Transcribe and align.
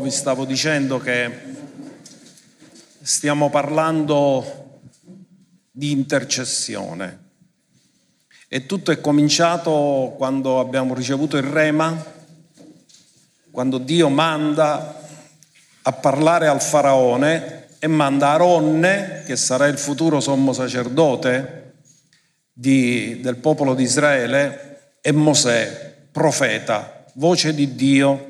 vi 0.00 0.10
stavo 0.10 0.44
dicendo 0.44 0.98
che 0.98 1.30
stiamo 3.02 3.50
parlando 3.50 4.80
di 5.70 5.90
intercessione. 5.90 7.28
E 8.48 8.66
tutto 8.66 8.90
è 8.90 9.00
cominciato 9.00 10.14
quando 10.16 10.58
abbiamo 10.58 10.94
ricevuto 10.94 11.36
il 11.36 11.44
rema, 11.44 12.04
quando 13.50 13.78
Dio 13.78 14.08
manda 14.08 15.00
a 15.82 15.92
parlare 15.92 16.48
al 16.48 16.60
faraone 16.60 17.68
e 17.78 17.86
manda 17.86 18.30
Aronne, 18.30 19.22
che 19.26 19.36
sarà 19.36 19.66
il 19.66 19.78
futuro 19.78 20.20
sommo 20.20 20.52
sacerdote 20.52 21.74
di, 22.52 23.20
del 23.20 23.36
popolo 23.36 23.74
di 23.74 23.82
Israele, 23.82 24.94
e 25.00 25.12
Mosè, 25.12 25.96
profeta, 26.10 27.04
voce 27.14 27.54
di 27.54 27.74
Dio, 27.74 28.29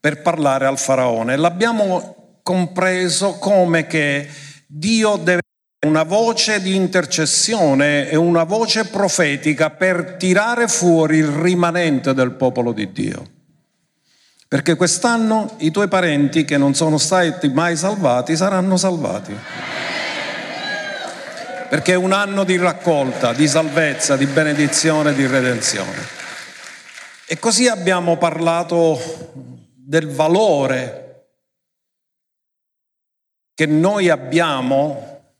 per 0.00 0.22
parlare 0.22 0.66
al 0.66 0.78
faraone. 0.78 1.36
L'abbiamo 1.36 2.38
compreso 2.42 3.34
come 3.34 3.86
che 3.86 4.26
Dio 4.66 5.16
deve 5.16 5.40
una 5.86 6.02
voce 6.02 6.60
di 6.60 6.74
intercessione 6.74 8.08
e 8.08 8.16
una 8.16 8.44
voce 8.44 8.86
profetica 8.86 9.70
per 9.70 10.16
tirare 10.18 10.68
fuori 10.68 11.18
il 11.18 11.28
rimanente 11.28 12.12
del 12.12 12.32
popolo 12.32 12.72
di 12.72 12.90
Dio. 12.92 13.30
Perché 14.46 14.74
quest'anno 14.74 15.54
i 15.58 15.70
tuoi 15.70 15.88
parenti 15.88 16.44
che 16.44 16.56
non 16.56 16.74
sono 16.74 16.98
stati 16.98 17.48
mai 17.48 17.76
salvati 17.76 18.36
saranno 18.36 18.76
salvati. 18.76 19.34
Perché 21.68 21.92
è 21.92 21.96
un 21.96 22.12
anno 22.12 22.42
di 22.42 22.56
raccolta, 22.56 23.32
di 23.32 23.46
salvezza, 23.46 24.16
di 24.16 24.26
benedizione, 24.26 25.14
di 25.14 25.26
redenzione. 25.26 26.18
E 27.26 27.38
così 27.38 27.68
abbiamo 27.68 28.16
parlato 28.16 29.59
del 29.90 30.08
valore 30.08 31.30
che 33.54 33.66
noi 33.66 34.08
abbiamo 34.08 35.34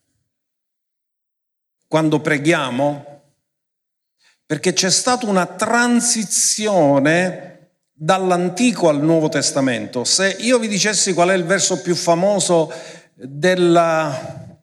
quando 1.86 2.20
preghiamo, 2.20 3.22
perché 4.44 4.72
c'è 4.72 4.90
stata 4.90 5.26
una 5.26 5.46
transizione 5.46 6.78
dall'Antico 7.92 8.88
al 8.88 9.00
Nuovo 9.00 9.28
Testamento. 9.28 10.02
Se 10.02 10.36
io 10.40 10.58
vi 10.58 10.66
dicessi 10.66 11.12
qual 11.12 11.28
è 11.28 11.34
il 11.34 11.44
verso 11.44 11.80
più 11.80 11.94
famoso 11.94 12.72
della, 13.14 14.58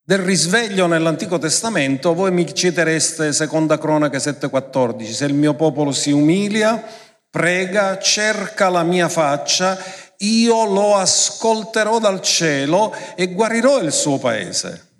del 0.00 0.18
risveglio 0.18 0.86
nell'Antico 0.86 1.38
Testamento, 1.38 2.14
voi 2.14 2.30
mi 2.30 2.54
citereste 2.54 3.32
Seconda 3.32 3.78
Cronaca 3.78 4.18
7,14. 4.18 5.10
Se 5.10 5.24
il 5.24 5.34
mio 5.34 5.54
popolo 5.54 5.90
si 5.90 6.12
umilia, 6.12 7.02
prega, 7.34 7.98
cerca 7.98 8.68
la 8.68 8.84
mia 8.84 9.08
faccia, 9.08 9.76
io 10.18 10.66
lo 10.66 10.94
ascolterò 10.94 11.98
dal 11.98 12.22
cielo 12.22 12.94
e 13.16 13.32
guarirò 13.32 13.80
il 13.80 13.90
suo 13.90 14.18
paese. 14.18 14.90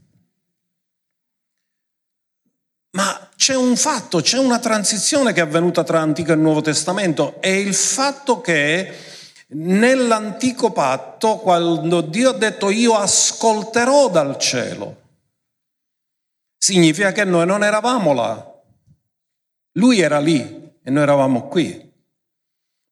Ma 2.96 3.30
c'è 3.36 3.54
un 3.54 3.76
fatto, 3.76 4.20
c'è 4.20 4.38
una 4.38 4.58
transizione 4.58 5.32
che 5.32 5.38
è 5.38 5.44
avvenuta 5.44 5.84
tra 5.84 6.00
Antico 6.00 6.32
e 6.32 6.34
Nuovo 6.34 6.60
Testamento, 6.60 7.40
è 7.40 7.46
il 7.46 7.72
fatto 7.72 8.40
che 8.40 8.92
nell'antico 9.50 10.72
patto, 10.72 11.36
quando 11.36 12.00
Dio 12.00 12.30
ha 12.30 12.34
detto 12.36 12.68
io 12.68 12.96
ascolterò 12.96 14.08
dal 14.08 14.36
cielo, 14.38 15.02
significa 16.58 17.12
che 17.12 17.22
noi 17.22 17.46
non 17.46 17.62
eravamo 17.62 18.12
là. 18.12 18.52
Lui 19.74 20.00
era 20.00 20.18
lì 20.18 20.72
e 20.82 20.90
noi 20.90 21.02
eravamo 21.04 21.46
qui. 21.46 21.92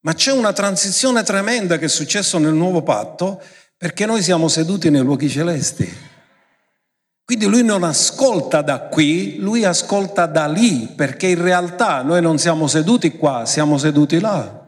Ma 0.02 0.14
c'è 0.14 0.32
una 0.32 0.52
transizione 0.52 1.22
tremenda 1.22 1.78
che 1.78 1.86
è 1.86 1.88
successa 1.88 2.38
nel 2.38 2.54
nuovo 2.54 2.82
patto 2.82 3.40
perché 3.76 4.06
noi 4.06 4.22
siamo 4.22 4.48
seduti 4.48 4.90
nei 4.90 5.02
luoghi 5.02 5.28
celesti. 5.28 6.10
Quindi 7.24 7.46
lui 7.46 7.64
non 7.64 7.82
ascolta 7.82 8.62
da 8.62 8.80
qui, 8.80 9.38
lui 9.38 9.64
ascolta 9.64 10.26
da 10.26 10.46
lì, 10.46 10.92
perché 10.94 11.28
in 11.28 11.42
realtà 11.42 12.02
noi 12.02 12.20
non 12.20 12.38
siamo 12.38 12.66
seduti 12.66 13.16
qua, 13.16 13.46
siamo 13.46 13.78
seduti 13.78 14.20
là. 14.20 14.61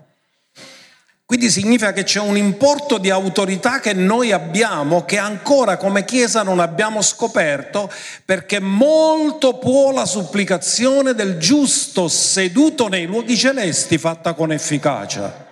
Quindi 1.26 1.48
significa 1.48 1.92
che 1.92 2.02
c'è 2.02 2.20
un 2.20 2.36
importo 2.36 2.98
di 2.98 3.08
autorità 3.08 3.80
che 3.80 3.94
noi 3.94 4.30
abbiamo, 4.30 5.06
che 5.06 5.16
ancora 5.16 5.78
come 5.78 6.04
Chiesa 6.04 6.42
non 6.42 6.60
abbiamo 6.60 7.00
scoperto, 7.00 7.90
perché 8.26 8.60
molto 8.60 9.56
può 9.56 9.90
la 9.90 10.04
supplicazione 10.04 11.14
del 11.14 11.38
giusto 11.38 12.08
seduto 12.08 12.88
nei 12.88 13.06
luoghi 13.06 13.38
celesti 13.38 13.96
fatta 13.96 14.34
con 14.34 14.52
efficacia. 14.52 15.46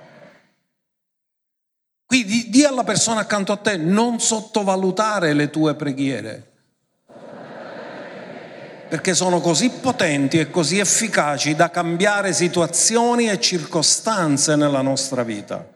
Quindi 2.04 2.50
di 2.50 2.64
alla 2.64 2.84
persona 2.84 3.20
accanto 3.20 3.52
a 3.52 3.56
te 3.56 3.78
non 3.78 4.20
sottovalutare 4.20 5.32
le 5.32 5.48
tue 5.48 5.74
preghiere 5.74 6.51
perché 8.92 9.14
sono 9.14 9.40
così 9.40 9.70
potenti 9.70 10.38
e 10.38 10.50
così 10.50 10.78
efficaci 10.78 11.54
da 11.54 11.70
cambiare 11.70 12.34
situazioni 12.34 13.30
e 13.30 13.40
circostanze 13.40 14.54
nella 14.54 14.82
nostra 14.82 15.22
vita. 15.22 15.66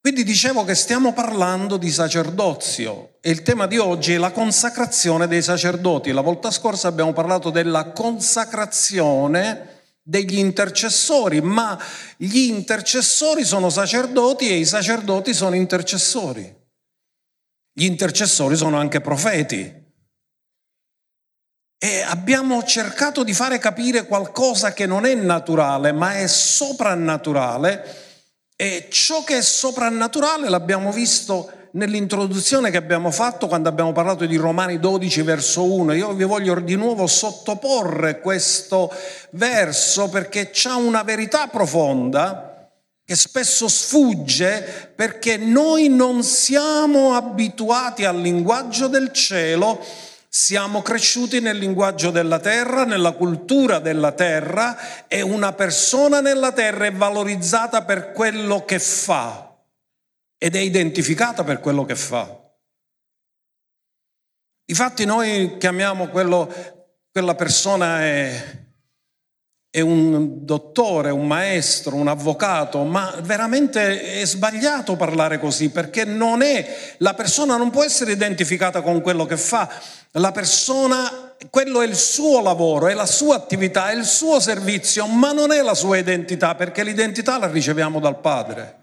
Quindi 0.00 0.24
dicevo 0.24 0.64
che 0.64 0.74
stiamo 0.74 1.12
parlando 1.12 1.76
di 1.76 1.90
sacerdozio 1.90 3.18
e 3.20 3.30
il 3.30 3.42
tema 3.42 3.66
di 3.66 3.76
oggi 3.76 4.14
è 4.14 4.16
la 4.16 4.30
consacrazione 4.30 5.28
dei 5.28 5.42
sacerdoti. 5.42 6.12
La 6.12 6.22
volta 6.22 6.50
scorsa 6.50 6.88
abbiamo 6.88 7.12
parlato 7.12 7.50
della 7.50 7.90
consacrazione 7.90 9.82
degli 10.02 10.38
intercessori, 10.38 11.42
ma 11.42 11.78
gli 12.16 12.48
intercessori 12.48 13.44
sono 13.44 13.68
sacerdoti 13.68 14.48
e 14.48 14.54
i 14.54 14.64
sacerdoti 14.64 15.34
sono 15.34 15.56
intercessori. 15.56 16.56
Gli 17.70 17.84
intercessori 17.84 18.56
sono 18.56 18.78
anche 18.78 19.02
profeti. 19.02 19.84
E 21.78 22.00
abbiamo 22.00 22.62
cercato 22.64 23.22
di 23.22 23.34
fare 23.34 23.58
capire 23.58 24.06
qualcosa 24.06 24.72
che 24.72 24.86
non 24.86 25.04
è 25.04 25.14
naturale, 25.14 25.92
ma 25.92 26.16
è 26.16 26.26
soprannaturale. 26.26 28.04
E 28.56 28.88
ciò 28.90 29.22
che 29.22 29.38
è 29.38 29.42
soprannaturale 29.42 30.48
l'abbiamo 30.48 30.90
visto 30.90 31.50
nell'introduzione 31.72 32.70
che 32.70 32.78
abbiamo 32.78 33.10
fatto 33.10 33.46
quando 33.46 33.68
abbiamo 33.68 33.92
parlato 33.92 34.24
di 34.24 34.36
Romani 34.36 34.78
12 34.78 35.22
verso 35.22 35.70
1. 35.70 35.92
Io 35.92 36.12
vi 36.14 36.24
voglio 36.24 36.58
di 36.60 36.74
nuovo 36.74 37.06
sottoporre 37.06 38.20
questo 38.20 38.90
verso 39.30 40.08
perché 40.08 40.50
c'ha 40.52 40.76
una 40.76 41.02
verità 41.02 41.48
profonda 41.48 42.70
che 43.04 43.14
spesso 43.14 43.68
sfugge 43.68 44.92
perché 44.96 45.36
noi 45.36 45.88
non 45.88 46.22
siamo 46.24 47.14
abituati 47.14 48.04
al 48.04 48.20
linguaggio 48.20 48.88
del 48.88 49.12
cielo 49.12 49.84
siamo 50.38 50.82
cresciuti 50.82 51.40
nel 51.40 51.56
linguaggio 51.56 52.10
della 52.10 52.38
terra, 52.38 52.84
nella 52.84 53.12
cultura 53.12 53.78
della 53.78 54.12
terra 54.12 55.06
e 55.08 55.22
una 55.22 55.54
persona 55.54 56.20
nella 56.20 56.52
terra 56.52 56.84
è 56.84 56.92
valorizzata 56.92 57.84
per 57.84 58.12
quello 58.12 58.66
che 58.66 58.78
fa 58.78 59.56
ed 60.36 60.54
è 60.54 60.58
identificata 60.58 61.42
per 61.42 61.58
quello 61.60 61.86
che 61.86 61.96
fa. 61.96 62.38
Infatti 64.66 65.06
noi 65.06 65.56
chiamiamo 65.56 66.08
quello, 66.08 66.52
quella 67.10 67.34
persona 67.34 68.02
è 68.02 68.65
è 69.76 69.80
un 69.82 70.46
dottore, 70.46 71.10
un 71.10 71.26
maestro, 71.26 71.96
un 71.96 72.08
avvocato, 72.08 72.82
ma 72.84 73.14
veramente 73.20 74.20
è 74.22 74.24
sbagliato 74.24 74.96
parlare 74.96 75.38
così 75.38 75.68
perché 75.68 76.06
non 76.06 76.40
è, 76.40 76.94
la 76.96 77.12
persona 77.12 77.58
non 77.58 77.68
può 77.68 77.84
essere 77.84 78.12
identificata 78.12 78.80
con 78.80 79.02
quello 79.02 79.26
che 79.26 79.36
fa, 79.36 79.70
la 80.12 80.32
persona, 80.32 81.34
quello 81.50 81.82
è 81.82 81.86
il 81.86 81.94
suo 81.94 82.40
lavoro, 82.40 82.86
è 82.86 82.94
la 82.94 83.04
sua 83.04 83.36
attività, 83.36 83.90
è 83.90 83.94
il 83.94 84.06
suo 84.06 84.40
servizio, 84.40 85.06
ma 85.08 85.32
non 85.32 85.52
è 85.52 85.60
la 85.60 85.74
sua 85.74 85.98
identità 85.98 86.54
perché 86.54 86.82
l'identità 86.82 87.36
la 87.36 87.50
riceviamo 87.50 88.00
dal 88.00 88.18
Padre. 88.18 88.82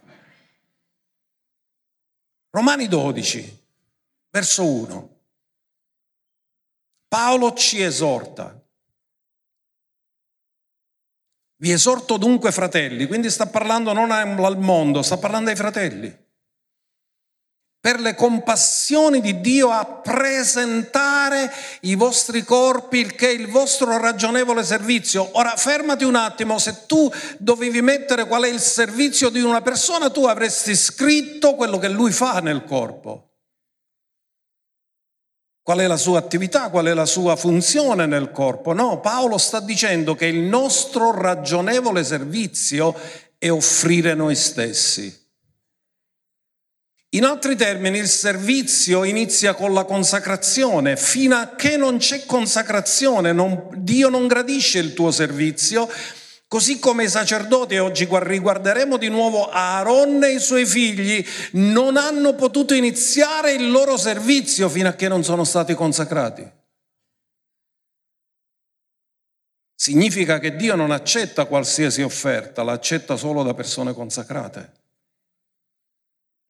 Romani 2.52 2.88
12, 2.88 3.64
verso 4.30 4.64
1. 4.64 5.10
Paolo 7.08 7.54
ci 7.54 7.82
esorta 7.82 8.63
vi 11.64 11.72
esorto 11.72 12.18
dunque 12.18 12.52
fratelli, 12.52 13.08
quindi 13.08 13.30
sta 13.30 13.46
parlando 13.46 13.94
non 13.94 14.12
al 14.12 14.58
mondo, 14.58 15.02
sta 15.02 15.16
parlando 15.16 15.50
ai 15.50 15.56
fratelli, 15.56 16.14
per 17.80 18.02
le 18.02 18.16
compassioni 18.16 19.22
di 19.22 19.40
Dio 19.40 19.70
a 19.70 19.86
presentare 19.86 21.50
i 21.84 21.96
vostri 21.96 22.44
corpi, 22.44 22.98
il 22.98 23.16
che 23.16 23.30
è 23.30 23.32
il 23.32 23.48
vostro 23.48 23.98
ragionevole 23.98 24.62
servizio. 24.62 25.30
Ora 25.38 25.56
fermati 25.56 26.04
un 26.04 26.16
attimo, 26.16 26.60
se 26.60 26.86
tu 26.86 27.10
dovevi 27.38 27.82
mettere 27.82 28.28
qual 28.28 28.44
è 28.44 28.50
il 28.50 28.60
servizio 28.60 29.30
di 29.30 29.40
una 29.40 29.62
persona, 29.62 30.10
tu 30.10 30.26
avresti 30.26 30.76
scritto 30.76 31.56
quello 31.56 31.78
che 31.78 31.88
lui 31.88 32.12
fa 32.12 32.42
nel 32.42 32.66
corpo. 32.66 33.33
Qual 35.64 35.80
è 35.80 35.88
la 35.88 35.96
sua 35.96 36.20
attività, 36.20 36.70
qual 36.70 36.88
è 36.88 36.94
la 36.94 37.06
sua 37.06 37.38
funzione 37.38 38.06
nel 38.06 38.32
corpo? 38.32 38.74
No, 38.74 39.00
Paolo 39.00 39.38
sta 39.38 39.62
dicendo 39.62 40.14
che 40.14 40.26
il 40.26 40.40
nostro 40.40 41.18
ragionevole 41.18 42.04
servizio 42.04 42.94
e 43.38 43.50
offrire 43.50 44.14
noi 44.14 44.36
stessi. 44.36 45.22
In 47.12 47.24
altri 47.24 47.56
termini, 47.56 47.98
il 47.98 48.10
servizio 48.10 49.06
inizia 49.06 49.54
con 49.54 49.72
la 49.72 49.86
consacrazione. 49.86 50.98
Fino 50.98 51.38
a 51.38 51.54
che 51.56 51.78
non 51.78 51.98
c'è 51.98 52.26
consacrazione, 52.26 53.32
non, 53.32 53.70
Dio 53.78 54.10
non 54.10 54.28
gradisce 54.28 54.80
il 54.80 54.94
tuo 54.94 55.12
servizio, 55.12 55.88
così 56.54 56.78
come 56.78 57.06
i 57.06 57.10
sacerdoti, 57.10 57.78
oggi 57.80 58.08
riguarderemo 58.08 58.98
di 58.98 59.10
nuovo 59.10 59.50
Aaron 59.50 60.24
e 60.24 60.36
i 60.36 60.40
suoi 60.40 60.68
figli, 60.68 61.26
non 61.54 61.98
hanno 61.98 62.36
potuto 62.36 62.76
iniziare 62.76 63.54
il 63.54 63.72
loro 63.72 63.98
servizio 63.98 64.70
fino 64.70 64.88
a 64.88 64.94
che 64.94 65.08
non 65.08 65.24
sono 65.24 65.46
stati 65.46 65.74
consacrati. 65.74 66.48
Significa 69.74 70.38
che 70.38 70.56
Dio 70.56 70.76
non 70.76 70.92
accetta 70.92 71.46
qualsiasi 71.46 72.04
offerta, 72.04 72.62
la 72.62 72.74
accetta 72.74 73.16
solo 73.16 73.42
da 73.42 73.56
persone 73.56 73.92
consacrate 73.92 74.82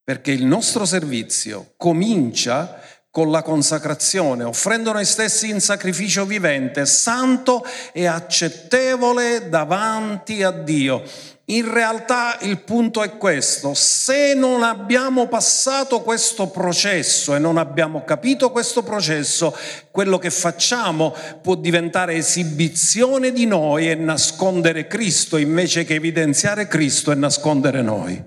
perché 0.03 0.31
il 0.31 0.45
nostro 0.45 0.85
servizio 0.85 1.73
comincia 1.77 2.81
con 3.13 3.29
la 3.29 3.43
consacrazione, 3.43 4.43
offrendo 4.43 4.91
noi 4.91 5.05
stessi 5.05 5.47
in 5.47 5.61
sacrificio 5.61 6.25
vivente, 6.25 6.87
santo 6.87 7.63
e 7.91 8.07
accettevole 8.07 9.49
davanti 9.49 10.41
a 10.41 10.49
Dio. 10.49 11.03
In 11.45 11.71
realtà 11.71 12.39
il 12.39 12.61
punto 12.61 13.03
è 13.03 13.19
questo, 13.19 13.75
se 13.75 14.33
non 14.33 14.63
abbiamo 14.63 15.27
passato 15.27 16.01
questo 16.01 16.47
processo 16.47 17.35
e 17.35 17.37
non 17.37 17.57
abbiamo 17.57 18.03
capito 18.03 18.49
questo 18.49 18.81
processo, 18.81 19.55
quello 19.91 20.17
che 20.17 20.31
facciamo 20.31 21.15
può 21.39 21.53
diventare 21.53 22.15
esibizione 22.15 23.31
di 23.31 23.45
noi 23.45 23.91
e 23.91 23.93
nascondere 23.93 24.87
Cristo 24.87 25.37
invece 25.37 25.83
che 25.83 25.93
evidenziare 25.93 26.67
Cristo 26.67 27.11
e 27.11 27.15
nascondere 27.15 27.83
noi. 27.83 28.23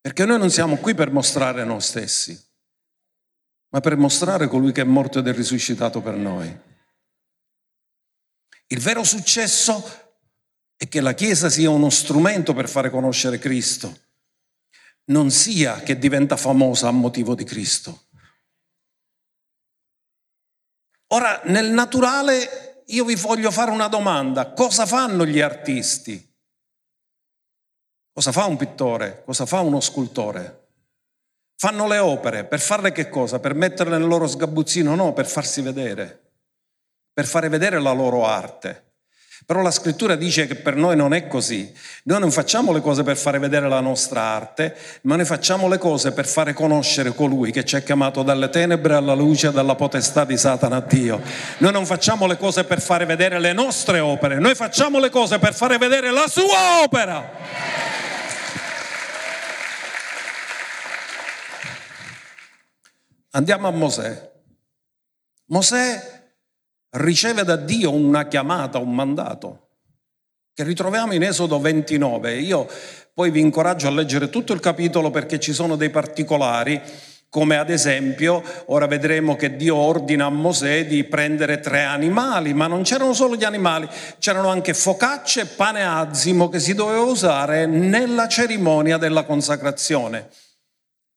Perché 0.00 0.24
noi 0.24 0.38
non 0.38 0.50
siamo 0.50 0.76
qui 0.76 0.94
per 0.94 1.10
mostrare 1.10 1.64
noi 1.64 1.80
stessi, 1.80 2.50
ma 3.72 3.80
per 3.80 3.96
mostrare 3.96 4.48
colui 4.48 4.70
che 4.72 4.82
è 4.82 4.84
morto 4.84 5.18
ed 5.18 5.28
è 5.28 5.32
risuscitato 5.32 6.02
per 6.02 6.14
noi. 6.14 6.60
Il 8.66 8.80
vero 8.80 9.02
successo 9.02 9.82
è 10.76 10.88
che 10.88 11.00
la 11.00 11.14
Chiesa 11.14 11.48
sia 11.48 11.70
uno 11.70 11.88
strumento 11.88 12.52
per 12.52 12.68
fare 12.68 12.90
conoscere 12.90 13.38
Cristo, 13.38 13.98
non 15.06 15.30
sia 15.30 15.80
che 15.80 15.98
diventa 15.98 16.36
famosa 16.36 16.88
a 16.88 16.92
motivo 16.92 17.34
di 17.34 17.44
Cristo. 17.44 18.08
Ora, 21.08 21.40
nel 21.44 21.70
naturale 21.70 22.84
io 22.86 23.04
vi 23.04 23.14
voglio 23.14 23.50
fare 23.50 23.70
una 23.70 23.88
domanda. 23.88 24.52
Cosa 24.52 24.84
fanno 24.84 25.24
gli 25.24 25.40
artisti? 25.40 26.30
Cosa 28.12 28.32
fa 28.32 28.44
un 28.44 28.56
pittore? 28.56 29.22
Cosa 29.24 29.46
fa 29.46 29.60
uno 29.60 29.80
scultore? 29.80 30.61
Fanno 31.62 31.86
le 31.86 31.98
opere 31.98 32.42
per 32.42 32.58
farle 32.58 32.90
che 32.90 33.08
cosa? 33.08 33.38
Per 33.38 33.54
metterle 33.54 33.96
nel 33.96 34.08
loro 34.08 34.26
sgabuzzino? 34.26 34.96
No, 34.96 35.12
per 35.12 35.26
farsi 35.26 35.60
vedere, 35.60 36.18
per 37.12 37.24
fare 37.24 37.48
vedere 37.48 37.80
la 37.80 37.92
loro 37.92 38.26
arte. 38.26 38.94
Però 39.46 39.62
la 39.62 39.70
scrittura 39.70 40.16
dice 40.16 40.48
che 40.48 40.56
per 40.56 40.74
noi 40.74 40.96
non 40.96 41.14
è 41.14 41.28
così. 41.28 41.72
Noi 42.02 42.18
non 42.18 42.32
facciamo 42.32 42.72
le 42.72 42.80
cose 42.80 43.04
per 43.04 43.16
fare 43.16 43.38
vedere 43.38 43.68
la 43.68 43.78
nostra 43.78 44.22
arte, 44.22 44.76
ma 45.02 45.14
noi 45.14 45.24
facciamo 45.24 45.68
le 45.68 45.78
cose 45.78 46.10
per 46.10 46.26
fare 46.26 46.52
conoscere 46.52 47.14
colui 47.14 47.52
che 47.52 47.64
ci 47.64 47.76
ha 47.76 47.80
chiamato 47.80 48.24
dalle 48.24 48.50
tenebre 48.50 48.94
alla 48.94 49.14
luce, 49.14 49.52
dalla 49.52 49.76
potestà 49.76 50.24
di 50.24 50.36
Satana 50.36 50.78
a 50.78 50.80
Dio. 50.80 51.22
Noi 51.58 51.70
non 51.70 51.86
facciamo 51.86 52.26
le 52.26 52.38
cose 52.38 52.64
per 52.64 52.80
fare 52.80 53.04
vedere 53.04 53.38
le 53.38 53.52
nostre 53.52 54.00
opere, 54.00 54.40
noi 54.40 54.56
facciamo 54.56 54.98
le 54.98 55.10
cose 55.10 55.38
per 55.38 55.54
fare 55.54 55.78
vedere 55.78 56.10
la 56.10 56.26
sua 56.26 56.82
opera. 56.82 58.10
Andiamo 63.34 63.66
a 63.66 63.70
Mosè. 63.70 64.30
Mosè 65.46 66.24
riceve 66.96 67.44
da 67.44 67.56
Dio 67.56 67.90
una 67.90 68.28
chiamata, 68.28 68.76
un 68.76 68.94
mandato, 68.94 69.68
che 70.52 70.64
ritroviamo 70.64 71.14
in 71.14 71.22
Esodo 71.22 71.58
29. 71.58 72.38
Io 72.38 72.68
poi 73.14 73.30
vi 73.30 73.40
incoraggio 73.40 73.86
a 73.86 73.90
leggere 73.90 74.28
tutto 74.28 74.52
il 74.52 74.60
capitolo 74.60 75.10
perché 75.10 75.40
ci 75.40 75.54
sono 75.54 75.76
dei 75.76 75.88
particolari, 75.88 76.78
come 77.30 77.56
ad 77.56 77.70
esempio, 77.70 78.42
ora 78.66 78.86
vedremo 78.86 79.34
che 79.34 79.56
Dio 79.56 79.76
ordina 79.76 80.26
a 80.26 80.30
Mosè 80.30 80.86
di 80.86 81.02
prendere 81.04 81.60
tre 81.60 81.84
animali, 81.84 82.52
ma 82.52 82.66
non 82.66 82.82
c'erano 82.82 83.14
solo 83.14 83.36
gli 83.36 83.44
animali, 83.44 83.88
c'erano 84.18 84.48
anche 84.48 84.74
focacce 84.74 85.40
e 85.40 85.46
pane 85.46 85.82
azimo 85.82 86.50
che 86.50 86.60
si 86.60 86.74
doveva 86.74 87.00
usare 87.00 87.64
nella 87.64 88.28
cerimonia 88.28 88.98
della 88.98 89.24
consacrazione. 89.24 90.28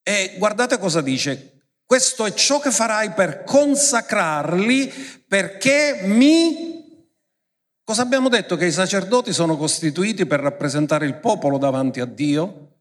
E 0.02 0.36
guardate 0.38 0.78
cosa 0.78 1.02
dice, 1.02 1.55
questo 1.86 2.26
è 2.26 2.34
ciò 2.34 2.58
che 2.58 2.72
farai 2.72 3.12
per 3.12 3.44
consacrarli 3.44 5.24
perché 5.26 6.00
mi... 6.02 6.74
Cosa 7.84 8.02
abbiamo 8.02 8.28
detto? 8.28 8.56
Che 8.56 8.66
i 8.66 8.72
sacerdoti 8.72 9.32
sono 9.32 9.56
costituiti 9.56 10.26
per 10.26 10.40
rappresentare 10.40 11.06
il 11.06 11.14
popolo 11.14 11.56
davanti 11.56 12.00
a 12.00 12.04
Dio? 12.04 12.80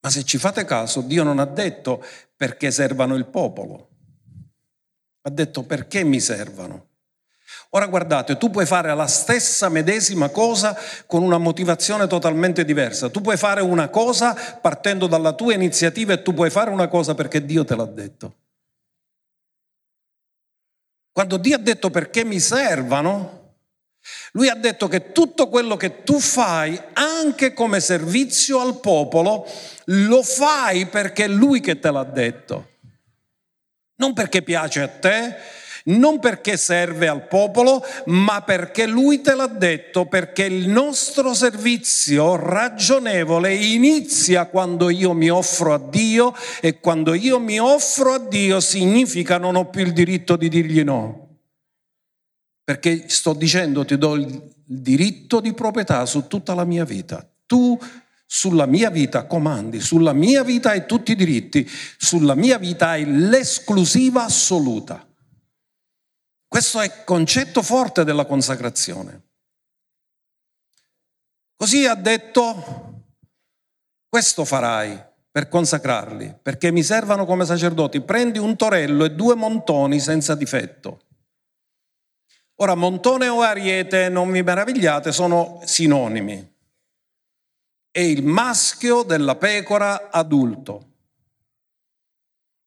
Ma 0.00 0.10
se 0.10 0.24
ci 0.24 0.36
fate 0.38 0.64
caso, 0.64 1.00
Dio 1.00 1.22
non 1.22 1.38
ha 1.38 1.46
detto 1.46 2.04
perché 2.34 2.72
servano 2.72 3.14
il 3.14 3.26
popolo, 3.26 3.90
ha 5.20 5.30
detto 5.30 5.62
perché 5.62 6.02
mi 6.02 6.18
servano. 6.18 6.88
Ora 7.74 7.86
guardate, 7.86 8.36
tu 8.36 8.50
puoi 8.50 8.66
fare 8.66 8.94
la 8.94 9.06
stessa 9.06 9.70
medesima 9.70 10.28
cosa 10.28 10.78
con 11.06 11.22
una 11.22 11.38
motivazione 11.38 12.06
totalmente 12.06 12.66
diversa. 12.66 13.08
Tu 13.08 13.22
puoi 13.22 13.38
fare 13.38 13.62
una 13.62 13.88
cosa 13.88 14.34
partendo 14.60 15.06
dalla 15.06 15.32
tua 15.32 15.54
iniziativa 15.54 16.12
e 16.12 16.20
tu 16.20 16.34
puoi 16.34 16.50
fare 16.50 16.68
una 16.68 16.88
cosa 16.88 17.14
perché 17.14 17.42
Dio 17.42 17.64
te 17.64 17.74
l'ha 17.74 17.86
detto. 17.86 18.34
Quando 21.12 21.38
Dio 21.38 21.56
ha 21.56 21.58
detto 21.58 21.88
perché 21.88 22.24
mi 22.24 22.40
servano, 22.40 23.54
lui 24.32 24.48
ha 24.48 24.54
detto 24.54 24.86
che 24.86 25.12
tutto 25.12 25.48
quello 25.48 25.78
che 25.78 26.02
tu 26.02 26.20
fai, 26.20 26.78
anche 26.92 27.54
come 27.54 27.80
servizio 27.80 28.60
al 28.60 28.80
popolo, 28.80 29.46
lo 29.86 30.22
fai 30.22 30.84
perché 30.86 31.24
è 31.24 31.28
lui 31.28 31.60
che 31.60 31.78
te 31.78 31.90
l'ha 31.90 32.04
detto. 32.04 32.68
Non 33.96 34.12
perché 34.12 34.42
piace 34.42 34.82
a 34.82 34.88
te, 34.88 35.36
non 35.84 36.18
perché 36.18 36.56
serve 36.56 37.08
al 37.08 37.26
popolo, 37.26 37.82
ma 38.06 38.42
perché 38.42 38.86
lui 38.86 39.20
te 39.20 39.34
l'ha 39.34 39.46
detto, 39.46 40.06
perché 40.06 40.44
il 40.44 40.68
nostro 40.68 41.34
servizio 41.34 42.36
ragionevole 42.36 43.54
inizia 43.54 44.46
quando 44.46 44.90
io 44.90 45.12
mi 45.12 45.30
offro 45.30 45.74
a 45.74 45.78
Dio 45.78 46.34
e 46.60 46.80
quando 46.80 47.14
io 47.14 47.38
mi 47.38 47.58
offro 47.58 48.14
a 48.14 48.18
Dio 48.18 48.60
significa 48.60 49.38
non 49.38 49.56
ho 49.56 49.68
più 49.70 49.82
il 49.82 49.92
diritto 49.92 50.36
di 50.36 50.48
dirgli 50.48 50.82
no. 50.82 51.28
Perché 52.64 53.08
sto 53.08 53.32
dicendo 53.32 53.84
ti 53.84 53.98
do 53.98 54.14
il 54.14 54.50
diritto 54.64 55.40
di 55.40 55.52
proprietà 55.52 56.06
su 56.06 56.26
tutta 56.28 56.54
la 56.54 56.64
mia 56.64 56.84
vita. 56.84 57.26
Tu 57.46 57.78
sulla 58.24 58.64
mia 58.64 58.88
vita 58.88 59.26
comandi, 59.26 59.80
sulla 59.80 60.14
mia 60.14 60.42
vita 60.42 60.70
hai 60.70 60.86
tutti 60.86 61.12
i 61.12 61.16
diritti, 61.16 61.68
sulla 61.98 62.34
mia 62.34 62.56
vita 62.56 62.88
hai 62.88 63.04
l'esclusiva 63.04 64.24
assoluta. 64.24 65.06
Questo 66.52 66.80
è 66.82 66.84
il 66.84 67.04
concetto 67.04 67.62
forte 67.62 68.04
della 68.04 68.26
consacrazione. 68.26 69.22
Così 71.56 71.86
ha 71.86 71.94
detto, 71.94 73.04
questo 74.06 74.44
farai 74.44 75.02
per 75.30 75.48
consacrarli, 75.48 76.40
perché 76.42 76.70
mi 76.70 76.82
servano 76.82 77.24
come 77.24 77.46
sacerdoti. 77.46 78.02
Prendi 78.02 78.38
un 78.38 78.54
torello 78.56 79.06
e 79.06 79.12
due 79.12 79.34
montoni 79.34 79.98
senza 79.98 80.34
difetto. 80.34 81.00
Ora, 82.56 82.74
montone 82.74 83.28
o 83.28 83.40
ariete, 83.40 84.10
non 84.10 84.30
vi 84.30 84.42
meravigliate, 84.42 85.10
sono 85.10 85.62
sinonimi. 85.64 86.54
È 87.90 88.00
il 88.00 88.22
maschio 88.24 89.04
della 89.04 89.36
pecora 89.36 90.10
adulto. 90.10 90.90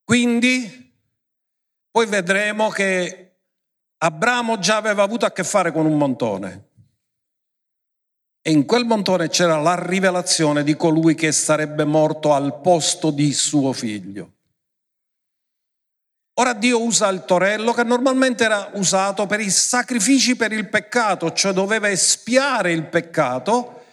Quindi, 0.03 0.91
poi 1.91 2.07
vedremo 2.07 2.69
che 2.69 3.19
Abramo 4.05 4.59
già 4.59 4.77
aveva 4.77 5.01
avuto 5.01 5.25
a 5.25 5.31
che 5.31 5.43
fare 5.43 5.71
con 5.71 5.87
un 5.87 5.97
montone. 5.97 6.67
E 8.39 8.51
in 8.51 8.65
quel 8.65 8.85
montone 8.85 9.29
c'era 9.29 9.59
la 9.59 9.83
rivelazione 9.83 10.63
di 10.63 10.75
colui 10.75 11.15
che 11.15 11.31
sarebbe 11.31 11.85
morto 11.85 12.31
al 12.31 12.61
posto 12.61 13.09
di 13.09 13.33
suo 13.33 13.73
figlio. 13.73 14.33
Ora 16.35 16.53
Dio 16.53 16.83
usa 16.83 17.07
il 17.07 17.25
torello 17.25 17.73
che 17.73 17.83
normalmente 17.83 18.43
era 18.43 18.69
usato 18.73 19.25
per 19.25 19.39
i 19.39 19.49
sacrifici 19.49 20.35
per 20.35 20.51
il 20.51 20.69
peccato, 20.69 21.31
cioè 21.31 21.51
doveva 21.51 21.89
espiare 21.89 22.73
il 22.73 22.83
peccato, 22.83 23.85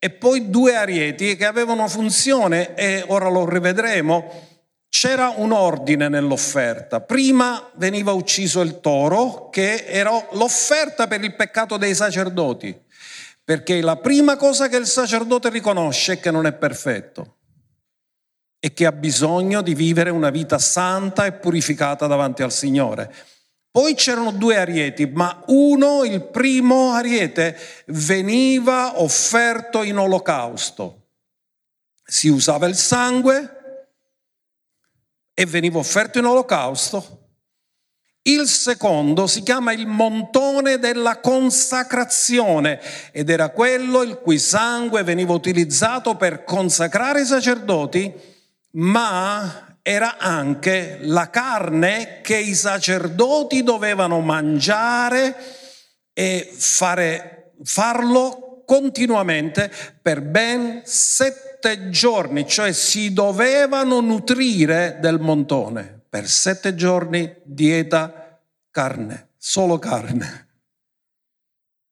e 0.00 0.10
poi 0.10 0.50
due 0.50 0.74
arieti 0.74 1.36
che 1.36 1.46
avevano 1.46 1.86
funzione, 1.86 2.74
e 2.74 3.04
ora 3.06 3.28
lo 3.28 3.48
rivedremo, 3.48 4.49
c'era 4.90 5.32
un 5.36 5.52
ordine 5.52 6.08
nell'offerta. 6.08 7.00
Prima 7.00 7.70
veniva 7.76 8.12
ucciso 8.12 8.60
il 8.60 8.80
toro, 8.80 9.48
che 9.48 9.86
era 9.86 10.10
l'offerta 10.32 11.06
per 11.06 11.24
il 11.24 11.34
peccato 11.34 11.78
dei 11.78 11.94
sacerdoti. 11.94 12.88
perché 13.42 13.80
la 13.80 13.96
prima 13.96 14.36
cosa 14.36 14.68
che 14.68 14.76
il 14.76 14.86
sacerdote 14.86 15.48
riconosce 15.48 16.12
è 16.12 16.20
che 16.20 16.30
non 16.30 16.46
è 16.46 16.52
perfetto 16.52 17.38
e 18.60 18.72
che 18.72 18.86
ha 18.86 18.92
bisogno 18.92 19.60
di 19.60 19.74
vivere 19.74 20.10
una 20.10 20.30
vita 20.30 20.58
santa 20.58 21.24
e 21.24 21.32
purificata 21.32 22.06
davanti 22.06 22.42
al 22.42 22.52
Signore. 22.52 23.12
Poi 23.72 23.94
c'erano 23.94 24.30
due 24.30 24.56
arieti, 24.56 25.06
ma 25.06 25.42
uno, 25.46 26.04
il 26.04 26.22
primo 26.22 26.92
ariete, 26.92 27.56
veniva 27.86 29.00
offerto 29.00 29.82
in 29.82 29.96
olocausto. 29.98 31.08
Si 32.04 32.28
usava 32.28 32.68
il 32.68 32.76
sangue 32.76 33.59
e 35.40 35.46
veniva 35.46 35.78
offerto 35.78 36.18
in 36.18 36.26
olocausto. 36.26 37.28
Il 38.24 38.46
secondo 38.46 39.26
si 39.26 39.42
chiama 39.42 39.72
il 39.72 39.86
montone 39.86 40.78
della 40.78 41.20
consacrazione 41.20 42.78
ed 43.10 43.30
era 43.30 43.48
quello 43.48 44.02
il 44.02 44.18
cui 44.18 44.38
sangue 44.38 45.02
veniva 45.02 45.32
utilizzato 45.32 46.16
per 46.16 46.44
consacrare 46.44 47.22
i 47.22 47.24
sacerdoti, 47.24 48.12
ma 48.72 49.78
era 49.80 50.18
anche 50.18 50.98
la 51.00 51.30
carne 51.30 52.20
che 52.20 52.36
i 52.36 52.54
sacerdoti 52.54 53.62
dovevano 53.62 54.20
mangiare 54.20 55.34
e 56.12 56.52
fare, 56.54 57.54
farlo 57.64 58.62
continuamente 58.66 59.72
per 60.02 60.20
ben 60.20 60.82
sette 60.84 61.49
giorni, 61.90 62.46
cioè 62.46 62.72
si 62.72 63.12
dovevano 63.12 64.00
nutrire 64.00 64.98
del 65.00 65.20
montone 65.20 66.02
per 66.08 66.28
sette 66.28 66.74
giorni 66.74 67.32
dieta 67.44 68.40
carne, 68.70 69.30
solo 69.36 69.78
carne. 69.78 70.48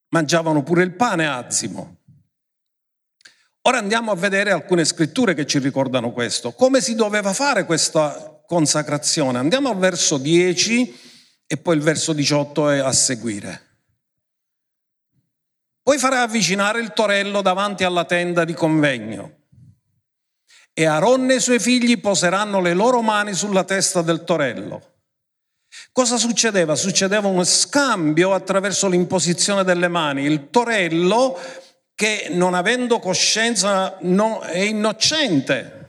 Mangiavano 0.08 0.62
pure 0.62 0.82
il 0.82 0.94
pane 0.94 1.28
azimo. 1.28 1.98
Ora 3.62 3.78
andiamo 3.78 4.10
a 4.10 4.16
vedere 4.16 4.50
alcune 4.50 4.84
scritture 4.84 5.34
che 5.34 5.46
ci 5.46 5.58
ricordano 5.58 6.12
questo. 6.12 6.52
Come 6.52 6.80
si 6.80 6.94
doveva 6.94 7.32
fare 7.32 7.64
questa 7.64 8.42
consacrazione? 8.46 9.38
Andiamo 9.38 9.68
al 9.68 9.76
verso 9.76 10.18
10 10.18 10.98
e 11.46 11.56
poi 11.58 11.76
il 11.76 11.82
verso 11.82 12.12
18 12.12 12.70
è 12.70 12.78
a 12.78 12.92
seguire. 12.92 13.66
Poi 15.82 15.98
farai 15.98 16.22
avvicinare 16.22 16.80
il 16.80 16.92
torello 16.92 17.40
davanti 17.40 17.84
alla 17.84 18.04
tenda 18.04 18.44
di 18.44 18.52
convegno 18.52 19.37
e 20.78 20.86
Aaronne 20.86 21.32
e 21.32 21.36
i 21.38 21.40
suoi 21.40 21.58
figli 21.58 21.98
poseranno 21.98 22.60
le 22.60 22.72
loro 22.72 23.02
mani 23.02 23.34
sulla 23.34 23.64
testa 23.64 24.00
del 24.00 24.22
torello. 24.22 24.80
Cosa 25.90 26.16
succedeva? 26.16 26.76
Succedeva 26.76 27.26
uno 27.26 27.42
scambio 27.42 28.32
attraverso 28.32 28.86
l'imposizione 28.86 29.64
delle 29.64 29.88
mani. 29.88 30.22
Il 30.22 30.50
torello 30.50 31.36
che 31.96 32.28
non 32.30 32.54
avendo 32.54 33.00
coscienza 33.00 33.96
no, 34.02 34.38
è 34.38 34.60
innocente. 34.60 35.88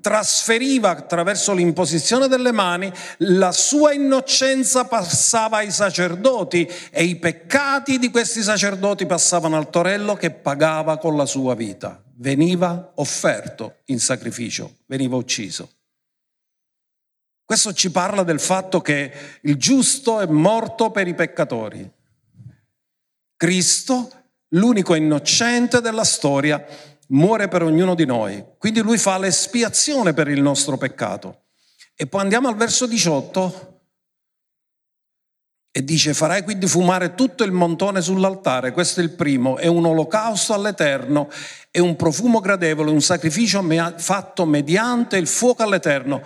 Trasferiva 0.00 0.88
attraverso 0.88 1.52
l'imposizione 1.52 2.28
delle 2.28 2.52
mani, 2.52 2.90
la 3.18 3.52
sua 3.52 3.92
innocenza 3.92 4.86
passava 4.86 5.58
ai 5.58 5.70
sacerdoti 5.70 6.66
e 6.90 7.04
i 7.04 7.16
peccati 7.16 7.98
di 7.98 8.10
questi 8.10 8.42
sacerdoti 8.42 9.04
passavano 9.04 9.58
al 9.58 9.68
torello 9.68 10.14
che 10.14 10.30
pagava 10.30 10.96
con 10.96 11.18
la 11.18 11.26
sua 11.26 11.54
vita. 11.54 12.02
Veniva 12.22 12.92
offerto 12.96 13.78
in 13.86 13.98
sacrificio, 13.98 14.76
veniva 14.86 15.16
ucciso. 15.16 15.72
Questo 17.44 17.72
ci 17.72 17.90
parla 17.90 18.22
del 18.22 18.38
fatto 18.38 18.80
che 18.80 19.12
il 19.40 19.56
giusto 19.56 20.20
è 20.20 20.26
morto 20.26 20.92
per 20.92 21.08
i 21.08 21.14
peccatori. 21.14 21.90
Cristo 23.36 24.26
l'unico 24.50 24.94
innocente 24.94 25.80
della 25.80 26.04
storia, 26.04 26.64
muore 27.08 27.48
per 27.48 27.64
ognuno 27.64 27.96
di 27.96 28.06
noi. 28.06 28.44
Quindi 28.56 28.82
lui 28.82 28.98
fa 28.98 29.18
l'espiazione 29.18 30.14
per 30.14 30.28
il 30.28 30.40
nostro 30.40 30.76
peccato. 30.76 31.46
E 31.96 32.06
poi 32.06 32.20
andiamo 32.20 32.46
al 32.46 32.54
verso 32.54 32.86
18 32.86 33.71
e 35.74 35.82
dice 35.82 36.12
farai 36.12 36.42
quindi 36.42 36.66
fumare 36.66 37.14
tutto 37.14 37.44
il 37.44 37.50
montone 37.50 38.02
sull'altare, 38.02 38.72
questo 38.72 39.00
è 39.00 39.02
il 39.02 39.10
primo, 39.10 39.56
è 39.56 39.66
un 39.66 39.86
olocausto 39.86 40.52
all'Eterno, 40.52 41.30
è 41.70 41.78
un 41.78 41.96
profumo 41.96 42.40
gradevole, 42.40 42.90
un 42.90 43.00
sacrificio 43.00 43.64
fatto 43.96 44.44
mediante 44.44 45.16
il 45.16 45.26
fuoco 45.26 45.62
all'Eterno. 45.62 46.22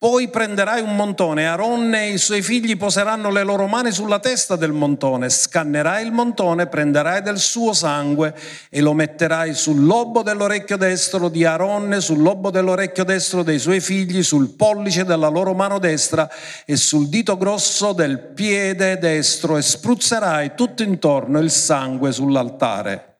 Poi 0.00 0.28
prenderai 0.28 0.80
un 0.80 0.94
montone, 0.94 1.48
Aaronne 1.48 2.04
e 2.04 2.12
i 2.12 2.18
suoi 2.18 2.40
figli 2.40 2.76
poseranno 2.76 3.32
le 3.32 3.42
loro 3.42 3.66
mani 3.66 3.90
sulla 3.90 4.20
testa 4.20 4.54
del 4.54 4.70
montone, 4.70 5.28
scannerai 5.28 6.04
il 6.04 6.12
montone, 6.12 6.68
prenderai 6.68 7.20
del 7.20 7.38
suo 7.38 7.72
sangue 7.72 8.32
e 8.70 8.80
lo 8.80 8.92
metterai 8.92 9.54
sul 9.54 9.84
lobo 9.84 10.22
dell'orecchio 10.22 10.76
destro 10.76 11.28
di 11.28 11.44
Aaronne, 11.44 12.00
sul 12.00 12.22
lobo 12.22 12.50
dell'orecchio 12.50 13.02
destro 13.02 13.42
dei 13.42 13.58
suoi 13.58 13.80
figli, 13.80 14.22
sul 14.22 14.54
pollice 14.54 15.04
della 15.04 15.26
loro 15.26 15.52
mano 15.52 15.80
destra 15.80 16.30
e 16.64 16.76
sul 16.76 17.08
dito 17.08 17.36
grosso 17.36 17.92
del 17.92 18.20
piede 18.20 18.98
destro 18.98 19.56
e 19.56 19.62
spruzzerai 19.62 20.52
tutto 20.54 20.84
intorno 20.84 21.40
il 21.40 21.50
sangue 21.50 22.12
sull'altare. 22.12 23.16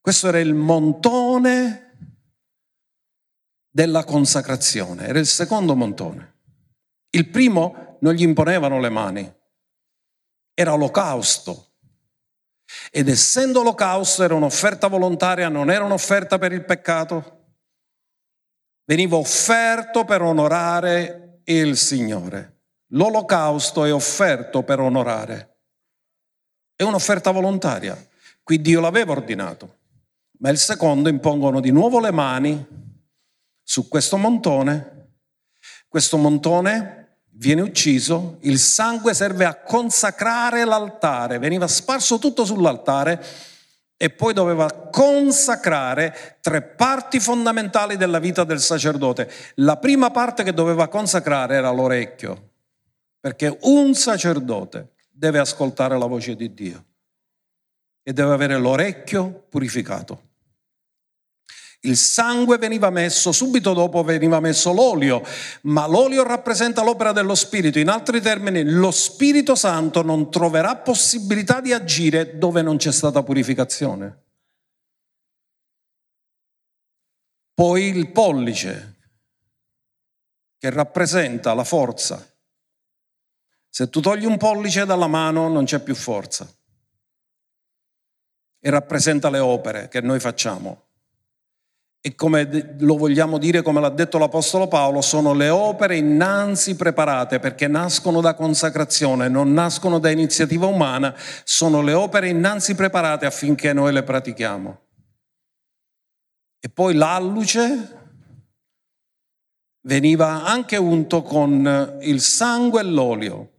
Questo 0.00 0.28
era 0.28 0.38
il 0.38 0.54
montone 0.54 1.83
della 3.74 4.04
consacrazione, 4.04 5.08
era 5.08 5.18
il 5.18 5.26
secondo 5.26 5.74
montone. 5.74 6.34
Il 7.10 7.28
primo 7.28 7.98
non 8.02 8.14
gli 8.14 8.22
imponevano 8.22 8.78
le 8.78 8.88
mani, 8.88 9.34
era 10.54 10.74
olocausto. 10.74 11.72
Ed 12.92 13.08
essendo 13.08 13.60
olocausto 13.60 14.22
era 14.22 14.36
un'offerta 14.36 14.86
volontaria, 14.86 15.48
non 15.48 15.72
era 15.72 15.84
un'offerta 15.84 16.38
per 16.38 16.52
il 16.52 16.64
peccato, 16.64 17.46
veniva 18.84 19.16
offerto 19.16 20.04
per 20.04 20.22
onorare 20.22 21.40
il 21.46 21.76
Signore. 21.76 22.60
L'olocausto 22.92 23.84
è 23.84 23.92
offerto 23.92 24.62
per 24.62 24.78
onorare. 24.78 25.56
È 26.76 26.84
un'offerta 26.84 27.32
volontaria. 27.32 27.96
Qui 28.40 28.60
Dio 28.60 28.80
l'aveva 28.80 29.10
ordinato. 29.10 29.78
Ma 30.38 30.50
il 30.50 30.58
secondo 30.58 31.08
impongono 31.08 31.58
di 31.58 31.72
nuovo 31.72 31.98
le 31.98 32.12
mani 32.12 32.83
su 33.64 33.88
questo 33.88 34.16
montone. 34.18 35.08
Questo 35.88 36.16
montone 36.18 37.22
viene 37.36 37.62
ucciso, 37.62 38.38
il 38.42 38.58
sangue 38.58 39.14
serve 39.14 39.44
a 39.44 39.56
consacrare 39.56 40.64
l'altare, 40.64 41.38
veniva 41.38 41.66
sparso 41.66 42.18
tutto 42.18 42.44
sull'altare 42.44 43.24
e 43.96 44.10
poi 44.10 44.34
doveva 44.34 44.70
consacrare 44.90 46.38
tre 46.40 46.62
parti 46.62 47.18
fondamentali 47.18 47.96
della 47.96 48.18
vita 48.18 48.44
del 48.44 48.60
sacerdote. 48.60 49.30
La 49.56 49.78
prima 49.78 50.10
parte 50.10 50.42
che 50.42 50.52
doveva 50.52 50.88
consacrare 50.88 51.56
era 51.56 51.70
l'orecchio, 51.70 52.50
perché 53.18 53.56
un 53.62 53.94
sacerdote 53.94 54.94
deve 55.10 55.38
ascoltare 55.38 55.96
la 55.96 56.06
voce 56.06 56.36
di 56.36 56.52
Dio 56.52 56.84
e 58.02 58.12
deve 58.12 58.32
avere 58.32 58.58
l'orecchio 58.58 59.46
purificato 59.48 60.33
il 61.84 61.96
sangue 61.96 62.58
veniva 62.58 62.90
messo, 62.90 63.32
subito 63.32 63.74
dopo 63.74 64.02
veniva 64.02 64.40
messo 64.40 64.72
l'olio, 64.72 65.22
ma 65.62 65.86
l'olio 65.86 66.22
rappresenta 66.22 66.82
l'opera 66.82 67.12
dello 67.12 67.34
Spirito. 67.34 67.78
In 67.78 67.88
altri 67.88 68.20
termini, 68.20 68.64
lo 68.64 68.90
Spirito 68.90 69.54
Santo 69.54 70.02
non 70.02 70.30
troverà 70.30 70.76
possibilità 70.76 71.60
di 71.60 71.72
agire 71.72 72.38
dove 72.38 72.62
non 72.62 72.76
c'è 72.76 72.92
stata 72.92 73.22
purificazione. 73.22 74.22
Poi 77.52 77.84
il 77.84 78.10
pollice, 78.10 78.96
che 80.58 80.70
rappresenta 80.70 81.52
la 81.52 81.64
forza. 81.64 82.26
Se 83.68 83.90
tu 83.90 84.00
togli 84.00 84.24
un 84.24 84.38
pollice 84.38 84.86
dalla 84.86 85.06
mano 85.06 85.48
non 85.48 85.64
c'è 85.64 85.80
più 85.80 85.94
forza. 85.94 86.50
E 88.58 88.70
rappresenta 88.70 89.28
le 89.28 89.40
opere 89.40 89.88
che 89.88 90.00
noi 90.00 90.18
facciamo 90.20 90.84
e 92.06 92.14
come 92.14 92.74
lo 92.80 92.98
vogliamo 92.98 93.38
dire, 93.38 93.62
come 93.62 93.80
l'ha 93.80 93.88
detto 93.88 94.18
l'Apostolo 94.18 94.68
Paolo, 94.68 95.00
sono 95.00 95.32
le 95.32 95.48
opere 95.48 95.96
innanzi 95.96 96.76
preparate 96.76 97.38
perché 97.38 97.66
nascono 97.66 98.20
da 98.20 98.34
consacrazione, 98.34 99.28
non 99.28 99.54
nascono 99.54 99.98
da 99.98 100.10
iniziativa 100.10 100.66
umana, 100.66 101.16
sono 101.44 101.80
le 101.80 101.94
opere 101.94 102.28
innanzi 102.28 102.74
preparate 102.74 103.24
affinché 103.24 103.72
noi 103.72 103.94
le 103.94 104.02
pratichiamo. 104.02 104.80
E 106.60 106.68
poi 106.68 106.92
l'alluce 106.92 107.98
veniva 109.86 110.44
anche 110.44 110.76
unto 110.76 111.22
con 111.22 111.96
il 112.02 112.20
sangue 112.20 112.82
e 112.82 112.84
l'olio 112.84 113.52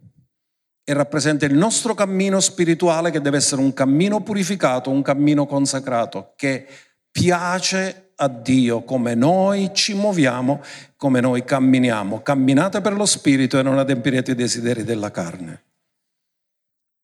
e 0.84 0.94
rappresenta 0.94 1.48
il 1.48 1.56
nostro 1.56 1.96
cammino 1.96 2.40
spirituale 2.40 3.10
che 3.10 3.22
deve 3.22 3.38
essere 3.38 3.62
un 3.62 3.74
cammino 3.74 4.22
purificato, 4.22 4.92
un 4.92 5.02
cammino 5.02 5.48
consacrato, 5.48 6.34
che 6.36 6.68
piace 7.10 8.05
a 8.18 8.28
Dio 8.28 8.84
come 8.84 9.16
noi 9.16 9.72
ci 9.74 9.94
muoviamo, 9.94 10.62
come 10.96 11.20
noi 11.20 11.44
camminiamo. 11.44 12.22
Camminate 12.22 12.82
per 12.82 12.94
lo 12.94 13.06
Spirito 13.06 13.60
e 13.60 13.64
non 13.64 13.78
adempirete 13.78 14.32
i 14.32 14.36
desideri 14.36 14.84
della 14.84 15.12
carne. 15.12 15.64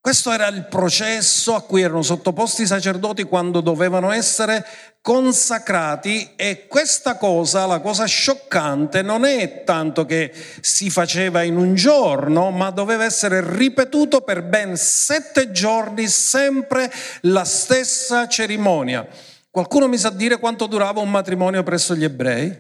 Questo 0.01 0.31
era 0.31 0.47
il 0.47 0.65
processo 0.65 1.53
a 1.53 1.61
cui 1.61 1.83
erano 1.83 2.01
sottoposti 2.01 2.63
i 2.63 2.65
sacerdoti 2.65 3.21
quando 3.21 3.61
dovevano 3.61 4.11
essere 4.11 4.65
consacrati 4.99 6.31
e 6.35 6.65
questa 6.65 7.17
cosa, 7.17 7.67
la 7.67 7.81
cosa 7.81 8.05
scioccante, 8.05 9.03
non 9.03 9.25
è 9.25 9.63
tanto 9.63 10.07
che 10.07 10.33
si 10.61 10.89
faceva 10.89 11.43
in 11.43 11.55
un 11.55 11.75
giorno, 11.75 12.49
ma 12.49 12.71
doveva 12.71 13.03
essere 13.03 13.43
ripetuto 13.45 14.21
per 14.21 14.41
ben 14.41 14.75
sette 14.75 15.51
giorni, 15.51 16.07
sempre 16.07 16.91
la 17.21 17.45
stessa 17.45 18.27
cerimonia. 18.27 19.07
Qualcuno 19.51 19.89
mi 19.89 19.97
sa 19.97 20.09
dire 20.09 20.39
quanto 20.39 20.65
durava 20.65 21.01
un 21.01 21.11
matrimonio 21.11 21.61
presso 21.61 21.93
gli 21.93 22.05
ebrei? 22.05 22.57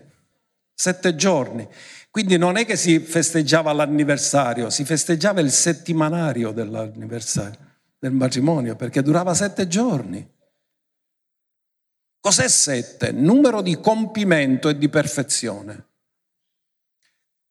Sette 0.73 1.15
giorni. 1.15 1.65
Quindi 2.09 2.37
non 2.37 2.57
è 2.57 2.65
che 2.65 2.75
si 2.75 2.99
festeggiava 2.99 3.71
l'anniversario, 3.71 4.69
si 4.69 4.83
festeggiava 4.83 5.39
il 5.39 5.51
settimanario 5.51 6.51
dell'anniversario, 6.51 7.57
del 7.97 8.11
matrimonio, 8.11 8.75
perché 8.75 9.01
durava 9.01 9.33
sette 9.33 9.69
giorni. 9.69 10.29
Cos'è 12.19 12.49
sette? 12.49 13.13
Numero 13.13 13.61
di 13.61 13.79
compimento 13.79 14.67
e 14.67 14.77
di 14.77 14.89
perfezione. 14.89 15.90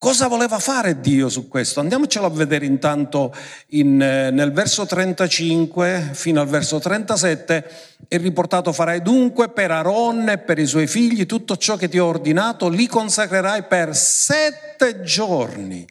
Cosa 0.01 0.29
voleva 0.29 0.59
fare 0.59 0.99
Dio 0.99 1.29
su 1.29 1.47
questo? 1.47 1.81
Andiamocelo 1.81 2.25
a 2.25 2.31
vedere 2.31 2.65
intanto 2.65 3.35
in, 3.73 4.01
eh, 4.01 4.31
nel 4.31 4.51
verso 4.51 4.87
35 4.87 6.13
fino 6.15 6.41
al 6.41 6.49
verso 6.49 6.79
37. 6.79 7.71
È 8.09 8.17
riportato 8.17 8.73
farai 8.73 9.03
dunque 9.03 9.51
per 9.51 9.71
Aaron 9.71 10.31
e 10.31 10.39
per 10.39 10.59
i 10.59 10.65
suoi 10.65 10.87
figli 10.87 11.27
tutto 11.27 11.59
ciò 11.59 11.77
che 11.77 11.91
ti 11.91 11.99
ho 11.99 12.07
ordinato, 12.07 12.71
li 12.71 12.87
consacrerai 12.87 13.65
per 13.65 13.95
sette 13.95 15.03
giorni. 15.03 15.87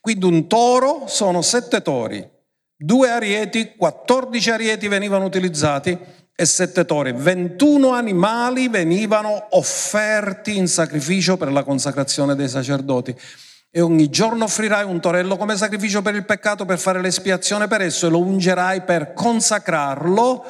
Quindi 0.00 0.24
un 0.24 0.46
toro 0.46 1.06
sono 1.08 1.42
sette 1.42 1.82
tori, 1.82 2.24
due 2.76 3.10
arieti, 3.10 3.74
14 3.76 4.50
arieti 4.52 4.86
venivano 4.86 5.24
utilizzati 5.24 5.98
e 6.38 6.44
sette 6.44 6.84
tori, 6.84 7.12
21 7.12 7.92
animali 7.92 8.68
venivano 8.68 9.46
offerti 9.52 10.58
in 10.58 10.68
sacrificio 10.68 11.38
per 11.38 11.50
la 11.50 11.64
consacrazione 11.64 12.34
dei 12.34 12.46
sacerdoti. 12.48 13.18
E 13.70 13.80
ogni 13.80 14.10
giorno 14.10 14.44
offrirai 14.44 14.84
un 14.84 15.00
torello 15.00 15.38
come 15.38 15.56
sacrificio 15.56 16.02
per 16.02 16.14
il 16.14 16.26
peccato 16.26 16.66
per 16.66 16.78
fare 16.78 17.00
l'espiazione 17.00 17.68
per 17.68 17.80
esso 17.80 18.06
e 18.06 18.10
lo 18.10 18.20
ungerai 18.20 18.82
per 18.82 19.14
consacrarlo. 19.14 20.44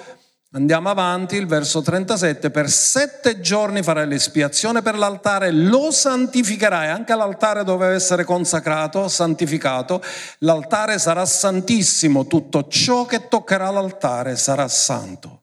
Andiamo 0.52 0.90
avanti, 0.90 1.36
il 1.36 1.46
verso 1.46 1.82
37, 1.82 2.50
per 2.50 2.68
sette 2.68 3.40
giorni 3.40 3.82
farai 3.82 4.08
l'espiazione 4.08 4.82
per 4.82 4.96
l'altare, 4.96 5.52
lo 5.52 5.92
santificherai, 5.92 6.88
anche 6.88 7.14
l'altare 7.14 7.62
doveva 7.62 7.92
essere 7.92 8.24
consacrato, 8.24 9.06
santificato, 9.06 10.02
l'altare 10.38 10.98
sarà 10.98 11.26
santissimo, 11.26 12.26
tutto 12.26 12.66
ciò 12.68 13.06
che 13.06 13.28
toccherà 13.28 13.70
l'altare 13.70 14.34
sarà 14.34 14.66
santo. 14.66 15.42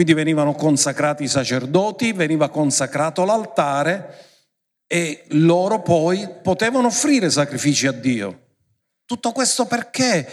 Quindi 0.00 0.16
venivano 0.16 0.54
consacrati 0.54 1.24
i 1.24 1.28
sacerdoti, 1.28 2.14
veniva 2.14 2.48
consacrato 2.48 3.22
l'altare 3.26 4.28
e 4.86 5.24
loro 5.32 5.82
poi 5.82 6.26
potevano 6.42 6.86
offrire 6.86 7.28
sacrifici 7.28 7.86
a 7.86 7.92
Dio. 7.92 8.46
Tutto 9.04 9.32
questo 9.32 9.66
perché? 9.66 10.26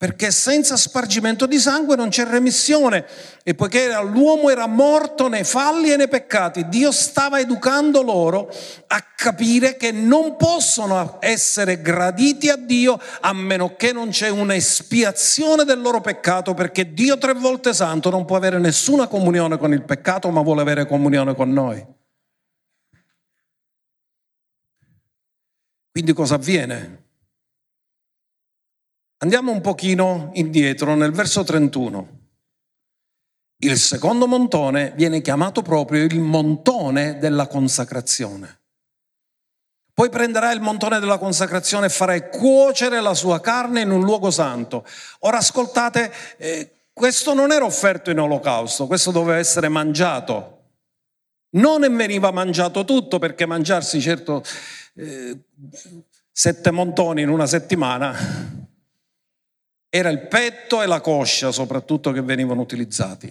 Perché 0.00 0.30
senza 0.30 0.78
spargimento 0.78 1.44
di 1.44 1.58
sangue 1.58 1.94
non 1.94 2.08
c'è 2.08 2.24
remissione 2.24 3.04
e 3.42 3.54
poiché 3.54 3.92
l'uomo 4.02 4.48
era 4.48 4.66
morto 4.66 5.28
nei 5.28 5.44
falli 5.44 5.92
e 5.92 5.96
nei 5.96 6.08
peccati, 6.08 6.70
Dio 6.70 6.90
stava 6.90 7.38
educando 7.38 8.00
loro 8.00 8.50
a 8.86 9.04
capire 9.14 9.76
che 9.76 9.92
non 9.92 10.36
possono 10.38 11.18
essere 11.20 11.82
graditi 11.82 12.48
a 12.48 12.56
Dio 12.56 12.98
a 13.20 13.34
meno 13.34 13.76
che 13.76 13.92
non 13.92 14.08
c'è 14.08 14.30
un'espiazione 14.30 15.64
del 15.64 15.82
loro 15.82 16.00
peccato, 16.00 16.54
perché 16.54 16.94
Dio 16.94 17.18
tre 17.18 17.34
volte 17.34 17.74
santo 17.74 18.08
non 18.08 18.24
può 18.24 18.36
avere 18.36 18.58
nessuna 18.58 19.06
comunione 19.06 19.58
con 19.58 19.74
il 19.74 19.82
peccato, 19.82 20.30
ma 20.30 20.40
vuole 20.40 20.62
avere 20.62 20.86
comunione 20.86 21.34
con 21.34 21.52
noi. 21.52 21.86
Quindi 25.92 26.14
cosa 26.14 26.36
avviene? 26.36 27.09
Andiamo 29.22 29.52
un 29.52 29.60
pochino 29.60 30.30
indietro 30.32 30.94
nel 30.94 31.12
verso 31.12 31.44
31. 31.44 32.18
Il 33.58 33.76
secondo 33.76 34.26
montone 34.26 34.94
viene 34.96 35.20
chiamato 35.20 35.60
proprio 35.60 36.04
il 36.04 36.18
montone 36.18 37.18
della 37.18 37.46
consacrazione. 37.46 38.60
Poi 39.92 40.08
prenderai 40.08 40.54
il 40.54 40.62
montone 40.62 41.00
della 41.00 41.18
consacrazione 41.18 41.86
e 41.86 41.90
farai 41.90 42.30
cuocere 42.30 43.02
la 43.02 43.12
sua 43.12 43.40
carne 43.40 43.82
in 43.82 43.90
un 43.90 44.00
luogo 44.00 44.30
santo. 44.30 44.86
Ora 45.20 45.36
ascoltate, 45.36 46.10
eh, 46.38 46.86
questo 46.90 47.34
non 47.34 47.52
era 47.52 47.66
offerto 47.66 48.10
in 48.10 48.20
olocausto, 48.20 48.86
questo 48.86 49.10
doveva 49.10 49.36
essere 49.36 49.68
mangiato. 49.68 50.62
Non 51.56 51.82
veniva 51.94 52.30
mangiato 52.30 52.86
tutto 52.86 53.18
perché 53.18 53.44
mangiarsi 53.44 54.00
certo 54.00 54.42
eh, 54.94 55.38
sette 56.32 56.70
montoni 56.70 57.20
in 57.20 57.28
una 57.28 57.46
settimana 57.46 58.58
era 59.90 60.08
il 60.08 60.28
petto 60.28 60.82
e 60.82 60.86
la 60.86 61.00
coscia 61.00 61.50
soprattutto 61.50 62.12
che 62.12 62.22
venivano 62.22 62.60
utilizzati. 62.60 63.30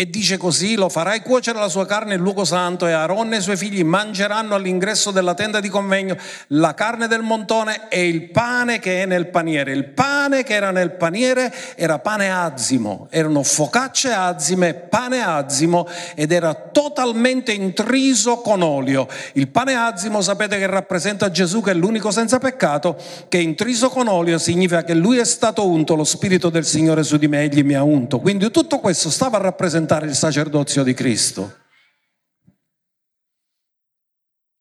E 0.00 0.08
dice 0.08 0.36
così, 0.36 0.76
lo 0.76 0.88
farai 0.88 1.22
cuocere 1.22 1.58
la 1.58 1.68
sua 1.68 1.84
carne 1.84 2.14
in 2.14 2.20
luogo 2.20 2.44
santo 2.44 2.86
e 2.86 2.92
Aaron 2.92 3.34
e 3.34 3.38
i 3.38 3.40
suoi 3.40 3.56
figli 3.56 3.82
mangeranno 3.82 4.54
all'ingresso 4.54 5.10
della 5.10 5.34
tenda 5.34 5.58
di 5.58 5.68
convegno 5.68 6.16
la 6.50 6.72
carne 6.72 7.08
del 7.08 7.22
montone 7.22 7.88
e 7.88 8.06
il 8.06 8.30
pane 8.30 8.78
che 8.78 9.02
è 9.02 9.06
nel 9.06 9.26
paniere. 9.26 9.72
Il 9.72 9.86
pane 9.86 10.44
che 10.44 10.54
era 10.54 10.70
nel 10.70 10.92
paniere 10.92 11.52
era 11.74 11.98
pane 11.98 12.30
azimo, 12.30 13.08
erano 13.10 13.42
focacce 13.42 14.12
azime, 14.12 14.72
pane 14.74 15.20
azimo 15.20 15.88
ed 16.14 16.30
era 16.30 16.54
totalmente 16.54 17.50
intriso 17.50 18.36
con 18.36 18.62
olio. 18.62 19.08
Il 19.32 19.48
pane 19.48 19.74
azimo 19.74 20.20
sapete 20.20 20.58
che 20.58 20.68
rappresenta 20.68 21.28
Gesù 21.32 21.60
che 21.60 21.72
è 21.72 21.74
l'unico 21.74 22.12
senza 22.12 22.38
peccato, 22.38 22.96
che 23.26 23.38
intriso 23.38 23.88
con 23.88 24.06
olio 24.06 24.38
significa 24.38 24.84
che 24.84 24.94
lui 24.94 25.18
è 25.18 25.24
stato 25.24 25.66
unto, 25.66 25.96
lo 25.96 26.04
Spirito 26.04 26.50
del 26.50 26.64
Signore 26.64 27.02
su 27.02 27.16
di 27.16 27.26
me, 27.26 27.42
egli 27.42 27.64
mi 27.64 27.74
ha 27.74 27.82
unto. 27.82 28.20
Quindi 28.20 28.48
tutto 28.52 28.78
questo 28.78 29.10
stava 29.10 29.38
a 29.38 29.40
rappresentare 29.40 29.86
rappresentare 29.88 30.06
il 30.06 30.14
sacerdozio 30.14 30.82
di 30.84 30.92
Cristo. 30.92 31.66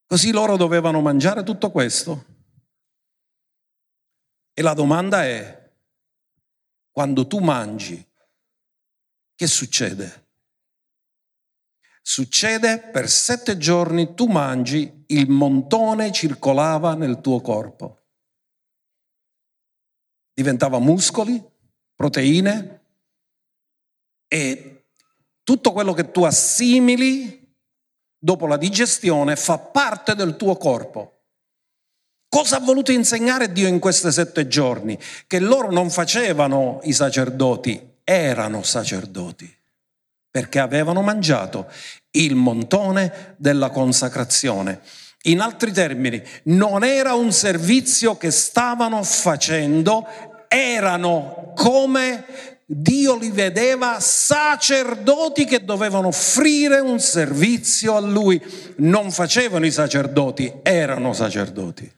Così 0.05 0.31
loro 0.31 0.55
dovevano 0.55 1.01
mangiare 1.01 1.43
tutto 1.43 1.69
questo. 1.69 2.25
E 4.53 4.61
la 4.61 4.73
domanda 4.73 5.25
è, 5.25 5.71
quando 6.89 7.27
tu 7.27 7.39
mangi, 7.39 8.03
che 9.35 9.47
succede? 9.47 10.25
Succede 12.01 12.79
per 12.79 13.09
sette 13.09 13.57
giorni 13.57 14.13
tu 14.13 14.27
mangi, 14.27 15.03
il 15.07 15.29
montone 15.29 16.11
circolava 16.13 16.95
nel 16.95 17.19
tuo 17.19 17.41
corpo. 17.41 18.05
Diventava 20.33 20.79
muscoli, 20.79 21.43
proteine 21.93 22.81
e 24.27 24.76
tutto 25.47 25.71
quello 25.71 25.93
che 25.93 26.11
tu 26.11 26.25
assimili 26.25 27.55
dopo 28.19 28.47
la 28.47 28.57
digestione 28.57 29.37
fa 29.37 29.57
parte 29.57 30.13
del 30.13 30.35
tuo 30.35 30.57
corpo. 30.57 31.21
Cosa 32.27 32.57
ha 32.57 32.59
voluto 32.59 32.91
insegnare 32.91 33.53
Dio 33.53 33.69
in 33.69 33.79
questi 33.79 34.11
sette 34.11 34.49
giorni? 34.49 34.99
Che 35.25 35.39
loro 35.39 35.71
non 35.71 35.89
facevano 35.89 36.81
i 36.83 36.91
sacerdoti, 36.91 37.81
erano 38.03 38.61
sacerdoti, 38.61 39.49
perché 40.29 40.59
avevano 40.59 41.01
mangiato 41.01 41.71
il 42.11 42.35
montone 42.35 43.35
della 43.37 43.69
consacrazione. 43.69 44.81
In 45.27 45.39
altri 45.39 45.71
termini, 45.71 46.21
non 46.43 46.83
era 46.83 47.13
un 47.13 47.31
servizio 47.31 48.17
che 48.17 48.31
stavano 48.31 49.01
facendo, 49.01 50.05
erano 50.49 51.53
come 51.55 52.56
Dio 52.69 53.15
li 53.15 53.31
vedeva 53.31 54.01
sacerdoti 54.01 55.45
che 55.45 55.63
dovevano 55.63 56.07
offrire 56.07 56.79
un 56.79 56.99
servizio 56.99 57.95
a 57.95 58.01
lui. 58.01 58.41
Non 58.77 59.09
facevano 59.09 59.65
i 59.65 59.71
sacerdoti, 59.71 60.51
erano 60.63 61.13
sacerdoti. 61.13 61.89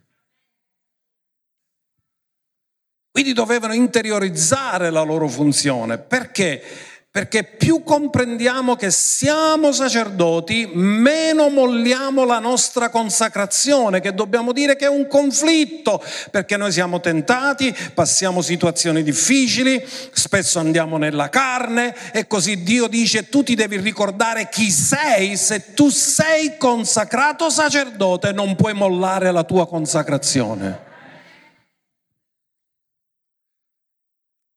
Quindi 3.10 3.34
dovevano 3.34 3.74
interiorizzare 3.74 4.92
la 4.92 5.02
loro 5.02 5.28
funzione. 5.28 5.98
Perché? 5.98 6.62
Perché 7.12 7.44
più 7.44 7.82
comprendiamo 7.82 8.76
che 8.76 8.92
siamo 8.92 9.72
sacerdoti, 9.72 10.70
meno 10.74 11.50
molliamo 11.50 12.24
la 12.24 12.38
nostra 12.38 12.90
consacrazione, 12.90 14.00
che 14.00 14.14
dobbiamo 14.14 14.52
dire 14.52 14.76
che 14.76 14.86
è 14.86 14.90
un 14.90 15.08
conflitto, 15.08 16.04
perché 16.30 16.56
noi 16.56 16.72
siamo 16.72 17.00
tentati, 17.00 17.76
passiamo 17.96 18.44
situazioni 18.44 19.02
difficili, 19.02 19.84
spesso 20.12 20.60
andiamo 20.60 20.98
nella 20.98 21.30
carne 21.30 21.96
e 22.12 22.28
così 22.28 22.62
Dio 22.62 22.88
dice 22.88 23.28
tu 23.28 23.42
ti 23.42 23.56
devi 23.56 23.78
ricordare 23.78 24.48
chi 24.48 24.70
sei, 24.70 25.36
se 25.36 25.74
tu 25.74 25.90
sei 25.90 26.58
consacrato 26.58 27.50
sacerdote 27.50 28.34
non 28.34 28.56
puoi 28.56 28.76
mollare 28.76 29.32
la 29.32 29.44
tua 29.44 29.68
consacrazione. 29.68 30.89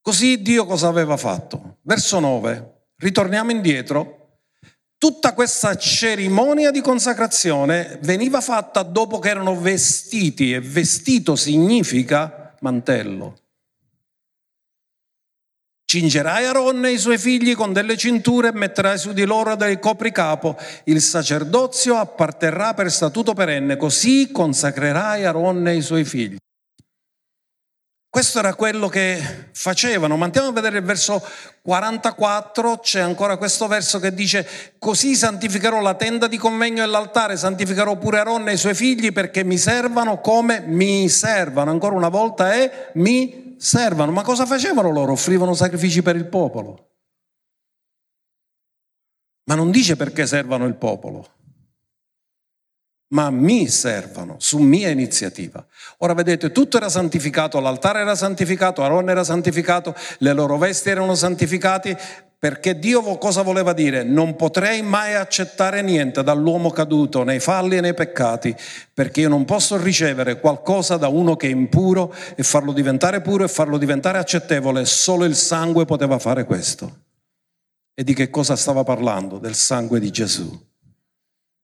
Così 0.02 0.42
Dio 0.42 0.66
cosa 0.66 0.88
aveva 0.88 1.16
fatto? 1.16 1.78
Verso 1.82 2.18
9, 2.18 2.88
ritorniamo 2.96 3.52
indietro. 3.52 4.40
Tutta 4.98 5.32
questa 5.32 5.76
cerimonia 5.76 6.72
di 6.72 6.80
consacrazione 6.80 8.00
veniva 8.02 8.40
fatta 8.40 8.82
dopo 8.82 9.20
che 9.20 9.28
erano 9.28 9.58
vestiti 9.58 10.52
e 10.52 10.60
vestito 10.60 11.36
significa 11.36 12.52
mantello. 12.60 13.36
Cingerai 15.84 16.46
Aaron 16.46 16.84
e 16.84 16.92
i 16.92 16.98
suoi 16.98 17.18
figli 17.18 17.54
con 17.54 17.72
delle 17.72 17.96
cinture 17.96 18.48
e 18.48 18.52
metterai 18.52 18.98
su 18.98 19.12
di 19.12 19.24
loro 19.24 19.54
dei 19.54 19.78
copricapo. 19.78 20.56
Il 20.84 21.00
sacerdozio 21.00 21.96
apparterrà 21.96 22.74
per 22.74 22.90
statuto 22.90 23.34
perenne, 23.34 23.76
così 23.76 24.32
consacrerai 24.32 25.24
Aaron 25.24 25.68
e 25.68 25.76
i 25.76 25.82
suoi 25.82 26.04
figli. 26.04 26.36
Questo 28.12 28.40
era 28.40 28.54
quello 28.54 28.88
che 28.88 29.48
facevano. 29.52 30.18
Ma 30.18 30.26
andiamo 30.26 30.48
a 30.48 30.52
vedere 30.52 30.76
il 30.76 30.84
verso 30.84 31.24
44, 31.62 32.76
c'è 32.80 33.00
ancora 33.00 33.38
questo 33.38 33.66
verso 33.68 33.98
che 34.00 34.12
dice, 34.12 34.46
così 34.78 35.14
santificherò 35.14 35.80
la 35.80 35.94
tenda 35.94 36.26
di 36.26 36.36
convegno 36.36 36.82
e 36.82 36.86
l'altare, 36.86 37.38
santificherò 37.38 37.96
pure 37.96 38.18
Aaron 38.18 38.50
e 38.50 38.52
i 38.52 38.58
suoi 38.58 38.74
figli 38.74 39.12
perché 39.12 39.44
mi 39.44 39.56
servano 39.56 40.20
come 40.20 40.60
mi 40.60 41.08
servano. 41.08 41.70
Ancora 41.70 41.96
una 41.96 42.10
volta 42.10 42.52
è 42.52 42.90
mi 42.96 43.56
servano. 43.56 44.12
Ma 44.12 44.20
cosa 44.20 44.44
facevano 44.44 44.90
loro? 44.90 45.12
Offrivano 45.12 45.54
sacrifici 45.54 46.02
per 46.02 46.14
il 46.14 46.26
popolo. 46.26 46.90
Ma 49.44 49.54
non 49.54 49.70
dice 49.70 49.96
perché 49.96 50.26
servano 50.26 50.66
il 50.66 50.74
popolo 50.74 51.26
ma 53.12 53.30
mi 53.30 53.68
servono 53.68 54.36
su 54.38 54.58
mia 54.58 54.88
iniziativa. 54.90 55.64
Ora 55.98 56.14
vedete, 56.14 56.50
tutto 56.50 56.76
era 56.76 56.88
santificato, 56.88 57.60
l'altare 57.60 58.00
era 58.00 58.14
santificato, 58.14 58.82
Aaron 58.82 59.08
era 59.08 59.24
santificato, 59.24 59.94
le 60.18 60.32
loro 60.32 60.58
vesti 60.58 60.90
erano 60.90 61.14
santificati, 61.14 61.96
perché 62.38 62.78
Dio 62.78 63.02
cosa 63.18 63.42
voleva 63.42 63.72
dire? 63.72 64.02
Non 64.02 64.34
potrei 64.34 64.82
mai 64.82 65.14
accettare 65.14 65.80
niente 65.82 66.22
dall'uomo 66.24 66.70
caduto, 66.70 67.22
nei 67.22 67.38
falli 67.38 67.76
e 67.76 67.80
nei 67.80 67.94
peccati, 67.94 68.54
perché 68.92 69.20
io 69.20 69.28
non 69.28 69.44
posso 69.44 69.76
ricevere 69.76 70.40
qualcosa 70.40 70.96
da 70.96 71.08
uno 71.08 71.36
che 71.36 71.46
è 71.46 71.50
impuro 71.50 72.12
e 72.34 72.42
farlo 72.42 72.72
diventare 72.72 73.20
puro 73.20 73.44
e 73.44 73.48
farlo 73.48 73.78
diventare 73.78 74.18
accettevole, 74.18 74.84
solo 74.86 75.24
il 75.24 75.36
sangue 75.36 75.84
poteva 75.84 76.18
fare 76.18 76.44
questo. 76.44 77.00
E 77.94 78.02
di 78.02 78.14
che 78.14 78.30
cosa 78.30 78.56
stava 78.56 78.82
parlando? 78.82 79.38
Del 79.38 79.54
sangue 79.54 80.00
di 80.00 80.10
Gesù 80.10 80.70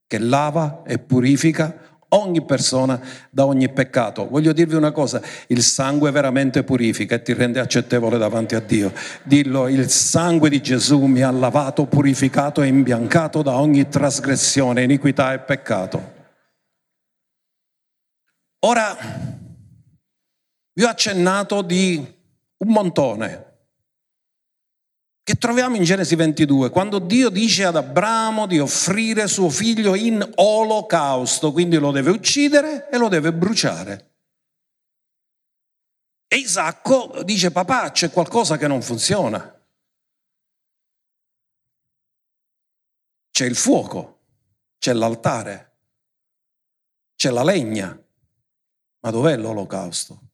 che 0.08 0.18
lava 0.18 0.82
e 0.84 0.98
purifica 0.98 1.86
ogni 2.10 2.42
persona 2.44 3.00
da 3.30 3.44
ogni 3.44 3.68
peccato. 3.68 4.26
Voglio 4.28 4.52
dirvi 4.52 4.74
una 4.74 4.92
cosa, 4.92 5.20
il 5.48 5.62
sangue 5.62 6.10
veramente 6.10 6.64
purifica 6.64 7.16
e 7.16 7.22
ti 7.22 7.34
rende 7.34 7.60
accettevole 7.60 8.16
davanti 8.18 8.54
a 8.54 8.60
Dio. 8.60 8.92
Dillo, 9.22 9.68
il 9.68 9.88
sangue 9.90 10.48
di 10.48 10.62
Gesù 10.62 11.04
mi 11.04 11.20
ha 11.20 11.30
lavato, 11.30 11.84
purificato 11.84 12.62
e 12.62 12.66
imbiancato 12.66 13.42
da 13.42 13.56
ogni 13.56 13.88
trasgressione, 13.88 14.82
iniquità 14.82 15.34
e 15.34 15.40
peccato. 15.40 16.16
Ora, 18.60 18.96
vi 20.72 20.82
ho 20.82 20.88
accennato 20.88 21.62
di 21.62 22.16
un 22.58 22.72
montone, 22.72 23.47
che 25.28 25.36
troviamo 25.36 25.76
in 25.76 25.84
Genesi 25.84 26.14
22, 26.14 26.70
quando 26.70 26.98
Dio 26.98 27.28
dice 27.28 27.66
ad 27.66 27.76
Abramo 27.76 28.46
di 28.46 28.58
offrire 28.58 29.28
suo 29.28 29.50
figlio 29.50 29.94
in 29.94 30.26
olocausto, 30.36 31.52
quindi 31.52 31.76
lo 31.76 31.90
deve 31.90 32.10
uccidere 32.10 32.88
e 32.88 32.96
lo 32.96 33.08
deve 33.08 33.34
bruciare. 33.34 34.14
E 36.26 36.36
Isacco 36.36 37.20
dice, 37.24 37.50
papà, 37.50 37.90
c'è 37.90 38.10
qualcosa 38.10 38.56
che 38.56 38.66
non 38.68 38.80
funziona. 38.80 39.54
C'è 43.30 43.44
il 43.44 43.54
fuoco, 43.54 44.20
c'è 44.78 44.94
l'altare, 44.94 45.76
c'è 47.16 47.28
la 47.28 47.44
legna, 47.44 48.02
ma 49.00 49.10
dov'è 49.10 49.36
l'olocausto? 49.36 50.27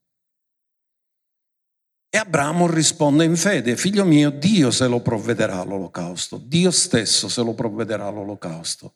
E 2.15 2.19
Abramo 2.19 2.69
risponde 2.69 3.25
in 3.25 3.35
fede, 3.35 3.77
figlio 3.77 4.05
mio, 4.05 4.31
Dio 4.31 4.71
se 4.71 4.87
lo 4.87 5.01
provvederà 5.01 5.65
l'olocausto, 5.65 6.37
Dio 6.39 6.71
stesso 6.71 7.29
se 7.29 7.43
lo 7.43 7.55
provvederà 7.55 8.09
l'olocausto. 8.09 8.95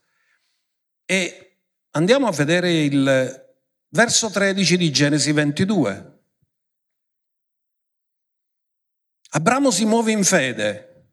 E 1.04 1.62
andiamo 1.96 2.28
a 2.28 2.30
vedere 2.30 2.84
il 2.84 3.56
verso 3.88 4.30
13 4.30 4.76
di 4.76 4.92
Genesi 4.92 5.32
22. 5.32 6.20
Abramo 9.30 9.72
si 9.72 9.84
muove 9.84 10.12
in 10.12 10.22
fede. 10.22 11.08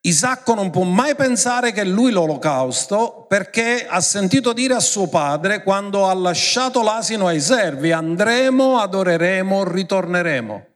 Isacco 0.00 0.54
non 0.54 0.70
può 0.70 0.82
mai 0.82 1.14
pensare 1.14 1.70
che 1.70 1.84
lui 1.84 2.10
l'olocausto 2.10 3.26
perché 3.28 3.86
ha 3.86 4.00
sentito 4.00 4.52
dire 4.52 4.74
a 4.74 4.80
suo 4.80 5.06
padre 5.06 5.62
quando 5.62 6.08
ha 6.08 6.12
lasciato 6.12 6.82
l'asino 6.82 7.28
ai 7.28 7.40
servi, 7.40 7.92
andremo, 7.92 8.80
adoreremo, 8.80 9.62
ritorneremo. 9.62 10.69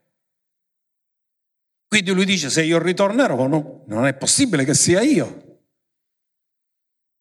Quindi 1.95 2.11
lui 2.11 2.25
dice, 2.25 2.51
se 2.51 2.65
io 2.65 2.81
ritornerò, 2.81 3.47
no, 3.47 3.85
non 3.87 4.05
è 4.05 4.15
possibile 4.15 4.65
che 4.65 4.75
sia 4.75 5.01
io. 5.01 5.61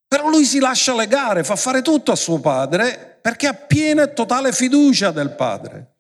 Però 0.08 0.28
lui 0.30 0.46
si 0.46 0.58
lascia 0.58 0.96
legare, 0.96 1.44
fa 1.44 1.56
fare 1.56 1.84
tutto 1.84 2.12
a 2.12 2.16
suo 2.16 2.40
padre 2.40 3.20
perché 3.22 3.46
ha 3.46 3.54
piena 3.54 4.02
e 4.02 4.14
totale 4.14 4.52
fiducia 4.52 5.12
del 5.12 5.36
padre. 5.36 5.98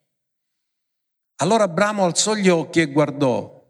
Allora 1.41 1.65
Abramo 1.65 2.03
alzò 2.03 2.33
gli 2.33 2.49
occhi 2.49 2.81
e 2.81 2.87
guardò 2.87 3.63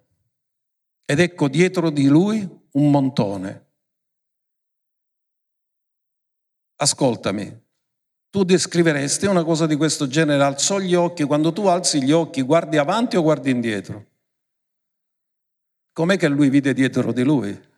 ed 1.03 1.19
ecco 1.19 1.49
dietro 1.49 1.89
di 1.89 2.07
lui 2.07 2.49
un 2.71 2.89
montone. 2.89 3.71
Ascoltami, 6.77 7.61
tu 8.29 8.45
descriveresti 8.45 9.25
una 9.25 9.43
cosa 9.43 9.67
di 9.67 9.75
questo 9.75 10.07
genere, 10.07 10.43
alzò 10.43 10.79
gli 10.79 10.95
occhi, 10.95 11.25
quando 11.25 11.51
tu 11.51 11.65
alzi 11.65 12.01
gli 12.01 12.13
occhi 12.13 12.41
guardi 12.41 12.77
avanti 12.77 13.17
o 13.17 13.21
guardi 13.21 13.51
indietro? 13.51 14.11
Com'è 15.93 16.17
che 16.17 16.27
lui 16.27 16.49
vide 16.49 16.73
dietro 16.73 17.13
di 17.13 17.23
lui? 17.23 17.71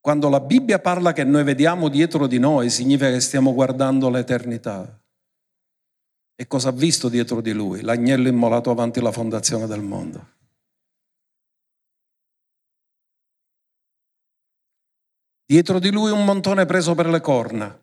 Quando 0.00 0.28
la 0.28 0.40
Bibbia 0.40 0.78
parla 0.78 1.12
che 1.12 1.24
noi 1.24 1.42
vediamo 1.42 1.88
dietro 1.88 2.26
di 2.28 2.38
noi, 2.38 2.70
significa 2.70 3.10
che 3.10 3.20
stiamo 3.20 3.52
guardando 3.52 4.08
l'eternità. 4.08 4.98
E 6.34 6.46
cosa 6.46 6.68
ha 6.68 6.72
visto 6.72 7.08
dietro 7.08 7.40
di 7.40 7.52
lui? 7.52 7.82
L'agnello 7.82 8.28
immolato 8.28 8.70
avanti 8.70 9.00
la 9.00 9.12
fondazione 9.12 9.66
del 9.66 9.82
mondo. 9.82 10.38
Dietro 15.44 15.80
di 15.80 15.90
lui 15.90 16.12
un 16.12 16.24
montone 16.24 16.64
preso 16.64 16.94
per 16.94 17.08
le 17.08 17.20
corna, 17.20 17.78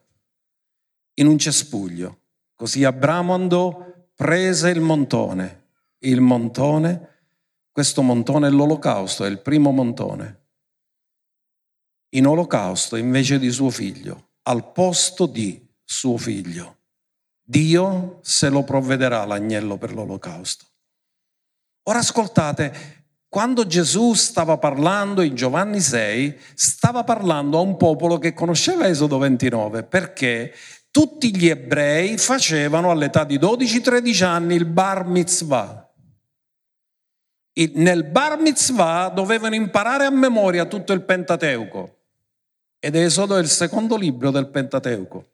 in 1.16 1.28
un 1.28 1.38
cespuglio. 1.38 2.22
Così 2.56 2.86
Abramo 2.86 3.34
andò, 3.34 4.10
prese 4.16 4.70
il 4.70 4.80
montone. 4.80 5.66
Il 6.00 6.22
montone 6.22 7.17
questo 7.78 8.02
montone 8.02 8.48
è 8.48 8.50
l'olocausto, 8.50 9.24
è 9.24 9.30
il 9.30 9.40
primo 9.40 9.70
montone. 9.70 10.46
In 12.16 12.26
olocausto 12.26 12.96
invece 12.96 13.38
di 13.38 13.52
suo 13.52 13.70
figlio, 13.70 14.30
al 14.50 14.72
posto 14.72 15.28
di 15.28 15.64
suo 15.84 16.18
figlio. 16.18 16.78
Dio 17.40 18.18
se 18.24 18.50
lo 18.50 18.64
provvederà 18.64 19.24
l'agnello 19.26 19.78
per 19.78 19.94
l'olocausto. 19.94 20.66
Ora 21.84 22.00
ascoltate, 22.00 23.20
quando 23.30 23.68
Gesù 23.68 24.16
stava 24.16 24.58
parlando 24.58 25.22
in 25.22 25.36
Giovanni 25.36 25.80
6, 25.80 26.36
stava 26.56 27.04
parlando 27.04 27.60
a 27.60 27.62
un 27.62 27.78
popolo 27.78 28.18
che 28.18 28.34
conosceva 28.34 28.88
Esodo 28.88 29.20
29, 29.20 29.84
perché 29.84 30.52
tutti 30.90 31.30
gli 31.38 31.48
ebrei 31.48 32.18
facevano 32.18 32.90
all'età 32.90 33.24
di 33.24 33.38
12-13 33.38 34.24
anni 34.24 34.56
il 34.56 34.66
bar 34.66 35.06
mitzvah, 35.06 35.87
nel 37.76 38.04
bar 38.04 38.40
mitzvah 38.40 39.10
dovevano 39.10 39.56
imparare 39.56 40.06
a 40.06 40.12
memoria 40.12 40.66
tutto 40.66 40.94
il 40.94 41.02
Pentateuco. 41.02 41.96
Ed 42.80 42.96
Esodo 42.96 43.36
è 43.36 43.40
il 43.40 43.50
secondo 43.50 43.98
libro 43.98 44.30
del 44.30 44.48
Pentateuco. 44.48 45.26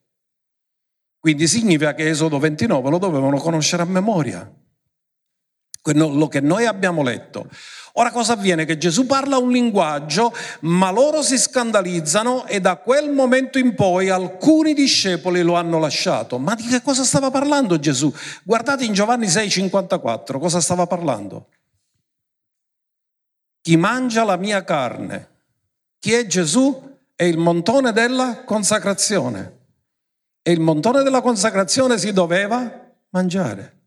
Quindi 1.20 1.48
significa 1.48 1.94
che 1.94 2.08
Esodo 2.08 2.40
29 2.40 2.90
lo 2.90 2.98
dovevano 2.98 3.38
conoscere 3.38 3.82
a 3.82 3.86
memoria. 3.86 4.50
Quello 5.82 6.28
che 6.30 6.40
noi 6.40 6.66
abbiamo 6.66 7.04
letto. 7.04 7.48
Ora 7.94 8.10
cosa 8.12 8.34
avviene? 8.34 8.64
Che 8.64 8.78
Gesù 8.78 9.06
parla 9.06 9.38
un 9.38 9.52
linguaggio, 9.52 10.34
ma 10.62 10.90
loro 10.92 11.22
si 11.22 11.38
scandalizzano 11.38 12.46
e 12.48 12.60
da 12.60 12.78
quel 12.78 13.12
momento 13.12 13.60
in 13.60 13.76
poi 13.76 14.10
alcuni 14.10 14.74
discepoli 14.74 15.42
lo 15.42 15.56
hanno 15.56 15.78
lasciato. 15.80 16.38
Ma 16.40 16.56
di 16.56 16.64
che 16.64 16.82
cosa 16.82 17.04
stava 17.04 17.30
parlando 17.30 17.78
Gesù? 17.78 18.12
Guardate 18.44 18.86
in 18.86 18.94
Giovanni 18.94 19.28
6,54 19.28 20.40
cosa 20.40 20.62
stava 20.62 20.88
parlando. 20.88 21.48
Chi 23.64 23.78
mangia 23.78 24.26
la 24.26 24.36
mia 24.36 24.62
carne, 24.66 25.30
chi 25.98 26.12
è 26.12 26.26
Gesù, 26.26 26.98
è 27.16 27.24
il 27.24 27.38
montone 27.38 27.94
della 27.94 28.44
consacrazione. 28.44 29.60
E 30.42 30.52
il 30.52 30.60
montone 30.60 31.02
della 31.02 31.22
consacrazione 31.22 31.98
si 31.98 32.12
doveva 32.12 32.94
mangiare. 33.12 33.83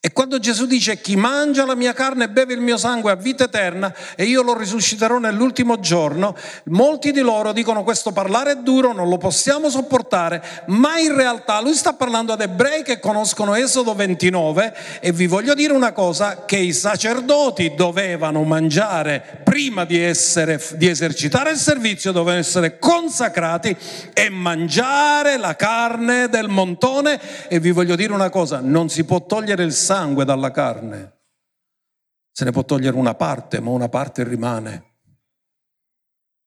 E 0.00 0.12
quando 0.12 0.38
Gesù 0.38 0.66
dice 0.66 1.00
chi 1.00 1.16
mangia 1.16 1.66
la 1.66 1.74
mia 1.74 1.92
carne 1.92 2.26
e 2.26 2.28
beve 2.28 2.54
il 2.54 2.60
mio 2.60 2.76
sangue 2.76 3.10
ha 3.10 3.16
vita 3.16 3.42
eterna 3.42 3.92
e 4.14 4.26
io 4.26 4.42
lo 4.42 4.56
risusciterò 4.56 5.18
nell'ultimo 5.18 5.80
giorno, 5.80 6.36
molti 6.66 7.10
di 7.10 7.18
loro 7.18 7.52
dicono 7.52 7.82
questo 7.82 8.12
parlare 8.12 8.52
è 8.52 8.56
duro, 8.58 8.92
non 8.92 9.08
lo 9.08 9.18
possiamo 9.18 9.68
sopportare, 9.68 10.40
ma 10.66 11.00
in 11.00 11.16
realtà 11.16 11.60
lui 11.60 11.74
sta 11.74 11.94
parlando 11.94 12.32
ad 12.32 12.40
ebrei 12.40 12.84
che 12.84 13.00
conoscono 13.00 13.56
Esodo 13.56 13.92
29 13.92 14.76
e 15.00 15.10
vi 15.10 15.26
voglio 15.26 15.54
dire 15.54 15.72
una 15.72 15.90
cosa, 15.90 16.44
che 16.44 16.58
i 16.58 16.72
sacerdoti 16.72 17.74
dovevano 17.74 18.44
mangiare 18.44 19.40
prima 19.42 19.84
di, 19.84 20.00
essere, 20.00 20.62
di 20.76 20.86
esercitare 20.86 21.50
il 21.50 21.56
servizio, 21.56 22.12
dovevano 22.12 22.38
essere 22.38 22.78
consacrati 22.78 23.76
e 24.12 24.28
mangiare 24.28 25.38
la 25.38 25.56
carne 25.56 26.28
del 26.28 26.48
montone. 26.48 27.18
E 27.48 27.58
vi 27.58 27.72
voglio 27.72 27.96
dire 27.96 28.12
una 28.12 28.30
cosa, 28.30 28.60
non 28.62 28.88
si 28.88 29.02
può 29.02 29.26
togliere 29.26 29.64
il 29.64 29.72
sangue 29.88 30.26
dalla 30.26 30.50
carne. 30.50 31.20
Se 32.30 32.44
ne 32.44 32.50
può 32.50 32.62
togliere 32.62 32.94
una 32.94 33.14
parte, 33.14 33.58
ma 33.58 33.70
una 33.70 33.88
parte 33.88 34.22
rimane. 34.22 34.96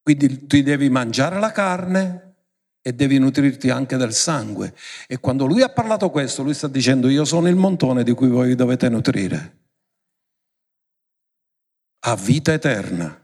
Quindi 0.03 0.45
tu 0.45 0.61
devi 0.61 0.89
mangiare 0.89 1.39
la 1.39 1.51
carne 1.51 2.35
e 2.83 2.93
devi 2.93 3.17
nutrirti 3.17 3.71
anche 3.71 3.97
del 3.97 4.13
sangue. 4.13 4.75
E 5.07 5.19
quando 5.19 5.47
lui 5.47 5.63
ha 5.63 5.69
parlato 5.69 6.11
questo, 6.11 6.43
lui 6.43 6.53
sta 6.53 6.67
dicendo 6.67 7.09
io 7.09 7.25
sono 7.25 7.47
il 7.47 7.55
montone 7.55 8.03
di 8.03 8.13
cui 8.13 8.27
voi 8.27 8.53
dovete 8.53 8.89
nutrire. 8.89 9.57
Ha 12.01 12.15
vita 12.15 12.53
eterna. 12.53 13.19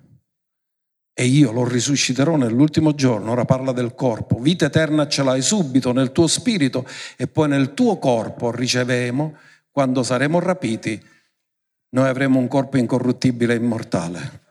E 1.13 1.25
io 1.25 1.51
lo 1.51 1.67
risusciterò 1.67 2.37
nell'ultimo 2.37 2.95
giorno, 2.95 3.31
ora 3.31 3.45
parla 3.45 3.71
del 3.71 3.93
corpo. 3.93 4.39
Vita 4.39 4.65
eterna 4.65 5.07
ce 5.07 5.21
l'hai 5.21 5.43
subito 5.43 5.91
nel 5.91 6.11
tuo 6.11 6.25
spirito 6.25 6.87
e 7.17 7.27
poi 7.27 7.49
nel 7.49 7.75
tuo 7.75 7.99
corpo 7.99 8.49
ricevemo 8.49 9.35
quando 9.77 10.01
saremo 10.01 10.39
rapiti, 10.39 10.99
noi 11.89 12.07
avremo 12.07 12.39
un 12.39 12.47
corpo 12.47 12.77
incorruttibile 12.77 13.53
e 13.53 13.57
immortale. 13.57 14.45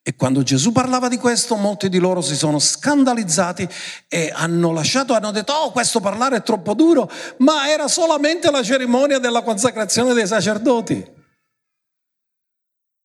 E 0.00 0.14
quando 0.14 0.44
Gesù 0.44 0.70
parlava 0.70 1.08
di 1.08 1.16
questo, 1.16 1.56
molti 1.56 1.88
di 1.88 1.98
loro 1.98 2.20
si 2.20 2.36
sono 2.36 2.60
scandalizzati 2.60 3.68
e 4.06 4.30
hanno 4.32 4.70
lasciato, 4.70 5.14
hanno 5.14 5.32
detto, 5.32 5.52
oh, 5.52 5.72
questo 5.72 5.98
parlare 5.98 6.36
è 6.36 6.42
troppo 6.44 6.74
duro, 6.74 7.10
ma 7.38 7.72
era 7.72 7.88
solamente 7.88 8.52
la 8.52 8.62
cerimonia 8.62 9.18
della 9.18 9.42
consacrazione 9.42 10.14
dei 10.14 10.28
sacerdoti. 10.28 11.12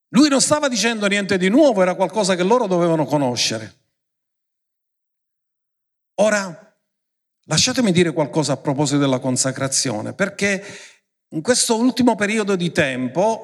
Lui 0.09 0.29
non 0.29 0.41
stava 0.41 0.67
dicendo 0.67 1.07
niente 1.07 1.39
di 1.39 1.49
nuovo, 1.49 1.81
era 1.81 1.95
qualcosa 1.95 2.35
che 2.35 2.43
loro 2.43 2.67
dovevano 2.67 3.05
conoscere. 3.05 3.79
Ora, 6.21 6.63
Lasciatemi 7.45 7.91
dire 7.91 8.13
qualcosa 8.13 8.53
a 8.53 8.57
proposito 8.57 8.99
della 8.99 9.19
consacrazione, 9.19 10.13
perché 10.13 10.63
in 11.29 11.41
questo 11.41 11.77
ultimo 11.77 12.15
periodo 12.15 12.55
di 12.55 12.71
tempo 12.71 13.43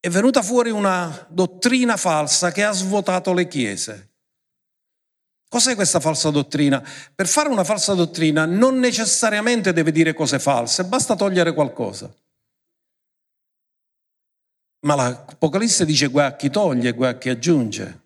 è 0.00 0.08
venuta 0.08 0.42
fuori 0.42 0.70
una 0.70 1.26
dottrina 1.28 1.96
falsa 1.96 2.50
che 2.50 2.64
ha 2.64 2.72
svuotato 2.72 3.32
le 3.32 3.46
chiese. 3.46 4.08
Cos'è 5.48 5.74
questa 5.74 6.00
falsa 6.00 6.30
dottrina? 6.30 6.82
Per 7.14 7.26
fare 7.26 7.48
una 7.48 7.64
falsa 7.64 7.94
dottrina 7.94 8.46
non 8.46 8.78
necessariamente 8.78 9.72
deve 9.72 9.92
dire 9.92 10.14
cose 10.14 10.38
false, 10.38 10.84
basta 10.84 11.16
togliere 11.16 11.52
qualcosa. 11.52 12.12
Ma 14.86 14.94
l'Apocalisse 14.94 15.84
dice 15.84 16.06
guai 16.06 16.26
a 16.26 16.36
chi 16.36 16.50
toglie, 16.50 16.92
guai 16.92 17.10
a 17.10 17.18
chi 17.18 17.28
aggiunge. 17.28 17.99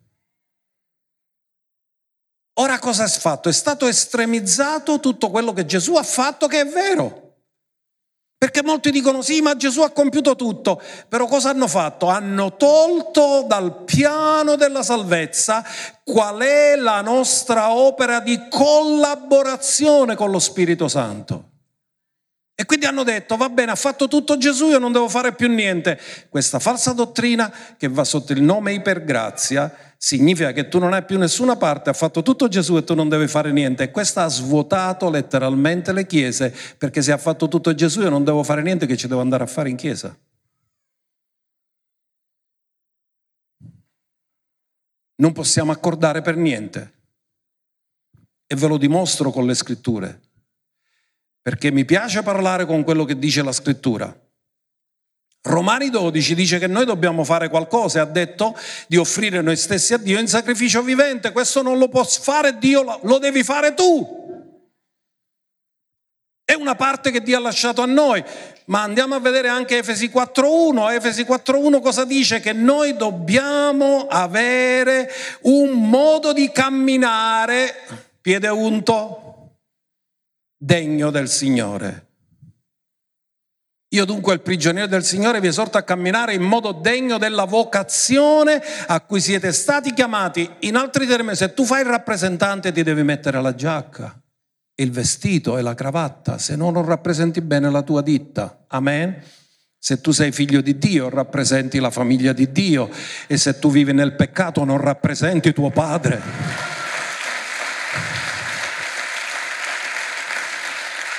Ora 2.54 2.78
cosa 2.78 3.04
è 3.04 3.08
fatto? 3.08 3.48
È 3.48 3.52
stato 3.52 3.86
estremizzato 3.86 5.00
tutto 5.00 5.30
quello 5.30 5.52
che 5.52 5.66
Gesù 5.66 5.94
ha 5.94 6.02
fatto 6.02 6.46
che 6.46 6.60
è 6.60 6.66
vero. 6.66 7.22
Perché 8.44 8.62
molti 8.62 8.90
dicono 8.90 9.22
sì, 9.22 9.40
ma 9.40 9.56
Gesù 9.56 9.80
ha 9.80 9.90
compiuto 9.90 10.36
tutto, 10.36 10.80
però 11.08 11.26
cosa 11.26 11.48
hanno 11.48 11.66
fatto? 11.66 12.08
Hanno 12.08 12.56
tolto 12.56 13.44
dal 13.48 13.84
piano 13.84 14.56
della 14.56 14.82
salvezza 14.82 15.64
qual 16.04 16.40
è 16.40 16.76
la 16.76 17.00
nostra 17.00 17.72
opera 17.72 18.20
di 18.20 18.38
collaborazione 18.50 20.14
con 20.14 20.30
lo 20.30 20.38
Spirito 20.38 20.88
Santo. 20.88 21.52
E 22.54 22.66
quindi 22.66 22.86
hanno 22.86 23.02
detto, 23.02 23.36
va 23.36 23.48
bene, 23.48 23.72
ha 23.72 23.76
fatto 23.76 24.06
tutto 24.06 24.36
Gesù, 24.36 24.68
io 24.68 24.78
non 24.78 24.92
devo 24.92 25.08
fare 25.08 25.34
più 25.34 25.48
niente. 25.48 25.98
Questa 26.28 26.58
falsa 26.60 26.92
dottrina 26.92 27.52
che 27.76 27.88
va 27.88 28.04
sotto 28.04 28.32
il 28.32 28.42
nome 28.42 28.74
ipergrazia 28.74 29.93
significa 30.04 30.52
che 30.52 30.68
tu 30.68 30.78
non 30.78 30.92
hai 30.92 31.02
più 31.02 31.16
nessuna 31.16 31.56
parte, 31.56 31.88
ha 31.88 31.94
fatto 31.94 32.22
tutto 32.22 32.46
Gesù 32.46 32.76
e 32.76 32.84
tu 32.84 32.94
non 32.94 33.08
devi 33.08 33.26
fare 33.26 33.52
niente. 33.52 33.84
E 33.84 33.90
questo 33.90 34.20
ha 34.20 34.28
svuotato 34.28 35.08
letteralmente 35.08 35.94
le 35.94 36.06
chiese, 36.06 36.54
perché 36.76 37.00
se 37.00 37.10
ha 37.10 37.16
fatto 37.16 37.48
tutto 37.48 37.74
Gesù 37.74 38.02
io 38.02 38.10
non 38.10 38.22
devo 38.22 38.42
fare 38.42 38.60
niente 38.60 38.84
che 38.84 38.98
ci 38.98 39.08
devo 39.08 39.22
andare 39.22 39.44
a 39.44 39.46
fare 39.46 39.70
in 39.70 39.76
chiesa. 39.76 40.14
Non 45.16 45.32
possiamo 45.32 45.72
accordare 45.72 46.20
per 46.20 46.36
niente. 46.36 46.92
E 48.46 48.56
ve 48.56 48.66
lo 48.68 48.76
dimostro 48.76 49.30
con 49.30 49.46
le 49.46 49.54
scritture 49.54 50.20
perché 51.40 51.70
mi 51.70 51.84
piace 51.84 52.22
parlare 52.22 52.64
con 52.64 52.84
quello 52.84 53.04
che 53.04 53.18
dice 53.18 53.42
la 53.42 53.52
scrittura. 53.52 54.23
Romani 55.46 55.90
12 55.90 56.34
dice 56.34 56.58
che 56.58 56.66
noi 56.66 56.86
dobbiamo 56.86 57.22
fare 57.22 57.50
qualcosa 57.50 58.00
ha 58.00 58.06
detto 58.06 58.56
di 58.86 58.96
offrire 58.96 59.42
noi 59.42 59.56
stessi 59.56 59.92
a 59.92 59.98
Dio 59.98 60.18
in 60.18 60.26
sacrificio 60.26 60.80
vivente. 60.82 61.32
Questo 61.32 61.60
non 61.60 61.76
lo 61.76 61.88
può 61.88 62.02
fare 62.02 62.56
Dio, 62.56 63.00
lo 63.02 63.18
devi 63.18 63.42
fare 63.42 63.74
tu. 63.74 64.22
È 66.46 66.54
una 66.54 66.74
parte 66.74 67.10
che 67.10 67.22
Dio 67.22 67.36
ha 67.36 67.40
lasciato 67.40 67.82
a 67.82 67.86
noi, 67.86 68.24
ma 68.66 68.82
andiamo 68.82 69.14
a 69.14 69.20
vedere 69.20 69.48
anche 69.48 69.78
Efesi 69.78 70.08
4.1. 70.08 70.94
Efesi 70.94 71.22
4.1 71.24 71.80
cosa 71.80 72.06
dice? 72.06 72.40
Che 72.40 72.54
noi 72.54 72.96
dobbiamo 72.96 74.06
avere 74.08 75.10
un 75.42 75.88
modo 75.88 76.32
di 76.32 76.50
camminare, 76.52 77.74
piede 78.20 78.48
unto, 78.48 79.56
degno 80.56 81.10
del 81.10 81.28
Signore. 81.28 82.12
Io 83.94 84.04
dunque, 84.04 84.34
il 84.34 84.40
prigioniero 84.40 84.88
del 84.88 85.04
Signore, 85.04 85.40
vi 85.40 85.46
esorto 85.46 85.78
a 85.78 85.82
camminare 85.82 86.34
in 86.34 86.42
modo 86.42 86.72
degno 86.72 87.16
della 87.16 87.44
vocazione 87.44 88.60
a 88.88 89.00
cui 89.00 89.20
siete 89.20 89.52
stati 89.52 89.94
chiamati. 89.94 90.50
In 90.60 90.74
altri 90.74 91.06
termini, 91.06 91.36
se 91.36 91.54
tu 91.54 91.64
fai 91.64 91.82
il 91.82 91.86
rappresentante 91.86 92.72
ti 92.72 92.82
devi 92.82 93.04
mettere 93.04 93.40
la 93.40 93.54
giacca, 93.54 94.20
il 94.74 94.90
vestito 94.90 95.58
e 95.58 95.62
la 95.62 95.74
cravatta, 95.74 96.38
se 96.38 96.56
no 96.56 96.70
non 96.70 96.84
rappresenti 96.84 97.40
bene 97.40 97.70
la 97.70 97.82
tua 97.82 98.02
ditta. 98.02 98.64
Amen. 98.66 99.22
Se 99.78 100.00
tu 100.00 100.10
sei 100.10 100.32
figlio 100.32 100.60
di 100.60 100.76
Dio, 100.76 101.08
rappresenti 101.08 101.78
la 101.78 101.90
famiglia 101.90 102.32
di 102.32 102.50
Dio 102.50 102.90
e 103.28 103.36
se 103.36 103.60
tu 103.60 103.70
vivi 103.70 103.92
nel 103.92 104.16
peccato 104.16 104.64
non 104.64 104.78
rappresenti 104.78 105.52
tuo 105.52 105.70
padre. 105.70 106.83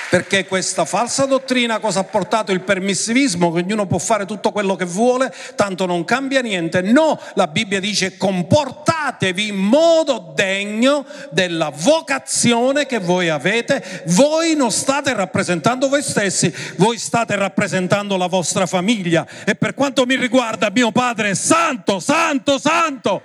Perché 0.08 0.46
questa 0.46 0.84
falsa 0.84 1.26
dottrina 1.26 1.80
cosa 1.80 2.00
ha 2.00 2.04
portato? 2.04 2.52
Il 2.52 2.60
permissivismo, 2.60 3.52
che 3.52 3.60
ognuno 3.60 3.86
può 3.86 3.98
fare 3.98 4.24
tutto 4.24 4.52
quello 4.52 4.76
che 4.76 4.84
vuole, 4.84 5.32
tanto 5.56 5.84
non 5.84 6.04
cambia 6.04 6.40
niente. 6.40 6.80
No, 6.80 7.18
la 7.34 7.48
Bibbia 7.48 7.80
dice 7.80 8.16
comportatevi 8.16 9.48
in 9.48 9.56
modo 9.56 10.32
degno 10.34 11.04
della 11.30 11.72
vocazione 11.74 12.86
che 12.86 12.98
voi 12.98 13.28
avete. 13.28 14.04
Voi 14.06 14.54
non 14.54 14.70
state 14.70 15.12
rappresentando 15.12 15.88
voi 15.88 16.02
stessi, 16.02 16.54
voi 16.76 16.98
state 16.98 17.34
rappresentando 17.34 18.16
la 18.16 18.28
vostra 18.28 18.66
famiglia. 18.66 19.26
E 19.44 19.56
per 19.56 19.74
quanto 19.74 20.06
mi 20.06 20.16
riguarda, 20.16 20.70
mio 20.72 20.92
Padre 20.92 21.30
è 21.30 21.34
santo, 21.34 21.98
santo, 21.98 22.58
santo. 22.58 23.22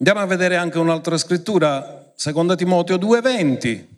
Andiamo 0.00 0.20
a 0.20 0.26
vedere 0.26 0.56
anche 0.56 0.78
un'altra 0.78 1.18
scrittura, 1.18 2.12
seconda 2.14 2.54
Timoteo 2.54 2.96
2:20. 2.96 3.96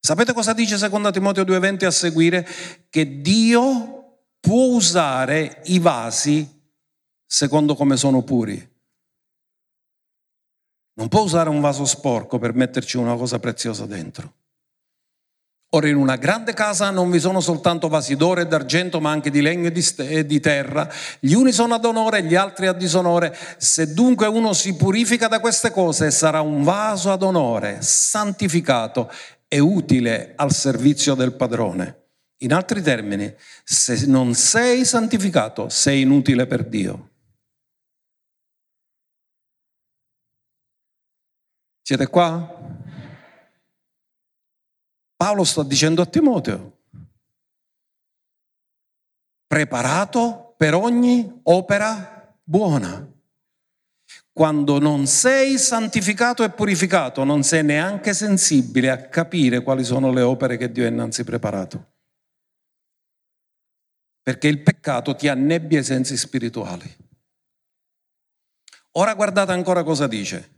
Sapete 0.00 0.32
cosa 0.32 0.54
dice 0.54 0.78
seconda 0.78 1.10
Timoteo 1.10 1.44
2:20 1.44 1.84
a 1.84 1.90
seguire? 1.90 2.46
Che 2.88 3.20
Dio 3.20 4.20
può 4.40 4.74
usare 4.74 5.62
i 5.66 5.78
vasi 5.78 6.48
secondo 7.26 7.74
come 7.74 7.96
sono 7.96 8.22
puri. 8.22 8.72
Non 10.96 11.08
può 11.08 11.22
usare 11.22 11.50
un 11.50 11.60
vaso 11.60 11.84
sporco 11.84 12.38
per 12.38 12.54
metterci 12.54 12.96
una 12.96 13.16
cosa 13.16 13.38
preziosa 13.38 13.84
dentro. 13.84 14.43
Ora 15.74 15.88
in 15.88 15.96
una 15.96 16.14
grande 16.14 16.52
casa 16.52 16.90
non 16.90 17.10
vi 17.10 17.18
sono 17.18 17.40
soltanto 17.40 17.88
vasi 17.88 18.14
d'oro 18.14 18.40
e 18.40 18.46
d'argento, 18.46 19.00
ma 19.00 19.10
anche 19.10 19.28
di 19.28 19.40
legno 19.40 19.72
e 19.96 20.24
di, 20.24 20.38
terra. 20.38 20.88
Gli 21.18 21.32
uni 21.32 21.50
sono 21.50 21.74
ad 21.74 21.84
onore 21.84 22.18
e 22.18 22.22
gli 22.22 22.36
altri 22.36 22.68
a 22.68 22.72
disonore. 22.72 23.36
Se 23.56 23.92
dunque 23.92 24.28
uno 24.28 24.52
si 24.52 24.76
purifica 24.76 25.26
da 25.26 25.40
queste 25.40 25.72
cose, 25.72 26.12
sarà 26.12 26.42
un 26.42 26.62
vaso 26.62 27.10
ad 27.10 27.24
onore, 27.24 27.78
santificato 27.80 29.10
e 29.48 29.58
utile 29.58 30.34
al 30.36 30.52
servizio 30.52 31.16
del 31.16 31.34
padrone. 31.34 32.02
In 32.44 32.52
altri 32.52 32.80
termini, 32.80 33.34
se 33.64 34.06
non 34.06 34.34
sei 34.34 34.84
santificato, 34.84 35.68
sei 35.68 36.02
inutile 36.02 36.46
per 36.46 36.68
Dio. 36.68 37.10
Siete 41.82 42.06
qua? 42.06 42.73
Paolo 45.24 45.44
sta 45.44 45.62
dicendo 45.62 46.02
a 46.02 46.04
Timoteo, 46.04 46.80
preparato 49.46 50.54
per 50.58 50.74
ogni 50.74 51.40
opera 51.44 52.38
buona. 52.42 53.10
Quando 54.34 54.78
non 54.78 55.06
sei 55.06 55.56
santificato 55.56 56.44
e 56.44 56.50
purificato, 56.50 57.24
non 57.24 57.42
sei 57.42 57.64
neanche 57.64 58.12
sensibile 58.12 58.90
a 58.90 59.08
capire 59.08 59.62
quali 59.62 59.82
sono 59.82 60.12
le 60.12 60.20
opere 60.20 60.58
che 60.58 60.70
Dio 60.70 60.84
ha 60.84 60.88
innanzi 60.88 61.24
preparato. 61.24 61.92
Perché 64.20 64.48
il 64.48 64.62
peccato 64.62 65.16
ti 65.16 65.28
annebbia 65.28 65.80
i 65.80 65.84
sensi 65.84 66.18
spirituali. 66.18 66.96
Ora 68.98 69.14
guardate 69.14 69.52
ancora 69.52 69.82
cosa 69.84 70.06
dice. 70.06 70.52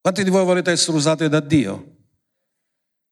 Quanti 0.00 0.24
di 0.24 0.30
voi 0.30 0.44
volete 0.44 0.72
essere 0.72 0.96
usati 0.96 1.28
da 1.28 1.38
Dio? 1.38 1.98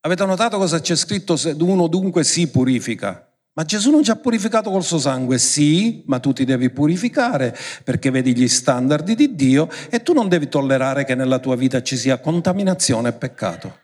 Avete 0.08 0.24
notato 0.24 0.56
cosa 0.56 0.80
c'è 0.80 0.96
scritto? 0.96 1.36
Se 1.36 1.54
uno 1.60 1.86
dunque 1.86 2.24
si 2.24 2.48
purifica. 2.48 3.30
Ma 3.52 3.64
Gesù 3.64 3.90
non 3.90 4.02
ci 4.02 4.10
ha 4.10 4.16
purificato 4.16 4.70
col 4.70 4.82
suo 4.82 4.98
sangue? 4.98 5.36
Sì, 5.36 6.02
ma 6.06 6.18
tu 6.18 6.32
ti 6.32 6.46
devi 6.46 6.70
purificare 6.70 7.54
perché 7.84 8.10
vedi 8.10 8.34
gli 8.34 8.48
standard 8.48 9.12
di 9.12 9.34
Dio 9.34 9.68
e 9.90 10.02
tu 10.02 10.14
non 10.14 10.30
devi 10.30 10.48
tollerare 10.48 11.04
che 11.04 11.14
nella 11.14 11.38
tua 11.38 11.56
vita 11.56 11.82
ci 11.82 11.98
sia 11.98 12.20
contaminazione 12.20 13.10
e 13.10 13.12
peccato. 13.12 13.80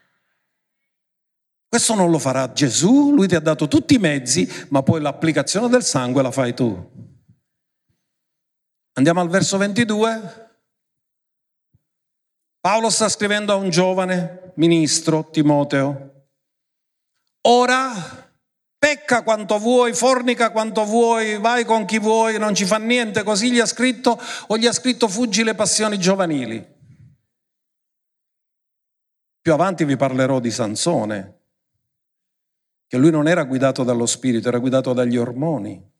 Questo 1.69 1.93
non 1.93 2.09
lo 2.09 2.17
farà 2.17 2.51
Gesù, 2.51 3.11
lui 3.13 3.27
ti 3.27 3.35
ha 3.35 3.39
dato 3.39 3.67
tutti 3.67 3.93
i 3.93 3.99
mezzi, 3.99 4.51
ma 4.69 4.81
poi 4.81 5.01
l'applicazione 5.01 5.69
del 5.69 5.83
sangue 5.83 6.23
la 6.23 6.31
fai 6.31 6.55
tu. 6.55 6.91
Andiamo 8.93 9.21
al 9.21 9.29
verso 9.29 9.59
22. 9.59 10.49
Paolo 12.61 12.89
sta 12.89 13.09
scrivendo 13.09 13.53
a 13.53 13.57
un 13.57 13.69
giovane 13.69 14.53
ministro, 14.55 15.29
Timoteo. 15.29 16.13
Ora 17.47 17.93
pecca 18.77 19.23
quanto 19.23 19.57
vuoi, 19.59 19.93
fornica 19.93 20.51
quanto 20.51 20.83
vuoi, 20.83 21.37
vai 21.37 21.63
con 21.63 21.85
chi 21.85 21.99
vuoi, 21.99 22.39
non 22.39 22.55
ci 22.55 22.65
fa 22.65 22.77
niente, 22.77 23.23
così 23.23 23.51
gli 23.51 23.59
ha 23.59 23.65
scritto 23.65 24.19
o 24.47 24.57
gli 24.57 24.65
ha 24.65 24.71
scritto 24.71 25.07
fuggi 25.07 25.43
le 25.43 25.53
passioni 25.53 25.99
giovanili. 25.99 26.73
Più 29.41 29.53
avanti 29.53 29.85
vi 29.85 29.95
parlerò 29.95 30.39
di 30.39 30.49
Sansone, 30.49 31.39
che 32.87 32.97
lui 32.97 33.11
non 33.11 33.27
era 33.27 33.43
guidato 33.43 33.83
dallo 33.83 34.07
spirito, 34.07 34.47
era 34.47 34.57
guidato 34.57 34.93
dagli 34.93 35.17
ormoni. 35.17 35.91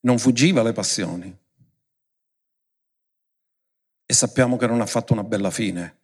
Non 0.00 0.18
fuggiva 0.18 0.62
le 0.62 0.72
passioni. 0.72 1.38
E 4.06 4.14
sappiamo 4.14 4.56
che 4.56 4.66
non 4.66 4.80
ha 4.80 4.86
fatto 4.86 5.12
una 5.12 5.22
bella 5.22 5.50
fine. 5.50 5.99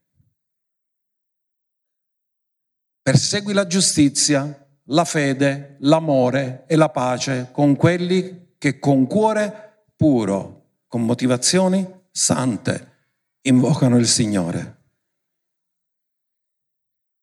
Persegui 3.06 3.52
la 3.52 3.68
giustizia, 3.68 4.66
la 4.86 5.04
fede, 5.04 5.76
l'amore 5.82 6.64
e 6.66 6.74
la 6.74 6.88
pace 6.88 7.50
con 7.52 7.76
quelli 7.76 8.54
che 8.58 8.80
con 8.80 9.06
cuore 9.06 9.84
puro, 9.94 10.80
con 10.88 11.04
motivazioni 11.04 11.88
sante, 12.10 12.94
invocano 13.42 13.96
il 13.96 14.08
Signore. 14.08 14.82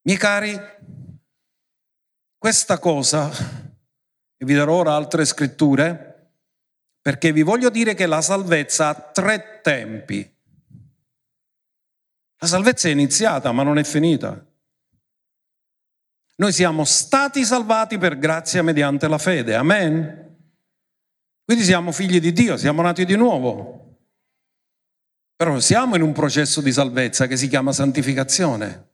Miei 0.03 0.17
cari, 0.17 0.57
questa 2.37 2.79
cosa, 2.79 3.29
e 4.37 4.45
vi 4.45 4.53
darò 4.53 4.75
ora 4.75 4.95
altre 4.95 5.25
scritture, 5.25 6.31
perché 7.01 7.33
vi 7.33 7.41
voglio 7.41 7.69
dire 7.69 7.93
che 7.93 8.05
la 8.05 8.21
salvezza 8.21 8.87
ha 8.87 8.93
tre 8.93 9.59
tempi. 9.61 10.33
La 12.37 12.47
salvezza 12.47 12.87
è 12.87 12.91
iniziata, 12.91 13.51
ma 13.51 13.63
non 13.63 13.77
è 13.77 13.83
finita. 13.83 14.47
Noi 16.43 16.51
siamo 16.51 16.83
stati 16.83 17.45
salvati 17.45 17.97
per 17.97 18.17
grazia 18.17 18.61
mediante 18.63 19.07
la 19.07 19.17
fede. 19.17 19.55
Amen. 19.55 20.35
Quindi 21.45 21.63
siamo 21.63 21.93
figli 21.93 22.19
di 22.19 22.33
Dio, 22.33 22.57
siamo 22.57 22.81
nati 22.81 23.05
di 23.05 23.15
nuovo. 23.15 23.99
Però 25.37 25.57
siamo 25.61 25.95
in 25.95 26.01
un 26.01 26.11
processo 26.11 26.59
di 26.59 26.73
salvezza 26.73 27.27
che 27.27 27.37
si 27.37 27.47
chiama 27.47 27.71
santificazione. 27.71 28.89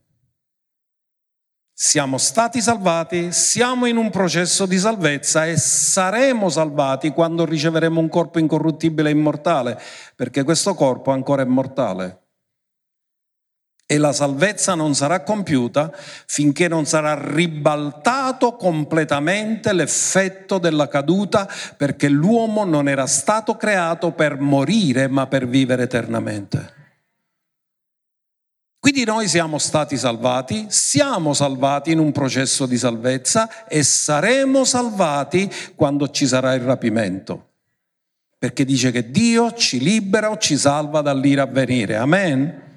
Siamo 1.74 2.20
stati 2.20 2.62
salvati, 2.62 3.32
siamo 3.32 3.88
in 3.88 3.98
un 3.98 4.12
processo 4.12 4.68
di 4.68 4.78
salvezza 4.78 5.48
e 5.48 5.58
saremo 5.58 6.50
salvati 6.50 7.10
quando 7.10 7.46
riceveremo 7.46 8.00
un 8.00 8.10
corpo 8.10 8.38
incorruttibile 8.38 9.10
e 9.10 9.14
immortale, 9.14 9.82
perché 10.16 10.44
questo 10.44 10.76
corpo 10.76 11.10
ancora 11.10 11.42
è 11.42 11.46
mortale 11.46 12.19
e 13.92 13.98
la 13.98 14.14
salvezza 14.14 14.76
non 14.76 14.94
sarà 14.94 15.24
compiuta 15.24 15.92
finché 16.28 16.68
non 16.68 16.86
sarà 16.86 17.20
ribaltato 17.20 18.56
completamente 18.56 19.74
l'effetto 19.74 20.60
della 20.60 20.88
caduta, 20.88 21.50
perché 21.76 22.08
l'uomo 22.08 22.66
non 22.66 22.88
era 22.88 23.08
stato 23.08 23.58
creato 23.58 24.12
per 24.12 24.40
morire, 24.40 25.08
ma 25.08 25.26
per 25.26 25.48
vivere 25.48 25.82
eternamente. 25.84 26.74
Quindi 28.78 29.06
noi 29.06 29.28
siamo 29.28 29.58
stati 29.58 29.98
salvati, 29.98 30.68
siamo 30.70 31.34
salvati 31.34 31.92
in 31.92 31.98
un 31.98 32.12
processo 32.12 32.68
di 32.68 32.78
salvezza 32.78 33.66
e 33.66 33.82
saremo 33.82 34.66
salvati 34.66 35.52
quando 35.74 36.12
ci 36.12 36.28
sarà 36.28 36.54
il 36.54 36.62
rapimento. 36.62 37.48
Perché 38.38 38.66
dice 38.66 38.92
che 38.92 39.10
Dio 39.10 39.52
ci 39.54 39.80
libera 39.80 40.30
o 40.30 40.38
ci 40.38 40.58
salva 40.58 41.02
dall'ira 41.02 41.42
a 41.42 41.48
venire. 41.48 41.96
Amen. 41.96 42.68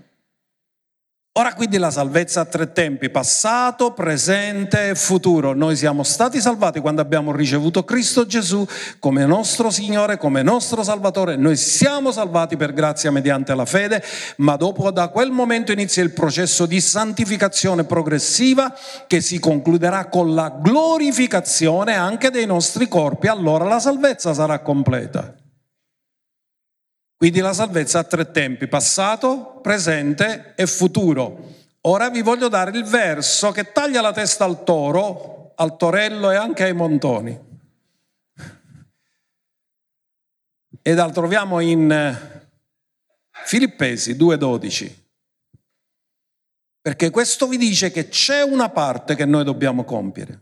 Ora 1.34 1.54
quindi 1.54 1.78
la 1.78 1.90
salvezza 1.90 2.42
ha 2.42 2.44
tre 2.44 2.72
tempi, 2.72 3.08
passato, 3.08 3.92
presente 3.92 4.90
e 4.90 4.94
futuro. 4.94 5.54
Noi 5.54 5.76
siamo 5.76 6.02
stati 6.02 6.42
salvati 6.42 6.78
quando 6.78 7.00
abbiamo 7.00 7.32
ricevuto 7.32 7.84
Cristo 7.84 8.26
Gesù 8.26 8.66
come 8.98 9.24
nostro 9.24 9.70
Signore, 9.70 10.18
come 10.18 10.42
nostro 10.42 10.82
Salvatore. 10.82 11.36
Noi 11.36 11.56
siamo 11.56 12.12
salvati 12.12 12.58
per 12.58 12.74
grazia 12.74 13.10
mediante 13.10 13.54
la 13.54 13.64
fede, 13.64 14.04
ma 14.36 14.56
dopo 14.56 14.90
da 14.90 15.08
quel 15.08 15.30
momento 15.30 15.72
inizia 15.72 16.02
il 16.02 16.12
processo 16.12 16.66
di 16.66 16.82
santificazione 16.82 17.84
progressiva 17.84 18.70
che 19.06 19.22
si 19.22 19.38
concluderà 19.38 20.08
con 20.08 20.34
la 20.34 20.50
glorificazione 20.50 21.94
anche 21.94 22.28
dei 22.28 22.44
nostri 22.44 22.88
corpi. 22.88 23.28
Allora 23.28 23.64
la 23.64 23.80
salvezza 23.80 24.34
sarà 24.34 24.58
completa. 24.58 25.41
Quindi 27.22 27.38
la 27.38 27.52
salvezza 27.52 28.00
ha 28.00 28.02
tre 28.02 28.32
tempi, 28.32 28.66
passato, 28.66 29.61
presente 29.62 30.54
e 30.56 30.66
futuro. 30.66 31.54
Ora 31.82 32.11
vi 32.11 32.20
voglio 32.20 32.48
dare 32.48 32.76
il 32.76 32.82
verso 32.82 33.52
che 33.52 33.70
taglia 33.70 34.00
la 34.00 34.12
testa 34.12 34.44
al 34.44 34.64
toro, 34.64 35.52
al 35.54 35.76
torello 35.76 36.32
e 36.32 36.35
anche 36.35 36.64
ai 36.64 36.72
montoni. 36.72 37.38
E 40.82 40.94
la 40.94 41.11
troviamo 41.11 41.61
in 41.61 41.92
eh, 41.92 42.50
Filippesi 43.30 44.14
2.12. 44.14 44.92
Perché 46.80 47.11
questo 47.11 47.46
vi 47.46 47.56
dice 47.56 47.92
che 47.92 48.08
c'è 48.08 48.42
una 48.42 48.68
parte 48.68 49.14
che 49.14 49.26
noi 49.26 49.44
dobbiamo 49.44 49.85
compiere. 49.85 50.40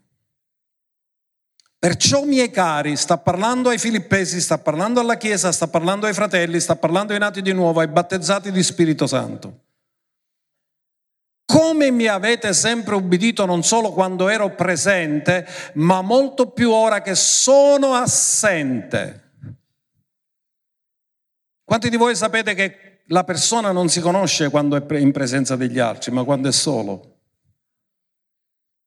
Perciò, 1.81 2.25
miei 2.25 2.51
cari, 2.51 2.95
sta 2.95 3.17
parlando 3.17 3.71
ai 3.71 3.79
filippesi, 3.79 4.39
sta 4.43 4.59
parlando 4.59 5.01
alla 5.01 5.17
Chiesa, 5.17 5.51
sta 5.51 5.67
parlando 5.67 6.05
ai 6.05 6.13
fratelli, 6.13 6.61
sta 6.61 6.77
parlando 6.77 7.15
ai 7.15 7.19
nati 7.19 7.41
di 7.41 7.55
nuovo, 7.55 7.81
ai 7.81 7.89
battezzati 7.89 8.53
di 8.53 8.63
Spirito 8.63 9.07
Santo. 9.07 9.61
Come 11.47 11.91
mi 11.91 12.07
avete 12.07 12.53
sempre 12.53 12.97
ubbidito 12.97 13.47
non 13.47 13.63
solo 13.63 13.93
quando 13.93 14.29
ero 14.29 14.55
presente, 14.55 15.47
ma 15.75 16.03
molto 16.03 16.51
più 16.51 16.71
ora 16.71 17.01
che 17.01 17.15
sono 17.15 17.95
assente. 17.95 19.33
Quanti 21.65 21.89
di 21.89 21.97
voi 21.97 22.15
sapete 22.15 22.53
che 22.53 23.05
la 23.07 23.25
persona 23.25 23.73
non 23.73 23.89
si 23.89 24.01
conosce 24.01 24.51
quando 24.51 24.77
è 24.77 24.97
in 24.99 25.13
presenza 25.13 25.57
degli 25.57 25.79
altri, 25.79 26.13
ma 26.13 26.25
quando 26.25 26.51
è 26.51 26.53
solo? 26.53 27.10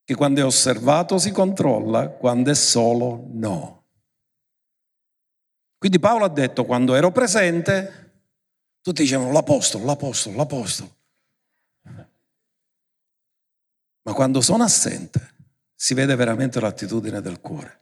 Che 0.03 0.15
quando 0.15 0.41
è 0.41 0.45
osservato 0.45 1.17
si 1.17 1.31
controlla, 1.31 2.09
quando 2.09 2.51
è 2.51 2.55
solo 2.55 3.27
no. 3.31 3.85
Quindi 5.77 5.99
Paolo 5.99 6.25
ha 6.25 6.29
detto, 6.29 6.65
quando 6.65 6.95
ero 6.95 7.11
presente, 7.11 8.11
tutti 8.81 9.03
dicevano 9.03 9.31
l'apostolo, 9.31 9.85
l'apostolo, 9.85 10.35
l'apostolo. 10.35 10.95
Ma 14.05 14.13
quando 14.13 14.41
sono 14.41 14.63
assente 14.63 15.35
si 15.73 15.93
vede 15.93 16.15
veramente 16.15 16.59
l'attitudine 16.59 17.21
del 17.21 17.39
cuore. 17.39 17.81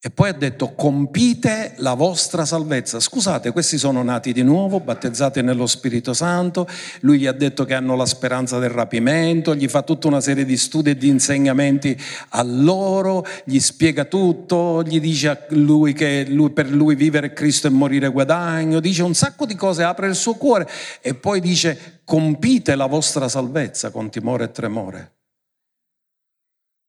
E 0.00 0.10
poi 0.10 0.28
ha 0.28 0.32
detto 0.32 0.74
compite 0.74 1.74
la 1.78 1.94
vostra 1.94 2.44
salvezza. 2.44 3.00
Scusate, 3.00 3.50
questi 3.50 3.78
sono 3.78 4.00
nati 4.04 4.32
di 4.32 4.44
nuovo, 4.44 4.78
battezzati 4.78 5.42
nello 5.42 5.66
Spirito 5.66 6.14
Santo, 6.14 6.68
lui 7.00 7.18
gli 7.18 7.26
ha 7.26 7.32
detto 7.32 7.64
che 7.64 7.74
hanno 7.74 7.96
la 7.96 8.06
speranza 8.06 8.60
del 8.60 8.70
rapimento, 8.70 9.56
gli 9.56 9.66
fa 9.66 9.82
tutta 9.82 10.06
una 10.06 10.20
serie 10.20 10.44
di 10.44 10.56
studi 10.56 10.90
e 10.90 10.96
di 10.96 11.08
insegnamenti 11.08 12.00
a 12.28 12.44
loro, 12.44 13.26
gli 13.42 13.58
spiega 13.58 14.04
tutto, 14.04 14.84
gli 14.84 15.00
dice 15.00 15.28
a 15.30 15.46
lui 15.48 15.94
che 15.94 16.26
lui, 16.28 16.50
per 16.50 16.70
lui 16.70 16.94
vivere 16.94 17.32
Cristo 17.32 17.66
e 17.66 17.70
morire 17.70 18.08
guadagno, 18.08 18.78
dice 18.78 19.02
un 19.02 19.14
sacco 19.14 19.46
di 19.46 19.56
cose, 19.56 19.82
apre 19.82 20.06
il 20.06 20.14
suo 20.14 20.34
cuore 20.34 20.68
e 21.00 21.14
poi 21.14 21.40
dice 21.40 22.02
compite 22.04 22.76
la 22.76 22.86
vostra 22.86 23.28
salvezza 23.28 23.90
con 23.90 24.10
timore 24.10 24.44
e 24.44 24.52
tremore. 24.52 25.12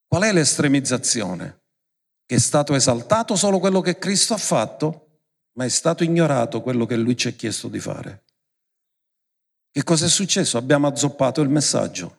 Qual 0.07 0.21
è 0.21 0.31
l'estremizzazione? 0.31 1.59
Che 2.29 2.35
è 2.35 2.37
stato 2.37 2.75
esaltato 2.75 3.35
solo 3.35 3.57
quello 3.57 3.81
che 3.81 3.97
Cristo 3.97 4.35
ha 4.35 4.37
fatto, 4.37 5.21
ma 5.53 5.65
è 5.65 5.69
stato 5.69 6.03
ignorato 6.03 6.61
quello 6.61 6.85
che 6.85 6.95
Lui 6.95 7.17
ci 7.17 7.27
ha 7.27 7.31
chiesto 7.31 7.67
di 7.69 7.79
fare. 7.79 8.23
Che 9.71 9.83
cosa 9.83 10.05
è 10.05 10.09
successo? 10.09 10.59
Abbiamo 10.59 10.85
azzoppato 10.85 11.41
il 11.41 11.49
messaggio 11.49 12.17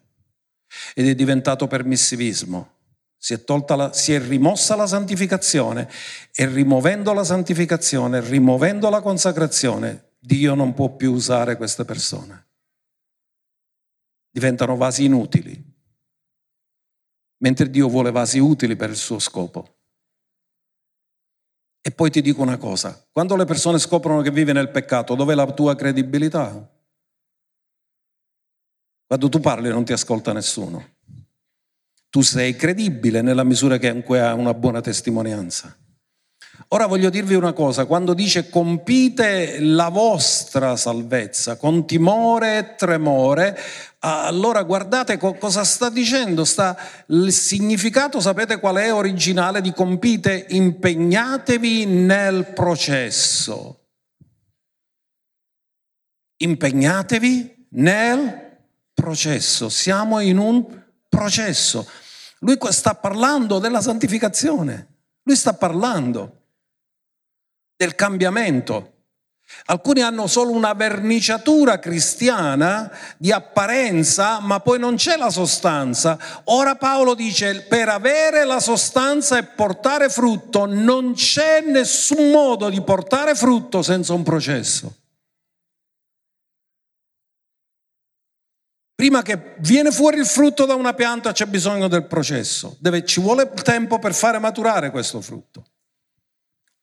ed 0.95 1.07
è 1.07 1.15
diventato 1.15 1.69
permissivismo. 1.69 2.73
Si 3.17 3.35
è, 3.35 3.45
la, 3.69 3.93
si 3.93 4.13
è 4.13 4.19
rimossa 4.19 4.75
la 4.75 4.89
santificazione 4.89 5.89
e 6.35 6.45
rimuovendo 6.45 7.13
la 7.13 7.23
santificazione, 7.23 8.21
rimuovendo 8.21 8.91
la 8.91 9.03
consacrazione, 9.03 10.15
Dio 10.19 10.57
non 10.57 10.75
può 10.75 10.89
più 10.89 11.13
usare 11.13 11.57
queste 11.57 11.85
persone. 11.85 12.47
Diventano 14.29 14.75
vasi 14.75 15.05
inutili, 15.05 15.65
mentre 17.37 17.71
Dio 17.71 17.89
vuole 17.89 18.11
vasi 18.11 18.41
utili 18.41 18.75
per 18.75 18.91
il 18.91 18.97
suo 18.97 19.21
scopo. 19.21 19.75
E 21.83 21.91
poi 21.91 22.11
ti 22.11 22.20
dico 22.20 22.43
una 22.43 22.59
cosa, 22.59 23.07
quando 23.11 23.37
le 23.37 23.47
persone 23.47 23.78
scoprono 23.78 24.20
che 24.20 24.31
vivi 24.31 24.53
nel 24.53 24.70
peccato, 24.70 25.14
dov'è 25.14 25.35
la 25.35 25.51
tua 25.51 25.74
credibilità? 25.74 26.70
Quando 29.07 29.28
tu 29.28 29.41
parli 29.41 29.70
non 29.70 29.85
ti 29.85 29.93
ascolta 29.93 30.33
nessuno. 30.33 30.97
Tu 32.11 32.20
sei 32.22 32.55
credibile 32.55 33.22
nella 33.22 33.45
misura 33.45 33.76
in 33.81 34.03
cui 34.03 34.18
hai 34.18 34.39
una 34.39 34.53
buona 34.53 34.81
testimonianza. 34.81 35.76
Ora 36.69 36.87
voglio 36.87 37.11
dirvi 37.11 37.35
una 37.35 37.53
cosa, 37.53 37.85
quando 37.85 38.15
dice 38.15 38.49
compite 38.49 39.59
la 39.61 39.89
vostra 39.89 40.77
salvezza 40.77 41.57
con 41.57 41.87
timore 41.87 42.59
e 42.59 42.75
tremore, 42.77 43.59
allora 44.01 44.63
guardate 44.63 45.19
cosa 45.19 45.65
sta 45.65 45.91
dicendo, 45.91 46.45
sta, 46.45 46.77
il 47.09 47.33
significato 47.33 48.21
sapete 48.21 48.61
qual 48.61 48.77
è 48.77 48.93
originale 48.93 49.61
di 49.61 49.73
compite? 49.73 50.47
Impegnatevi 50.49 51.87
nel 51.87 52.53
processo. 52.53 53.87
Impegnatevi 56.37 57.67
nel 57.71 58.59
processo, 58.95 59.69
siamo 59.69 60.21
in 60.21 60.39
un 60.39 60.83
processo. 61.09 61.87
Lui 62.41 62.57
sta 62.69 62.95
parlando 62.95 63.59
della 63.59 63.83
santificazione, 63.83 64.87
lui 65.25 65.37
sta 65.37 65.53
parlando 65.53 66.39
del 67.81 67.95
cambiamento. 67.95 68.97
Alcuni 69.64 70.03
hanno 70.03 70.26
solo 70.26 70.51
una 70.51 70.74
verniciatura 70.74 71.78
cristiana 71.78 72.93
di 73.16 73.33
apparenza, 73.33 74.39
ma 74.39 74.61
poi 74.61 74.78
non 74.78 74.97
c'è 74.97 75.16
la 75.16 75.31
sostanza. 75.31 76.18
Ora 76.45 76.76
Paolo 76.76 77.14
dice, 77.14 77.62
per 77.62 77.89
avere 77.89 78.45
la 78.45 78.61
sostanza 78.61 79.39
e 79.39 79.45
portare 79.45 80.11
frutto, 80.11 80.66
non 80.66 81.14
c'è 81.14 81.62
nessun 81.62 82.31
modo 82.31 82.68
di 82.68 82.83
portare 82.83 83.35
frutto 83.35 83.81
senza 83.81 84.12
un 84.12 84.22
processo. 84.24 84.97
Prima 88.95 89.22
che 89.22 89.55
viene 89.61 89.91
fuori 89.91 90.18
il 90.18 90.26
frutto 90.26 90.66
da 90.66 90.74
una 90.74 90.93
pianta 90.93 91.33
c'è 91.33 91.47
bisogno 91.47 91.89
del 91.89 92.05
processo, 92.05 92.76
Deve, 92.78 93.07
ci 93.07 93.20
vuole 93.20 93.51
tempo 93.51 93.99
per 93.99 94.12
fare 94.12 94.39
maturare 94.39 94.91
questo 94.91 95.22
frutto. 95.22 95.70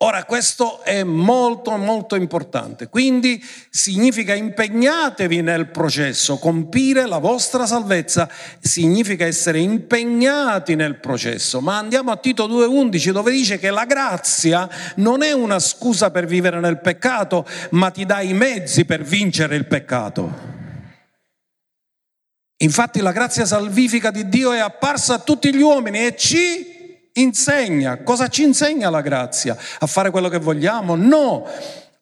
Ora 0.01 0.25
questo 0.25 0.83
è 0.83 1.01
molto 1.01 1.75
molto 1.75 2.15
importante, 2.15 2.87
quindi 2.87 3.43
significa 3.71 4.35
impegnatevi 4.35 5.41
nel 5.41 5.71
processo, 5.71 6.37
compire 6.37 7.07
la 7.07 7.17
vostra 7.17 7.65
salvezza 7.65 8.29
significa 8.59 9.25
essere 9.25 9.57
impegnati 9.57 10.75
nel 10.75 10.99
processo, 10.99 11.61
ma 11.61 11.79
andiamo 11.79 12.11
a 12.11 12.17
Tito 12.17 12.47
2.11 12.47 13.09
dove 13.09 13.31
dice 13.31 13.57
che 13.57 13.71
la 13.71 13.85
grazia 13.85 14.69
non 14.97 15.23
è 15.23 15.31
una 15.31 15.57
scusa 15.57 16.11
per 16.11 16.27
vivere 16.27 16.59
nel 16.59 16.79
peccato, 16.79 17.43
ma 17.71 17.89
ti 17.89 18.05
dà 18.05 18.21
i 18.21 18.33
mezzi 18.33 18.85
per 18.85 19.01
vincere 19.01 19.55
il 19.55 19.65
peccato. 19.65 20.31
Infatti 22.57 23.01
la 23.01 23.11
grazia 23.11 23.47
salvifica 23.47 24.11
di 24.11 24.29
Dio 24.29 24.51
è 24.51 24.59
apparsa 24.59 25.15
a 25.15 25.19
tutti 25.19 25.51
gli 25.55 25.61
uomini 25.61 26.05
e 26.05 26.15
ci 26.15 26.76
insegna. 27.21 28.03
Cosa 28.03 28.27
ci 28.27 28.43
insegna 28.43 28.89
la 28.89 29.01
grazia? 29.01 29.57
A 29.79 29.85
fare 29.85 30.11
quello 30.11 30.29
che 30.29 30.39
vogliamo? 30.39 30.95
No. 30.95 31.45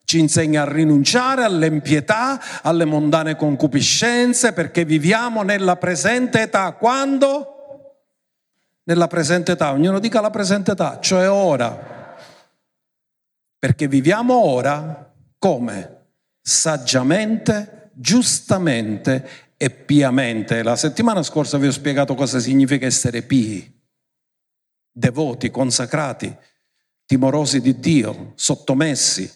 Ci 0.04 0.18
insegna 0.20 0.62
a 0.62 0.72
rinunciare 0.72 1.42
all'empietà, 1.42 2.40
alle 2.62 2.84
mondane 2.84 3.34
concupiscenze, 3.34 4.52
perché 4.52 4.84
viviamo 4.84 5.42
nella 5.42 5.76
presente 5.76 6.42
età. 6.42 6.72
Quando? 6.72 7.54
Nella 8.84 9.08
presente 9.08 9.52
età. 9.52 9.72
Ognuno 9.72 9.98
dica 9.98 10.20
la 10.20 10.30
presente 10.30 10.72
età, 10.72 10.98
cioè 11.00 11.28
ora. 11.28 12.14
Perché 13.58 13.88
viviamo 13.88 14.44
ora 14.44 15.12
come? 15.38 15.94
Saggiamente, 16.40 17.90
giustamente 17.94 19.28
e 19.56 19.70
piamente. 19.70 20.62
La 20.62 20.76
settimana 20.76 21.24
scorsa 21.24 21.58
vi 21.58 21.66
ho 21.66 21.72
spiegato 21.72 22.14
cosa 22.14 22.38
significa 22.38 22.86
essere 22.86 23.22
pii 23.22 23.75
devoti, 24.96 25.50
consacrati, 25.50 26.34
timorosi 27.04 27.60
di 27.60 27.78
Dio, 27.78 28.32
sottomessi. 28.34 29.30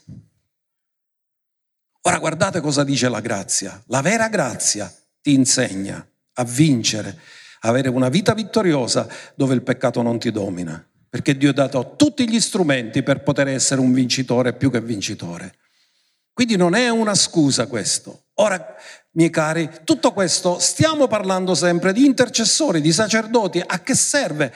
Ora 2.03 2.19
guardate 2.19 2.61
cosa 2.61 2.83
dice 2.83 3.11
la 3.11 3.21
grazia. 3.21 3.81
La 3.89 4.01
vera 4.01 4.29
grazia 4.29 4.91
ti 5.21 5.35
insegna 5.35 6.05
a 6.33 6.45
vincere, 6.45 7.19
a 7.61 7.69
avere 7.69 7.91
una 7.91 8.09
vita 8.09 8.33
vittoriosa 8.33 9.07
dove 9.35 9.53
il 9.53 9.63
peccato 9.63 10.01
non 10.01 10.19
ti 10.19 10.31
domina, 10.31 10.83
perché 11.11 11.37
Dio 11.37 11.51
ha 11.51 11.53
dato 11.53 11.95
tutti 11.95 12.27
gli 12.27 12.41
strumenti 12.41 13.03
per 13.03 13.23
poter 13.23 13.49
essere 13.49 13.83
un 13.83 13.93
vincitore 13.93 14.55
più 14.55 14.71
che 14.71 14.81
vincitore. 14.81 15.57
Quindi 16.33 16.57
non 16.57 16.75
è 16.75 16.89
una 16.89 17.15
scusa 17.15 17.67
questo. 17.67 18.29
Ora, 18.37 18.77
miei 19.11 19.29
cari, 19.29 19.69
tutto 19.85 20.13
questo 20.13 20.59
stiamo 20.59 21.07
parlando 21.07 21.55
sempre 21.55 21.93
di 21.93 22.07
intercessori, 22.07 22.81
di 22.81 22.93
sacerdoti. 22.93 23.63
A 23.65 23.81
che 23.81 23.95
serve? 23.95 24.55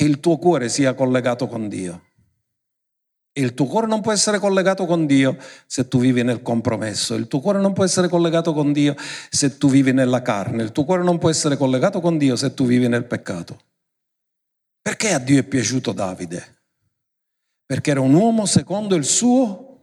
Che 0.00 0.06
il 0.06 0.18
tuo 0.18 0.38
cuore 0.38 0.70
sia 0.70 0.94
collegato 0.94 1.46
con 1.46 1.68
Dio. 1.68 2.06
E 3.34 3.42
il 3.42 3.52
tuo 3.52 3.66
cuore 3.66 3.86
non 3.86 4.00
può 4.00 4.12
essere 4.12 4.38
collegato 4.38 4.86
con 4.86 5.04
Dio 5.04 5.36
se 5.66 5.88
tu 5.88 5.98
vivi 5.98 6.22
nel 6.22 6.40
compromesso, 6.40 7.14
il 7.16 7.26
tuo 7.26 7.40
cuore 7.40 7.60
non 7.60 7.74
può 7.74 7.84
essere 7.84 8.08
collegato 8.08 8.54
con 8.54 8.72
Dio 8.72 8.96
se 9.28 9.58
tu 9.58 9.68
vivi 9.68 9.92
nella 9.92 10.22
carne, 10.22 10.62
il 10.62 10.72
tuo 10.72 10.86
cuore 10.86 11.02
non 11.02 11.18
può 11.18 11.28
essere 11.28 11.58
collegato 11.58 12.00
con 12.00 12.16
Dio 12.16 12.34
se 12.34 12.54
tu 12.54 12.64
vivi 12.64 12.88
nel 12.88 13.04
peccato. 13.04 13.60
Perché 14.80 15.12
a 15.12 15.18
Dio 15.18 15.38
è 15.38 15.42
piaciuto 15.42 15.92
Davide? 15.92 16.62
Perché 17.66 17.90
era 17.90 18.00
un 18.00 18.14
uomo 18.14 18.46
secondo 18.46 18.94
il 18.94 19.04
suo 19.04 19.80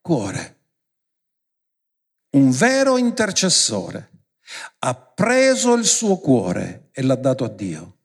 cuore, 0.00 0.56
un 2.30 2.50
vero 2.50 2.98
intercessore. 2.98 4.10
Ha 4.80 4.96
preso 4.96 5.74
il 5.74 5.84
suo 5.84 6.18
cuore 6.18 6.88
e 6.90 7.02
l'ha 7.02 7.14
dato 7.14 7.44
a 7.44 7.48
Dio 7.48 7.98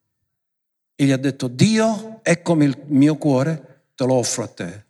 e 1.00 1.06
gli 1.06 1.12
ha 1.12 1.18
detto, 1.18 1.48
Dio, 1.48 2.22
eccomi 2.24 2.66
il 2.66 2.76
mio 2.88 3.18
cuore, 3.18 3.84
te 3.94 4.04
lo 4.04 4.16
offro 4.16 4.44
a 4.44 4.48
te. 4.48 4.86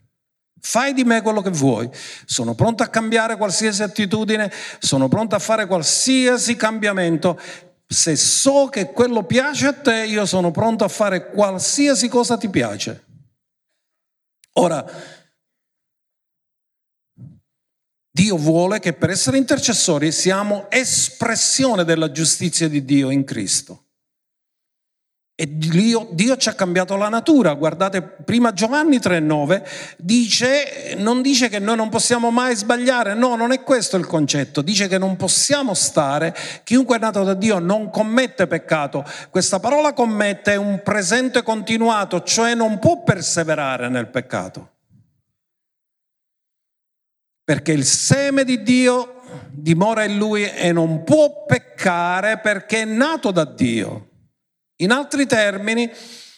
Fai 0.61 0.93
di 0.93 1.03
me 1.03 1.21
quello 1.21 1.41
che 1.41 1.49
vuoi. 1.49 1.89
Sono 2.25 2.55
pronto 2.55 2.81
a 2.81 2.87
cambiare 2.87 3.35
qualsiasi 3.35 3.83
attitudine, 3.83 4.49
sono 4.79 5.09
pronto 5.09 5.35
a 5.35 5.39
fare 5.39 5.67
qualsiasi 5.67 6.55
cambiamento. 6.55 7.37
Se 7.85 8.15
so 8.15 8.67
che 8.67 8.93
quello 8.93 9.23
piace 9.23 9.67
a 9.67 9.73
te, 9.73 10.05
io 10.05 10.25
sono 10.25 10.51
pronto 10.51 10.85
a 10.85 10.87
fare 10.87 11.29
qualsiasi 11.29 12.07
cosa 12.07 12.37
ti 12.37 12.49
piace. 12.49 13.03
Ora, 14.53 14.89
Dio 18.09 18.37
vuole 18.37 18.79
che 18.79 18.93
per 18.93 19.09
essere 19.09 19.37
intercessori 19.37 20.13
siamo 20.13 20.67
espressione 20.69 21.83
della 21.83 22.11
giustizia 22.13 22.69
di 22.69 22.85
Dio 22.85 23.09
in 23.09 23.25
Cristo. 23.25 23.86
E 25.39 25.55
Dio, 25.55 26.07
Dio, 26.13 26.35
ci 26.35 26.49
ha 26.49 26.55
cambiato 26.55 26.95
la 26.95 27.09
natura. 27.09 27.53
Guardate, 27.53 28.01
prima 28.01 28.53
Giovanni 28.53 28.97
3,9 28.97 29.95
dice, 29.97 30.95
non 30.97 31.21
dice 31.21 31.47
che 31.47 31.59
noi 31.59 31.75
non 31.75 31.89
possiamo 31.89 32.31
mai 32.31 32.55
sbagliare, 32.55 33.13
no, 33.13 33.35
non 33.35 33.51
è 33.51 33.61
questo 33.61 33.97
il 33.97 34.07
concetto. 34.07 34.63
Dice 34.63 34.87
che 34.87 34.97
non 34.97 35.15
possiamo 35.15 35.75
stare, 35.75 36.35
chiunque 36.63 36.95
è 36.95 36.99
nato 36.99 37.23
da 37.23 37.35
Dio 37.35 37.59
non 37.59 37.91
commette 37.91 38.47
peccato. 38.47 39.05
Questa 39.29 39.59
parola 39.59 39.93
commette 39.93 40.53
è 40.53 40.55
un 40.55 40.81
presente 40.83 41.43
continuato, 41.43 42.23
cioè 42.23 42.55
non 42.55 42.79
può 42.79 43.03
perseverare 43.03 43.89
nel 43.89 44.07
peccato. 44.07 44.71
Perché 47.43 47.73
il 47.73 47.85
seme 47.85 48.43
di 48.43 48.63
Dio 48.63 49.21
dimora 49.51 50.03
in 50.03 50.17
lui 50.17 50.49
e 50.49 50.71
non 50.71 51.03
può 51.03 51.45
peccare 51.45 52.39
perché 52.39 52.81
è 52.81 52.85
nato 52.85 53.29
da 53.29 53.45
Dio. 53.45 54.06
In 54.77 54.91
altri 54.91 55.25
termini, 55.25 55.89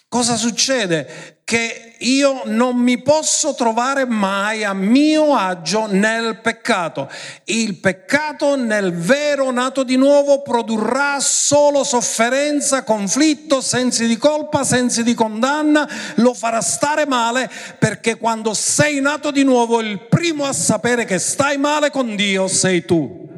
cosa 0.07 0.37
succede? 0.37 1.39
Che 1.43 1.95
io 1.99 2.43
non 2.45 2.77
mi 2.77 3.01
posso 3.01 3.53
trovare 3.53 4.05
mai 4.05 4.63
a 4.63 4.73
mio 4.73 5.35
agio 5.35 5.87
nel 5.87 6.39
peccato. 6.39 7.09
Il 7.45 7.81
peccato 7.81 8.55
nel 8.55 8.93
vero 8.93 9.51
nato 9.51 9.83
di 9.83 9.97
nuovo 9.97 10.41
produrrà 10.41 11.19
solo 11.19 11.83
sofferenza, 11.83 12.83
conflitto, 12.83 13.59
sensi 13.59 14.07
di 14.07 14.15
colpa, 14.17 14.63
sensi 14.63 15.03
di 15.03 15.13
condanna, 15.13 15.85
lo 16.15 16.33
farà 16.33 16.61
stare 16.61 17.05
male 17.05 17.51
perché 17.77 18.15
quando 18.15 18.53
sei 18.53 19.01
nato 19.01 19.31
di 19.31 19.43
nuovo 19.43 19.81
il 19.81 20.07
primo 20.07 20.45
a 20.45 20.53
sapere 20.53 21.03
che 21.03 21.19
stai 21.19 21.57
male 21.57 21.89
con 21.89 22.15
Dio 22.15 22.47
sei 22.47 22.85
tu. 22.85 23.28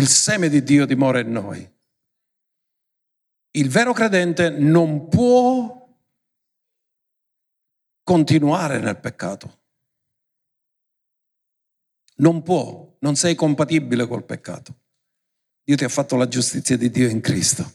Il 0.00 0.08
seme 0.08 0.48
di 0.48 0.62
Dio 0.62 0.86
dimora 0.86 1.20
in 1.20 1.30
noi. 1.30 1.70
Il 3.52 3.68
vero 3.68 3.92
credente 3.92 4.48
non 4.48 5.08
può 5.08 5.88
continuare 8.02 8.78
nel 8.78 8.96
peccato. 8.96 9.58
Non 12.16 12.42
può, 12.42 12.96
non 13.00 13.14
sei 13.14 13.34
compatibile 13.34 14.06
col 14.06 14.24
peccato. 14.24 14.74
Dio 15.62 15.76
ti 15.76 15.84
ha 15.84 15.88
fatto 15.88 16.16
la 16.16 16.28
giustizia 16.28 16.76
di 16.78 16.90
Dio 16.90 17.08
in 17.08 17.20
Cristo. 17.20 17.74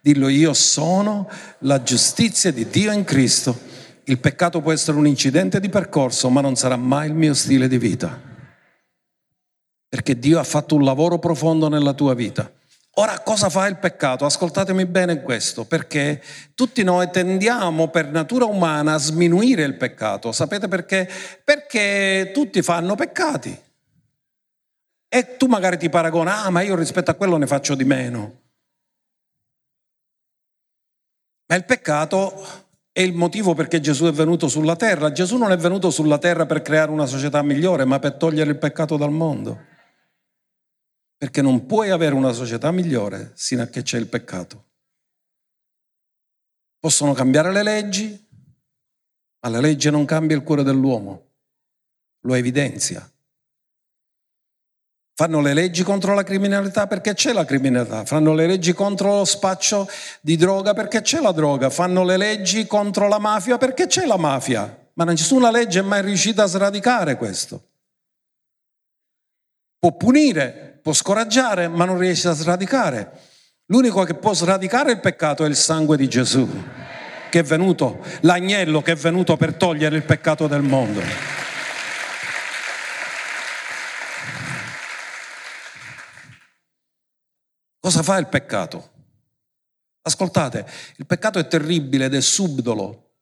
Dillo, 0.00 0.28
io 0.28 0.52
sono 0.52 1.28
la 1.60 1.82
giustizia 1.82 2.52
di 2.52 2.68
Dio 2.68 2.92
in 2.92 3.04
Cristo. 3.04 3.58
Il 4.04 4.20
peccato 4.20 4.60
può 4.60 4.70
essere 4.70 4.96
un 4.96 5.06
incidente 5.06 5.58
di 5.58 5.68
percorso, 5.68 6.28
ma 6.28 6.40
non 6.40 6.54
sarà 6.54 6.76
mai 6.76 7.08
il 7.08 7.14
mio 7.14 7.34
stile 7.34 7.66
di 7.66 7.78
vita 7.78 8.32
perché 9.94 10.18
Dio 10.18 10.40
ha 10.40 10.42
fatto 10.42 10.74
un 10.74 10.82
lavoro 10.82 11.20
profondo 11.20 11.68
nella 11.68 11.92
tua 11.92 12.14
vita. 12.14 12.50
Ora 12.94 13.20
cosa 13.20 13.48
fa 13.48 13.68
il 13.68 13.76
peccato? 13.76 14.24
Ascoltatemi 14.24 14.86
bene 14.86 15.22
questo, 15.22 15.66
perché 15.66 16.20
tutti 16.56 16.82
noi 16.82 17.10
tendiamo 17.12 17.86
per 17.86 18.10
natura 18.10 18.44
umana 18.44 18.94
a 18.94 18.98
sminuire 18.98 19.62
il 19.62 19.76
peccato. 19.76 20.32
Sapete 20.32 20.66
perché? 20.66 21.08
Perché 21.44 22.32
tutti 22.34 22.60
fanno 22.60 22.96
peccati. 22.96 23.56
E 25.08 25.36
tu 25.36 25.46
magari 25.46 25.78
ti 25.78 25.88
paragoni, 25.88 26.28
ah 26.28 26.50
ma 26.50 26.62
io 26.62 26.74
rispetto 26.74 27.12
a 27.12 27.14
quello 27.14 27.36
ne 27.36 27.46
faccio 27.46 27.76
di 27.76 27.84
meno. 27.84 28.40
Ma 31.46 31.54
il 31.54 31.64
peccato 31.64 32.44
è 32.90 33.00
il 33.00 33.12
motivo 33.12 33.54
perché 33.54 33.78
Gesù 33.78 34.06
è 34.06 34.12
venuto 34.12 34.48
sulla 34.48 34.74
terra. 34.74 35.12
Gesù 35.12 35.36
non 35.36 35.52
è 35.52 35.56
venuto 35.56 35.90
sulla 35.90 36.18
terra 36.18 36.46
per 36.46 36.62
creare 36.62 36.90
una 36.90 37.06
società 37.06 37.40
migliore, 37.42 37.84
ma 37.84 38.00
per 38.00 38.14
togliere 38.14 38.50
il 38.50 38.58
peccato 38.58 38.96
dal 38.96 39.12
mondo 39.12 39.72
perché 41.24 41.40
non 41.40 41.64
puoi 41.64 41.88
avere 41.88 42.14
una 42.14 42.32
società 42.32 42.70
migliore 42.70 43.32
sino 43.32 43.62
a 43.62 43.66
che 43.66 43.80
c'è 43.80 43.96
il 43.96 44.08
peccato. 44.08 44.64
Possono 46.78 47.14
cambiare 47.14 47.50
le 47.50 47.62
leggi, 47.62 48.28
ma 49.40 49.48
la 49.48 49.58
legge 49.58 49.88
non 49.88 50.04
cambia 50.04 50.36
il 50.36 50.42
cuore 50.42 50.62
dell'uomo, 50.62 51.30
lo 52.26 52.34
evidenzia. 52.34 53.10
Fanno 55.14 55.40
le 55.40 55.54
leggi 55.54 55.82
contro 55.82 56.12
la 56.12 56.24
criminalità 56.24 56.86
perché 56.86 57.14
c'è 57.14 57.32
la 57.32 57.46
criminalità, 57.46 58.04
fanno 58.04 58.34
le 58.34 58.46
leggi 58.46 58.74
contro 58.74 59.16
lo 59.16 59.24
spaccio 59.24 59.88
di 60.20 60.36
droga 60.36 60.74
perché 60.74 61.00
c'è 61.00 61.22
la 61.22 61.32
droga, 61.32 61.70
fanno 61.70 62.04
le 62.04 62.18
leggi 62.18 62.66
contro 62.66 63.08
la 63.08 63.18
mafia 63.18 63.56
perché 63.56 63.86
c'è 63.86 64.04
la 64.04 64.18
mafia, 64.18 64.90
ma 64.92 65.04
nessuna 65.04 65.50
legge 65.50 65.78
è 65.78 65.82
mai 65.82 66.02
riuscita 66.02 66.42
a 66.42 66.48
sradicare 66.48 67.16
questo. 67.16 67.68
Può 69.78 69.96
punire, 69.96 70.73
può 70.84 70.92
scoraggiare, 70.92 71.66
ma 71.66 71.86
non 71.86 71.96
riesce 71.96 72.28
a 72.28 72.34
sradicare. 72.34 73.10
L'unico 73.68 74.04
che 74.04 74.12
può 74.12 74.34
sradicare 74.34 74.92
il 74.92 75.00
peccato 75.00 75.42
è 75.42 75.48
il 75.48 75.56
sangue 75.56 75.96
di 75.96 76.06
Gesù, 76.10 76.46
che 77.30 77.38
è 77.38 77.42
venuto, 77.42 78.04
l'agnello 78.20 78.82
che 78.82 78.92
è 78.92 78.94
venuto 78.94 79.38
per 79.38 79.54
togliere 79.54 79.96
il 79.96 80.02
peccato 80.02 80.46
del 80.46 80.60
mondo. 80.60 81.00
Cosa 87.80 88.02
fa 88.02 88.18
il 88.18 88.26
peccato? 88.26 88.90
Ascoltate, 90.02 90.66
il 90.96 91.06
peccato 91.06 91.38
è 91.38 91.46
terribile 91.46 92.04
ed 92.04 92.14
è 92.14 92.20
subdolo, 92.20 93.14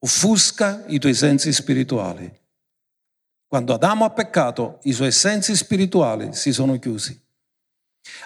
offusca 0.00 0.84
i 0.88 0.98
tuoi 0.98 1.14
sensi 1.14 1.50
spirituali. 1.50 2.30
Quando 3.48 3.74
Adamo 3.74 4.04
ha 4.04 4.10
peccato, 4.10 4.80
i 4.82 4.92
suoi 4.92 5.12
sensi 5.12 5.54
spirituali 5.54 6.34
si 6.34 6.52
sono 6.52 6.78
chiusi. 6.78 7.24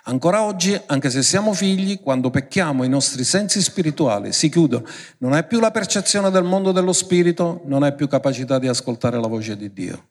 Ancora 0.05 0.43
oggi, 0.43 0.79
anche 0.87 1.11
se 1.11 1.23
siamo 1.23 1.53
figli, 1.53 2.01
quando 2.01 2.31
pecchiamo 2.31 2.85
i 2.85 2.89
nostri 2.89 3.25
sensi 3.25 3.61
spirituali 3.61 4.33
si 4.33 4.49
chiudono. 4.49 4.87
Non 5.19 5.33
hai 5.33 5.45
più 5.45 5.61
la 5.61 5.71
percezione 5.71 6.31
del 6.31 6.45
mondo 6.45 6.73
dello 6.73 6.93
spirito, 6.93 7.63
non 7.65 7.83
hai 7.83 7.95
più 7.95 8.09
capacità 8.09 8.59
di 8.59 8.69
ascoltare 8.69 9.21
la 9.21 9.27
voce 9.27 9.57
di 9.57 9.73
Dio. 9.73 10.09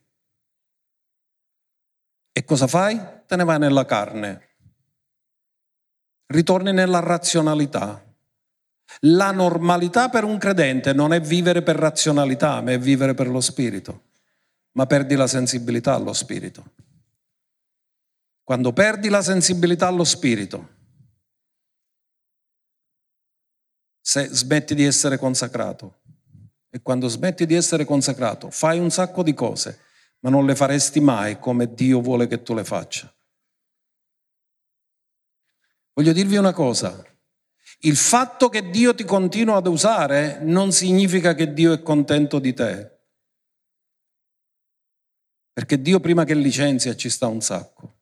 E 2.32 2.44
cosa 2.44 2.68
fai? 2.68 3.00
Te 3.26 3.36
ne 3.36 3.44
vai 3.44 3.60
nella 3.60 3.86
carne. 3.86 4.48
Ritorni 6.28 6.72
nella 6.72 7.00
razionalità. 7.00 8.04
La 9.02 9.32
normalità 9.32 10.10
per 10.10 10.24
un 10.24 10.38
credente 10.38 10.94
non 10.94 11.14
è 11.14 11.20
vivere 11.20 11.64
per 11.64 11.76
razionalità, 11.76 12.62
ma 12.62 12.72
è 12.72 12.80
vivere 12.80 13.14
per 13.14 13.28
lo 13.28 13.42
spirito 13.42 14.09
ma 14.74 14.86
perdi 14.86 15.16
la 15.16 15.28
sensibilità 15.28 15.96
allo 15.96 16.14
spirito. 16.14 16.74
Quando 18.44 18.74
perdi 18.74 19.10
la 19.10 19.22
sensibilità 19.22 19.88
allo 19.88 20.04
spirito, 20.04 20.78
se 24.02 24.28
smetti 24.28 24.74
di 24.74 24.86
essere 24.86 25.18
consacrato, 25.18 26.02
e 26.72 26.82
quando 26.82 27.08
smetti 27.08 27.46
di 27.46 27.56
essere 27.56 27.86
consacrato 27.86 28.50
fai 28.52 28.80
un 28.80 28.92
sacco 28.92 29.24
di 29.24 29.34
cose, 29.34 29.82
ma 30.20 30.30
non 30.30 30.46
le 30.46 30.56
faresti 30.56 31.00
mai 31.00 31.40
come 31.40 31.74
Dio 31.74 32.02
vuole 32.02 32.28
che 32.28 32.42
tu 32.42 32.54
le 32.54 32.64
faccia. 32.64 33.14
Voglio 35.94 36.14
dirvi 36.14 36.38
una 36.38 36.54
cosa, 36.54 37.04
il 37.82 37.96
fatto 37.96 38.50
che 38.50 38.70
Dio 38.70 38.94
ti 38.94 39.04
continua 39.04 39.56
ad 39.56 39.68
usare 39.68 40.40
non 40.42 40.72
significa 40.72 41.34
che 41.34 41.54
Dio 41.54 41.72
è 41.72 41.82
contento 41.82 42.40
di 42.40 42.54
te. 42.54 42.99
Perché 45.60 45.82
Dio 45.82 46.00
prima 46.00 46.24
che 46.24 46.36
licenzia 46.36 46.96
ci 46.96 47.10
sta 47.10 47.28
un 47.28 47.42
sacco. 47.42 47.98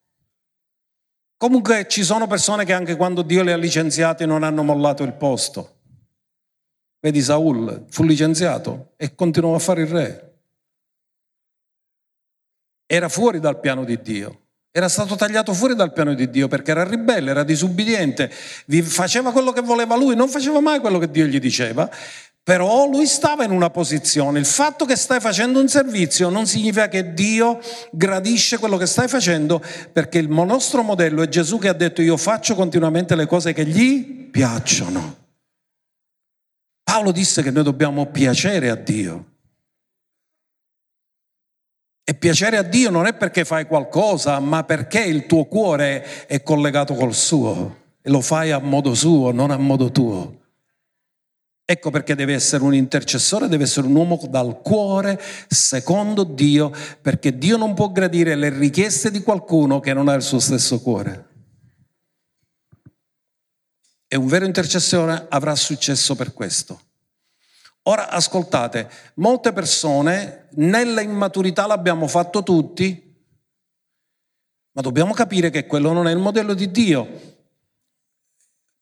Comunque 1.36 1.88
ci 1.88 2.04
sono 2.04 2.28
persone 2.28 2.64
che 2.64 2.72
anche 2.72 2.94
quando 2.94 3.22
Dio 3.22 3.42
le 3.42 3.52
ha 3.52 3.56
licenziate 3.56 4.26
non 4.26 4.44
hanno 4.44 4.62
mollato 4.62 5.02
il 5.02 5.14
posto. 5.14 5.78
Vedi 7.00 7.20
Saul 7.20 7.86
fu 7.90 8.04
licenziato 8.04 8.92
e 8.96 9.16
continuò 9.16 9.56
a 9.56 9.58
fare 9.58 9.82
il 9.82 9.88
re. 9.88 10.38
Era 12.86 13.08
fuori 13.08 13.40
dal 13.40 13.58
piano 13.58 13.82
di 13.82 14.00
Dio. 14.00 14.42
Era 14.70 14.88
stato 14.88 15.16
tagliato 15.16 15.52
fuori 15.52 15.74
dal 15.74 15.92
piano 15.92 16.14
di 16.14 16.30
Dio 16.30 16.46
perché 16.46 16.70
era 16.70 16.84
ribelle, 16.84 17.30
era 17.30 17.42
disubbidiente, 17.42 18.30
faceva 18.30 19.32
quello 19.32 19.50
che 19.50 19.62
voleva 19.62 19.96
lui, 19.96 20.14
non 20.14 20.28
faceva 20.28 20.60
mai 20.60 20.78
quello 20.78 21.00
che 21.00 21.10
Dio 21.10 21.24
gli 21.24 21.40
diceva 21.40 21.90
però 22.48 22.88
lui 22.88 23.04
stava 23.04 23.44
in 23.44 23.50
una 23.50 23.68
posizione. 23.68 24.38
Il 24.38 24.46
fatto 24.46 24.86
che 24.86 24.96
stai 24.96 25.20
facendo 25.20 25.60
un 25.60 25.68
servizio 25.68 26.30
non 26.30 26.46
significa 26.46 26.88
che 26.88 27.12
Dio 27.12 27.60
gradisce 27.90 28.56
quello 28.56 28.78
che 28.78 28.86
stai 28.86 29.06
facendo, 29.06 29.62
perché 29.92 30.16
il 30.16 30.30
nostro 30.30 30.82
modello 30.82 31.20
è 31.20 31.28
Gesù 31.28 31.58
che 31.58 31.68
ha 31.68 31.74
detto 31.74 32.00
io 32.00 32.16
faccio 32.16 32.54
continuamente 32.54 33.14
le 33.16 33.26
cose 33.26 33.52
che 33.52 33.66
gli 33.66 34.30
piacciono. 34.30 35.16
Paolo 36.82 37.12
disse 37.12 37.42
che 37.42 37.50
noi 37.50 37.64
dobbiamo 37.64 38.06
piacere 38.06 38.70
a 38.70 38.76
Dio. 38.76 39.26
E 42.02 42.14
piacere 42.14 42.56
a 42.56 42.62
Dio 42.62 42.88
non 42.88 43.04
è 43.04 43.12
perché 43.12 43.44
fai 43.44 43.66
qualcosa, 43.66 44.40
ma 44.40 44.64
perché 44.64 45.00
il 45.00 45.26
tuo 45.26 45.44
cuore 45.44 46.26
è 46.26 46.42
collegato 46.42 46.94
col 46.94 47.12
suo 47.12 47.76
e 48.00 48.08
lo 48.08 48.22
fai 48.22 48.52
a 48.52 48.58
modo 48.58 48.94
suo, 48.94 49.32
non 49.32 49.50
a 49.50 49.58
modo 49.58 49.92
tuo. 49.92 50.46
Ecco 51.70 51.90
perché 51.90 52.14
deve 52.14 52.32
essere 52.32 52.64
un 52.64 52.72
intercessore, 52.72 53.46
deve 53.46 53.64
essere 53.64 53.86
un 53.86 53.94
uomo 53.94 54.18
dal 54.30 54.62
cuore, 54.62 55.20
secondo 55.48 56.24
Dio, 56.24 56.72
perché 57.02 57.36
Dio 57.36 57.58
non 57.58 57.74
può 57.74 57.92
gradire 57.92 58.36
le 58.36 58.48
richieste 58.48 59.10
di 59.10 59.20
qualcuno 59.20 59.78
che 59.78 59.92
non 59.92 60.08
ha 60.08 60.14
il 60.14 60.22
suo 60.22 60.38
stesso 60.38 60.80
cuore. 60.80 61.28
E 64.08 64.16
un 64.16 64.26
vero 64.28 64.46
intercessore 64.46 65.26
avrà 65.28 65.54
successo 65.54 66.14
per 66.14 66.32
questo. 66.32 66.80
Ora 67.82 68.08
ascoltate, 68.08 68.88
molte 69.16 69.52
persone 69.52 70.48
nella 70.52 71.02
immaturità 71.02 71.66
l'abbiamo 71.66 72.06
fatto 72.06 72.42
tutti, 72.42 73.14
ma 74.72 74.80
dobbiamo 74.80 75.12
capire 75.12 75.50
che 75.50 75.66
quello 75.66 75.92
non 75.92 76.08
è 76.08 76.12
il 76.12 76.18
modello 76.18 76.54
di 76.54 76.70
Dio. 76.70 77.36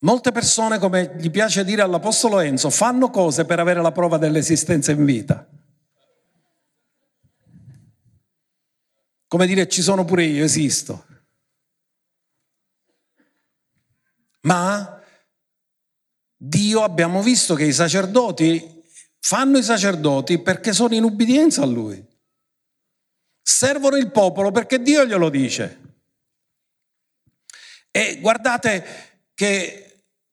Molte 0.01 0.30
persone, 0.30 0.78
come 0.78 1.14
gli 1.16 1.30
piace 1.30 1.64
dire 1.64 1.82
all'Apostolo 1.82 2.40
Enzo, 2.40 2.70
fanno 2.70 3.11
cose 3.11 3.44
per 3.44 3.61
avere 3.61 3.80
la 3.80 3.92
prova 3.92 4.18
dell'esistenza 4.18 4.92
in 4.92 5.05
vita. 5.05 5.49
Come 9.26 9.47
dire, 9.47 9.68
ci 9.68 9.82
sono 9.82 10.05
pure 10.05 10.24
io, 10.24 10.44
esisto. 10.44 11.05
Ma 14.42 15.03
Dio 16.36 16.82
abbiamo 16.82 17.22
visto 17.22 17.55
che 17.55 17.64
i 17.64 17.72
sacerdoti 17.72 18.74
fanno 19.18 19.59
i 19.59 19.62
sacerdoti 19.62 20.40
perché 20.40 20.72
sono 20.72 20.94
in 20.94 21.03
ubbidienza 21.03 21.62
a 21.62 21.66
Lui. 21.66 22.05
Servono 23.42 23.97
il 23.97 24.12
popolo 24.12 24.53
perché 24.53 24.80
Dio 24.80 25.05
glielo 25.05 25.30
dice. 25.30 25.80
E 27.90 28.20
guardate 28.20 29.30
che 29.34 29.86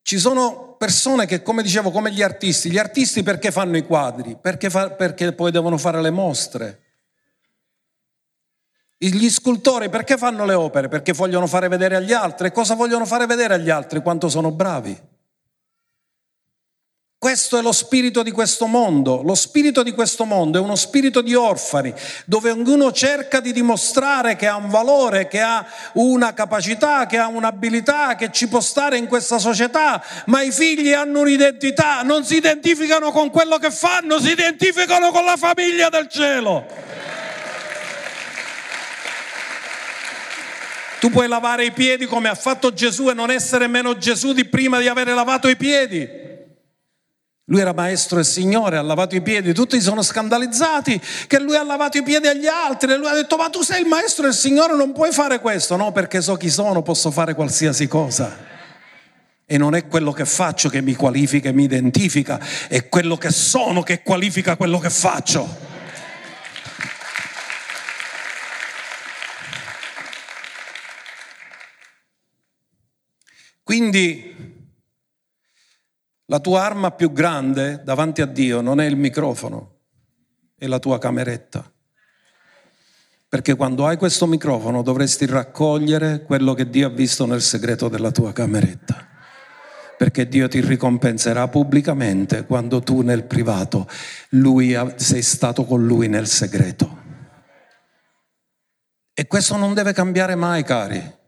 ci 0.04 0.20
sono 0.20 0.76
persone 0.78 1.26
che, 1.26 1.41
come 1.41 1.64
dicevo, 1.64 1.89
come 1.89 2.12
gli 2.12 2.22
artisti, 2.22 2.70
gli 2.70 2.78
artisti 2.78 3.24
perché 3.24 3.51
fanno 3.51 3.78
i 3.78 3.86
quadri? 3.86 4.38
Perché, 4.39 4.70
fa, 4.70 4.91
perché 4.91 5.32
poi 5.32 5.49
devono 5.49 5.78
fare 5.78 6.01
le 6.01 6.12
mostre. 6.12 6.82
Gli 8.97 9.30
scultori 9.30 9.89
perché 9.89 10.18
fanno 10.18 10.45
le 10.45 10.54
opere? 10.54 10.89
Perché 10.89 11.14
vogliono 11.14 11.47
fare 11.47 11.70
vedere 11.70 11.95
agli 11.95 12.12
altri. 12.12 12.47
E 12.47 12.51
cosa 12.51 12.76
vogliono 12.76 13.06
fare 13.06 13.26
vedere 13.26 13.54
agli 13.54 13.70
altri? 13.70 14.01
Quanto 14.01 14.28
sono 14.28 14.51
bravi. 14.51 15.12
Questo 17.24 17.57
è 17.57 17.61
lo 17.61 17.71
spirito 17.71 18.21
di 18.21 18.32
questo 18.32 18.65
mondo. 18.67 19.21
Lo 19.24 19.34
spirito 19.34 19.82
di 19.82 19.93
questo 19.93 20.26
mondo 20.26 20.57
è 20.57 20.61
uno 20.61 20.76
spirito 20.76 21.21
di 21.21 21.34
orfani, 21.34 21.93
dove 22.26 22.51
ognuno 22.51 22.91
cerca 22.91 23.39
di 23.39 23.53
dimostrare 23.53 24.36
che 24.36 24.45
ha 24.45 24.57
un 24.57 24.67
valore, 24.67 25.30
che 25.30 25.39
ha 25.39 25.65
una 25.93 26.34
capacità, 26.34 27.05
che 27.05 27.17
ha 27.17 27.28
un'abilità, 27.28 28.15
che 28.15 28.30
ci 28.30 28.49
può 28.49 28.59
stare 28.59 28.97
in 28.97 29.07
questa 29.07 29.39
società, 29.39 30.03
ma 30.26 30.41
i 30.41 30.51
figli 30.51 30.91
hanno 30.91 31.21
un'identità, 31.21 32.01
non 32.01 32.26
si 32.26 32.36
identificano 32.36 33.09
con 33.11 33.30
quello 33.30 33.57
che 33.57 33.71
fanno, 33.71 34.19
si 34.19 34.32
identificano 34.32 35.11
con 35.11 35.24
la 35.24 35.38
famiglia 35.38 35.88
del 35.88 36.09
cielo. 36.09 36.65
Tu 40.99 41.09
puoi 41.09 41.30
lavare 41.30 41.63
i 41.63 41.71
piedi 41.71 42.05
come 42.05 42.28
ha 42.28 42.36
fatto 42.36 42.74
Gesù 42.74 43.07
e 43.07 43.13
non 43.13 43.32
essere 43.32 43.67
meno 43.67 43.97
Gesù 43.97 44.34
di 44.34 44.43
prima 44.43 44.78
di 44.80 44.89
avere 44.89 45.13
lavato 45.13 45.47
i 45.47 45.55
piedi. 45.55 46.22
Lui 47.48 47.60
era 47.60 47.74
maestro 47.74 48.20
e 48.20 48.24
signore, 48.24 48.78
ha 48.78 48.82
lavato 48.82 49.16
i 49.16 49.22
piedi, 49.22 49.54
tutti 49.54 49.82
sono 49.82 50.02
scandalizzati 50.02 51.02
che 51.28 51.39
lui 51.39 51.58
ha 51.58 51.64
lavato 51.64 51.98
i 51.98 52.04
piedi 52.04 52.28
agli 52.28 52.48
altri 52.48 52.94
e 52.94 52.96
lui 52.96 53.08
ha 53.08 53.14
detto 53.14 53.36
ma 53.36 53.50
tu 53.50 53.62
sei 53.64 53.82
il 53.82 53.88
maestro 53.88 54.26
e 54.26 54.30
il 54.30 54.34
signore, 54.34 54.78
non 54.78 54.94
puoi 54.94 55.12
fare 55.12 55.41
questo, 55.41 55.76
no 55.76 55.91
perché 55.91 56.22
so 56.22 56.36
chi 56.36 56.50
sono, 56.50 56.82
posso 56.82 57.12
fare 57.12 57.34
qualsiasi 57.34 57.88
cosa. 57.88 58.52
E 59.46 59.58
non 59.58 59.76
è 59.76 59.88
quello 59.88 60.14
che 60.14 60.24
faccio 60.24 60.70
che 60.70 60.82
mi 60.82 60.96
qualifica 60.96 61.50
e 61.50 61.54
mi 61.54 61.64
identifica, 61.64 62.39
è 62.70 62.88
quello 62.88 63.18
che 63.18 63.30
sono 63.30 63.84
che 63.84 64.02
qualifica 64.04 64.56
quello 64.56 64.80
che 64.80 64.89
faccio. 64.89 65.72
Quindi 73.64 74.53
la 76.34 76.39
tua 76.39 76.63
arma 76.63 76.89
più 76.89 77.11
grande 77.11 77.81
davanti 77.84 78.23
a 78.23 78.25
Dio 78.25 78.59
non 78.59 78.81
è 78.81 78.86
il 78.86 78.95
microfono, 78.95 79.81
è 80.57 80.65
la 80.65 80.79
tua 80.79 80.97
cameretta. 80.97 81.71
Perché 83.29 83.53
quando 83.53 83.86
hai 83.86 83.97
questo 83.97 84.25
microfono 84.25 84.81
dovresti 84.81 85.27
raccogliere 85.27 86.23
quello 86.23 86.55
che 86.55 86.71
Dio 86.71 86.88
ha 86.88 86.89
visto 86.89 87.27
nel 87.27 87.43
segreto 87.43 87.88
della 87.88 88.09
tua 88.09 88.34
cameretta. 88.34 89.07
Perché 89.95 90.27
Dio 90.27 90.47
ti 90.47 90.59
ricompenserà 90.59 91.47
pubblicamente 91.49 92.47
quando 92.47 92.81
tu 92.81 93.01
nel 93.01 93.25
privato 93.25 93.88
lui, 94.29 94.75
sei 94.95 95.21
stato 95.21 95.65
con 95.65 95.86
Lui 95.86 96.07
nel 96.07 96.25
segreto. 96.25 97.01
E 99.13 99.27
questo 99.27 99.55
non 99.55 99.75
deve 99.75 99.93
cambiare 99.93 100.34
mai, 100.34 100.63
cari. 100.63 101.21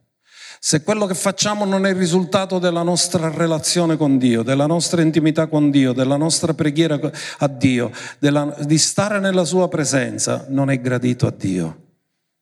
Se 0.68 0.82
quello 0.82 1.06
che 1.06 1.14
facciamo 1.14 1.64
non 1.64 1.86
è 1.86 1.90
il 1.90 1.96
risultato 1.96 2.58
della 2.58 2.82
nostra 2.82 3.30
relazione 3.30 3.98
con 3.98 4.18
Dio, 4.18 4.42
della 4.42 4.66
nostra 4.66 5.04
intimità 5.04 5.46
con 5.46 5.70
Dio, 5.70 5.94
della 5.94 6.18
nostra 6.18 6.56
preghiera 6.56 7.00
a 7.38 7.48
Dio, 7.48 7.92
della, 8.18 8.52
di 8.62 8.80
stare 8.80 9.20
nella 9.20 9.44
sua 9.44 9.70
presenza, 9.70 10.48
non 10.50 10.72
è 10.72 10.82
gradito 10.82 11.28
a 11.28 11.34
Dio. 11.38 11.84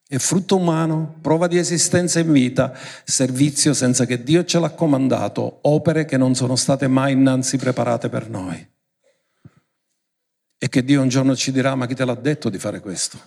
È 0.08 0.16
frutto 0.16 0.56
umano, 0.56 1.16
prova 1.20 1.48
di 1.48 1.58
esistenza 1.58 2.18
in 2.18 2.32
vita, 2.32 2.72
servizio 3.04 3.74
senza 3.74 4.06
che 4.06 4.22
Dio 4.22 4.42
ce 4.46 4.58
l'ha 4.58 4.70
comandato, 4.70 5.58
opere 5.60 6.06
che 6.06 6.16
non 6.16 6.34
sono 6.34 6.56
state 6.56 6.88
mai 6.88 7.12
innanzi 7.12 7.58
preparate 7.58 8.08
per 8.08 8.30
noi. 8.30 8.68
E 10.56 10.68
che 10.70 10.82
Dio 10.82 11.02
un 11.02 11.08
giorno 11.08 11.36
ci 11.36 11.52
dirà, 11.52 11.74
ma 11.74 11.84
chi 11.84 11.94
te 11.94 12.06
l'ha 12.06 12.14
detto 12.14 12.48
di 12.48 12.58
fare 12.58 12.80
questo? 12.80 13.18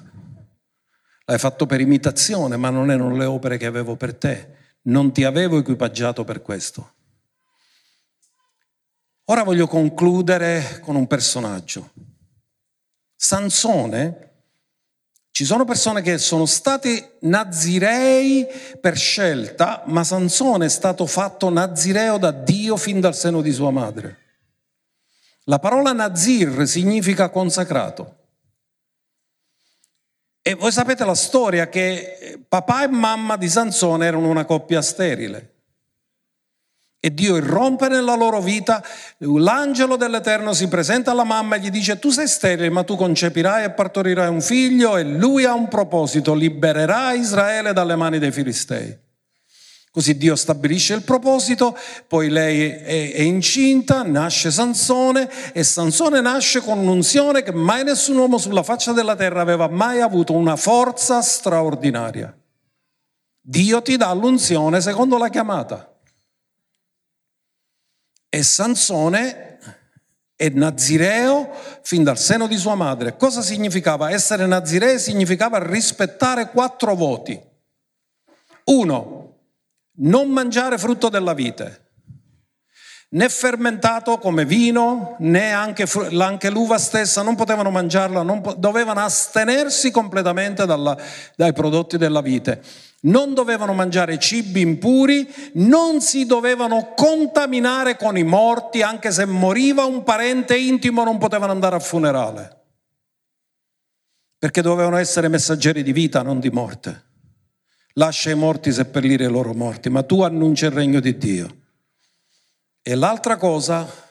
L'hai 1.25 1.37
fatto 1.37 1.67
per 1.67 1.81
imitazione, 1.81 2.57
ma 2.57 2.71
non 2.71 2.89
erano 2.89 3.15
le 3.15 3.25
opere 3.25 3.57
che 3.57 3.67
avevo 3.67 3.95
per 3.95 4.15
te 4.15 4.56
non 4.83 5.11
ti 5.11 5.23
avevo 5.23 5.57
equipaggiato 5.57 6.23
per 6.23 6.41
questo. 6.41 6.93
Ora 9.25 9.43
voglio 9.43 9.67
concludere 9.67 10.79
con 10.81 10.95
un 10.95 11.05
personaggio. 11.05 11.91
Sansone, 13.15 14.27
ci 15.31 15.43
sono 15.43 15.65
persone 15.65 16.01
che 16.01 16.17
sono 16.17 16.45
stati 16.45 17.05
nazirei 17.21 18.47
per 18.79 18.97
scelta, 18.97 19.83
ma 19.87 20.03
Sansone 20.03 20.65
è 20.65 20.69
stato 20.69 21.05
fatto 21.05 21.49
nazireo 21.49 22.17
da 22.17 22.31
Dio 22.31 22.77
fin 22.77 22.99
dal 22.99 23.13
seno 23.13 23.41
di 23.41 23.51
sua 23.51 23.69
madre. 23.69 24.17
La 25.43 25.59
parola 25.59 25.93
nazir 25.93 26.67
significa 26.67 27.29
consacrato. 27.29 28.16
E 30.47 30.53
voi 30.53 30.71
sapete 30.71 31.03
la 31.03 31.13
storia 31.13 31.67
che 31.67 32.39
papà 32.47 32.83
e 32.83 32.87
mamma 32.87 33.35
di 33.35 33.49
Sansone 33.49 34.05
erano 34.05 34.29
una 34.29 34.45
coppia 34.45 34.81
sterile. 34.81 35.55
E 37.01 37.13
Dio 37.13 37.35
irrompe 37.35 37.89
nella 37.89 38.15
loro 38.15 38.39
vita, 38.39 38.81
l'angelo 39.17 39.97
dell'Eterno 39.97 40.53
si 40.53 40.69
presenta 40.69 41.11
alla 41.11 41.25
mamma 41.25 41.57
e 41.57 41.59
gli 41.59 41.69
dice 41.69 41.99
tu 41.99 42.11
sei 42.11 42.29
sterile 42.29 42.69
ma 42.69 42.85
tu 42.85 42.95
concepirai 42.95 43.65
e 43.65 43.71
partorirai 43.71 44.29
un 44.29 44.39
figlio 44.39 44.95
e 44.95 45.03
lui 45.03 45.43
ha 45.43 45.53
un 45.53 45.67
proposito, 45.67 46.33
libererà 46.33 47.11
Israele 47.11 47.73
dalle 47.73 47.97
mani 47.97 48.17
dei 48.17 48.31
filistei. 48.31 48.97
Così 49.97 50.15
Dio 50.15 50.35
stabilisce 50.35 50.93
il 50.93 51.01
proposito, 51.01 51.75
poi 52.05 52.29
lei 52.29 52.69
è, 52.69 53.13
è, 53.13 53.21
incinta, 53.21 54.03
nasce 54.03 54.51
Sansone 54.51 55.27
e 55.53 55.63
Sansone 55.63 56.21
nasce 56.21 56.61
con 56.61 56.77
un'unzione 56.77 57.41
che 57.41 57.51
mai 57.51 57.83
nessun 57.83 58.17
uomo 58.17 58.37
sulla 58.37 58.61
faccia 58.61 58.91
della 58.91 59.15
terra 59.15 59.41
aveva 59.41 59.67
mai 59.67 60.01
avuto, 60.01 60.33
una 60.33 60.55
forza 60.55 61.23
straordinaria. 61.23 62.31
Dio 63.41 63.81
ti 63.81 63.97
dà 63.97 64.13
l'unzione 64.13 64.81
secondo 64.81 65.17
la 65.17 65.29
chiamata. 65.29 65.91
E 68.29 68.43
Sansone 68.43 69.57
è 70.35 70.49
nazireo 70.49 71.49
fin 71.81 72.03
dal 72.03 72.19
seno 72.19 72.45
di 72.45 72.57
sua 72.57 72.75
madre. 72.75 73.17
Cosa 73.17 73.41
significava? 73.41 74.11
Essere 74.11 74.45
nazireo 74.45 74.99
significava 74.99 75.57
rispettare 75.57 76.51
quattro 76.51 76.93
voti. 76.93 77.41
Uno, 78.65 79.16
non 79.97 80.29
mangiare 80.29 80.77
frutto 80.77 81.09
della 81.09 81.33
vite, 81.33 81.85
né 83.09 83.29
fermentato 83.29 84.17
come 84.17 84.45
vino, 84.45 85.15
né 85.19 85.51
anche, 85.51 85.85
anche 86.19 86.49
l'uva 86.49 86.77
stessa, 86.77 87.21
non 87.21 87.35
potevano 87.35 87.71
mangiarla, 87.71 88.21
non 88.21 88.41
po- 88.41 88.53
dovevano 88.53 88.99
astenersi 88.99 89.91
completamente 89.91 90.65
dalla, 90.65 90.97
dai 91.35 91.53
prodotti 91.53 91.97
della 91.97 92.21
vite. 92.21 92.61
Non 92.99 93.33
dovevano 93.33 93.73
mangiare 93.73 94.17
cibi 94.17 94.61
impuri, 94.61 95.31
non 95.53 96.01
si 96.01 96.25
dovevano 96.25 96.93
contaminare 96.95 97.95
con 97.95 98.17
i 98.17 98.23
morti, 98.23 98.81
anche 98.81 99.11
se 99.11 99.25
moriva 99.25 99.85
un 99.85 100.03
parente 100.03 100.57
intimo 100.57 101.03
non 101.03 101.17
potevano 101.17 101.51
andare 101.51 101.75
al 101.75 101.83
funerale, 101.83 102.63
perché 104.37 104.61
dovevano 104.61 104.97
essere 104.97 105.27
messaggeri 105.27 105.83
di 105.83 105.93
vita, 105.93 106.23
non 106.23 106.39
di 106.39 106.49
morte 106.49 107.06
lascia 107.97 108.29
i 108.29 108.35
morti 108.35 108.71
seppellire 108.71 109.25
i 109.25 109.29
loro 109.29 109.53
morti, 109.53 109.89
ma 109.89 110.03
tu 110.03 110.21
annuncia 110.21 110.67
il 110.67 110.71
regno 110.71 110.99
di 110.99 111.17
Dio. 111.17 111.57
E 112.81 112.95
l'altra 112.95 113.35
cosa 113.35 114.05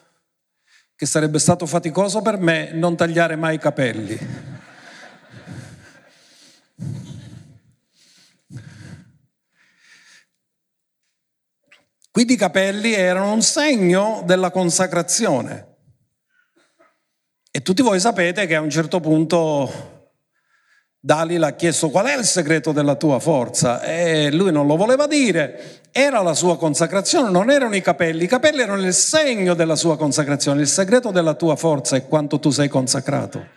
che 0.95 1.05
sarebbe 1.05 1.39
stato 1.39 1.65
faticoso 1.65 2.21
per 2.21 2.37
me, 2.37 2.71
non 2.73 2.95
tagliare 2.95 3.35
mai 3.35 3.55
i 3.55 3.59
capelli. 3.59 4.17
Quindi 12.09 12.33
i 12.33 12.37
capelli 12.37 12.93
erano 12.93 13.31
un 13.31 13.43
segno 13.43 14.23
della 14.25 14.49
consacrazione. 14.49 15.75
E 17.51 17.61
tutti 17.61 17.83
voi 17.83 17.99
sapete 17.99 18.47
che 18.47 18.55
a 18.55 18.61
un 18.61 18.71
certo 18.71 18.99
punto 18.99 19.96
Dalila 20.99 21.47
ha 21.47 21.51
chiesto 21.51 21.89
qual 21.89 22.07
è 22.07 22.17
il 22.17 22.25
segreto 22.25 22.71
della 22.71 22.95
tua 22.95 23.19
forza 23.19 23.81
e 23.81 24.31
lui 24.31 24.51
non 24.51 24.67
lo 24.67 24.75
voleva 24.75 25.07
dire. 25.07 25.81
Era 25.91 26.21
la 26.21 26.33
sua 26.33 26.57
consacrazione, 26.57 27.29
non 27.29 27.49
erano 27.49 27.75
i 27.75 27.81
capelli. 27.81 28.23
I 28.23 28.27
capelli 28.27 28.61
erano 28.61 28.81
il 28.81 28.93
segno 28.93 29.53
della 29.53 29.75
sua 29.75 29.95
consacrazione. 29.95 30.61
Il 30.61 30.67
segreto 30.67 31.11
della 31.11 31.35
tua 31.35 31.55
forza 31.55 31.95
è 31.95 32.07
quanto 32.07 32.39
tu 32.39 32.49
sei 32.49 32.67
consacrato. 32.67 33.55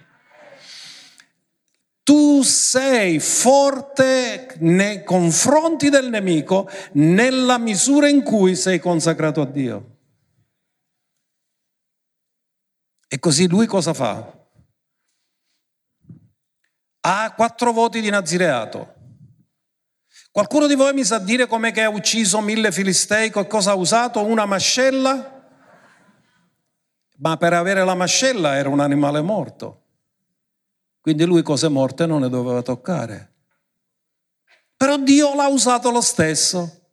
Tu 2.02 2.42
sei 2.42 3.20
forte 3.20 4.54
nei 4.58 5.04
confronti 5.04 5.90
del 5.90 6.08
nemico 6.08 6.68
nella 6.92 7.58
misura 7.58 8.08
in 8.08 8.22
cui 8.22 8.54
sei 8.54 8.78
consacrato 8.78 9.40
a 9.40 9.46
Dio. 9.46 9.96
E 13.08 13.18
così 13.18 13.48
lui 13.48 13.66
cosa 13.66 13.92
fa? 13.92 14.39
Ha 17.00 17.32
quattro 17.34 17.72
voti 17.72 18.00
di 18.00 18.10
nazireato. 18.10 18.94
Qualcuno 20.30 20.66
di 20.66 20.74
voi 20.74 20.92
mi 20.92 21.04
sa 21.04 21.18
dire 21.18 21.46
com'è 21.46 21.72
che 21.72 21.82
ha 21.82 21.88
ucciso 21.88 22.40
mille 22.40 22.70
filistei, 22.70 23.30
cosa 23.30 23.72
ha 23.72 23.74
usato? 23.74 24.24
Una 24.24 24.46
mascella? 24.46 25.38
Ma 27.16 27.36
per 27.36 27.52
avere 27.52 27.84
la 27.84 27.94
mascella 27.94 28.54
era 28.54 28.68
un 28.68 28.80
animale 28.80 29.20
morto. 29.22 29.82
Quindi 31.00 31.24
lui 31.24 31.42
cose 31.42 31.68
morte 31.68 32.06
non 32.06 32.20
ne 32.20 32.28
doveva 32.28 32.62
toccare. 32.62 33.32
Però 34.76 34.96
Dio 34.98 35.34
l'ha 35.34 35.48
usato 35.48 35.90
lo 35.90 36.00
stesso, 36.00 36.92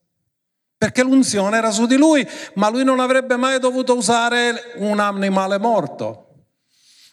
perché 0.78 1.04
l'unzione 1.04 1.58
era 1.58 1.72
su 1.72 1.86
di 1.86 1.96
lui, 1.96 2.28
ma 2.56 2.70
lui 2.70 2.84
non 2.84 3.00
avrebbe 3.00 3.36
mai 3.36 3.60
dovuto 3.60 3.96
usare 3.96 4.74
un 4.78 5.00
animale 5.00 5.58
morto. 5.58 6.27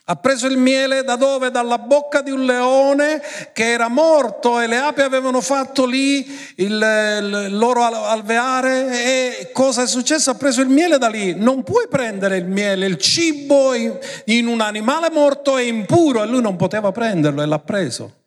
Ha 0.06 0.16
preso 0.16 0.46
il 0.46 0.58
miele 0.58 1.02
da 1.02 1.16
dove? 1.16 1.50
Dalla 1.50 1.78
bocca 1.78 2.20
di 2.20 2.30
un 2.30 2.44
leone 2.44 3.22
che 3.54 3.70
era 3.70 3.88
morto 3.88 4.60
e 4.60 4.66
le 4.66 4.76
api 4.76 5.00
avevano 5.00 5.40
fatto 5.40 5.86
lì 5.86 6.26
il, 6.56 7.48
il 7.48 7.56
loro 7.56 7.82
alveare 7.82 9.02
e 9.02 9.50
cosa 9.52 9.84
è 9.84 9.86
successo? 9.86 10.28
Ha 10.28 10.34
preso 10.34 10.60
il 10.60 10.68
miele 10.68 10.98
da 10.98 11.08
lì. 11.08 11.34
Non 11.34 11.62
puoi 11.62 11.88
prendere 11.88 12.36
il 12.36 12.44
miele, 12.44 12.84
il 12.84 12.98
cibo 12.98 13.72
in, 13.72 13.98
in 14.26 14.46
un 14.46 14.60
animale 14.60 15.08
morto 15.08 15.56
è 15.56 15.62
impuro 15.62 16.22
e 16.22 16.26
lui 16.26 16.42
non 16.42 16.56
poteva 16.56 16.92
prenderlo 16.92 17.40
e 17.40 17.46
l'ha 17.46 17.60
preso. 17.60 18.22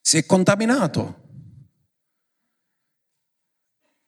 Si 0.00 0.16
è 0.16 0.24
contaminato. 0.24 1.20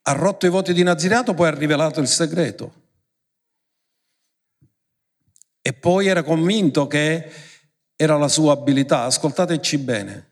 Ha 0.01 0.13
rotto 0.13 0.47
i 0.47 0.51
voti 0.51 0.73
di 0.73 0.83
Nazirato, 0.83 1.35
poi 1.35 1.49
ha 1.49 1.55
rivelato 1.55 2.01
il 2.01 2.09
segreto 2.09 2.85
e 5.67 5.73
poi 5.73 6.07
era 6.07 6.23
convinto 6.23 6.87
che 6.87 7.29
era 7.97 8.17
la 8.17 8.29
sua 8.29 8.53
abilità. 8.53 9.03
Ascoltateci 9.03 9.79
bene. 9.79 10.29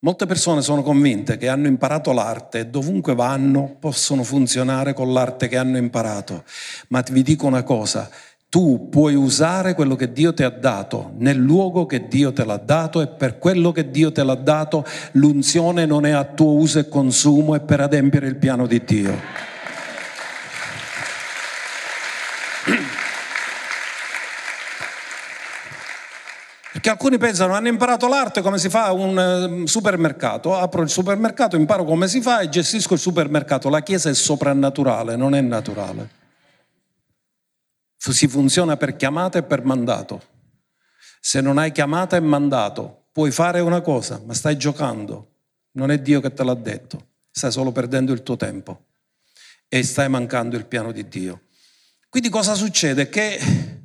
Molte 0.00 0.26
persone 0.26 0.60
sono 0.60 0.82
convinte 0.82 1.38
che 1.38 1.48
hanno 1.48 1.68
imparato 1.68 2.12
l'arte 2.12 2.58
e 2.58 2.66
dovunque 2.66 3.14
vanno 3.14 3.78
possono 3.80 4.22
funzionare 4.24 4.92
con 4.92 5.10
l'arte 5.14 5.48
che 5.48 5.56
hanno 5.56 5.78
imparato. 5.78 6.44
Ma 6.88 7.02
vi 7.10 7.22
dico 7.22 7.46
una 7.46 7.62
cosa, 7.62 8.10
tu 8.50 8.90
puoi 8.90 9.14
usare 9.14 9.72
quello 9.72 9.96
che 9.96 10.12
Dio 10.12 10.34
ti 10.34 10.42
ha 10.42 10.50
dato 10.50 11.12
nel 11.16 11.38
luogo 11.38 11.86
che 11.86 12.06
Dio 12.06 12.34
te 12.34 12.44
l'ha 12.44 12.58
dato 12.58 13.00
e 13.00 13.06
per 13.06 13.38
quello 13.38 13.72
che 13.72 13.90
Dio 13.90 14.12
te 14.12 14.22
l'ha 14.22 14.34
dato 14.34 14.84
l'unzione 15.12 15.86
non 15.86 16.04
è 16.04 16.10
a 16.10 16.24
tuo 16.24 16.52
uso 16.52 16.78
e 16.78 16.90
consumo, 16.90 17.54
è 17.54 17.60
per 17.60 17.80
adempiere 17.80 18.26
il 18.26 18.36
piano 18.36 18.66
di 18.66 18.84
Dio. 18.84 19.55
Perché 26.86 27.02
alcuni 27.02 27.18
pensano, 27.18 27.54
hanno 27.54 27.66
imparato 27.66 28.06
l'arte 28.06 28.42
come 28.42 28.58
si 28.58 28.68
fa 28.68 28.92
un 28.92 29.18
eh, 29.18 29.66
supermercato, 29.66 30.56
apro 30.56 30.82
il 30.82 30.88
supermercato, 30.88 31.56
imparo 31.56 31.82
come 31.82 32.06
si 32.06 32.20
fa 32.20 32.38
e 32.38 32.48
gestisco 32.48 32.94
il 32.94 33.00
supermercato. 33.00 33.68
La 33.68 33.82
Chiesa 33.82 34.08
è 34.08 34.14
soprannaturale, 34.14 35.16
non 35.16 35.34
è 35.34 35.40
naturale. 35.40 36.10
Si 37.96 38.28
funziona 38.28 38.76
per 38.76 38.94
chiamata 38.94 39.38
e 39.38 39.42
per 39.42 39.64
mandato. 39.64 40.22
Se 41.18 41.40
non 41.40 41.58
hai 41.58 41.72
chiamata 41.72 42.14
e 42.14 42.20
mandato, 42.20 43.06
puoi 43.10 43.32
fare 43.32 43.58
una 43.58 43.80
cosa, 43.80 44.22
ma 44.24 44.32
stai 44.32 44.56
giocando. 44.56 45.30
Non 45.72 45.90
è 45.90 45.98
Dio 45.98 46.20
che 46.20 46.32
te 46.32 46.44
l'ha 46.44 46.54
detto, 46.54 47.06
stai 47.32 47.50
solo 47.50 47.72
perdendo 47.72 48.12
il 48.12 48.22
tuo 48.22 48.36
tempo 48.36 48.84
e 49.68 49.82
stai 49.82 50.08
mancando 50.08 50.56
il 50.56 50.66
piano 50.66 50.92
di 50.92 51.08
Dio. 51.08 51.40
Quindi 52.08 52.28
cosa 52.28 52.54
succede? 52.54 53.08
Che 53.08 53.75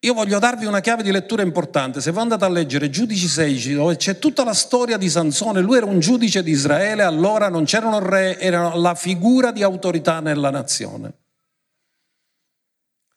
io 0.00 0.14
voglio 0.14 0.38
darvi 0.38 0.66
una 0.66 0.80
chiave 0.80 1.02
di 1.02 1.10
lettura 1.10 1.42
importante. 1.42 2.00
Se 2.00 2.10
voi 2.10 2.22
andate 2.22 2.44
a 2.44 2.48
leggere 2.48 2.90
Giudici 2.90 3.26
16, 3.26 3.74
dove 3.74 3.96
c'è 3.96 4.18
tutta 4.18 4.44
la 4.44 4.54
storia 4.54 4.96
di 4.96 5.08
Sansone, 5.08 5.60
lui 5.60 5.78
era 5.78 5.86
un 5.86 6.00
giudice 6.00 6.42
di 6.42 6.50
Israele, 6.50 7.02
allora 7.02 7.48
non 7.48 7.64
c'erano 7.64 7.98
re, 7.98 8.38
era 8.38 8.74
la 8.74 8.94
figura 8.94 9.50
di 9.50 9.62
autorità 9.62 10.20
nella 10.20 10.50
nazione. 10.50 11.12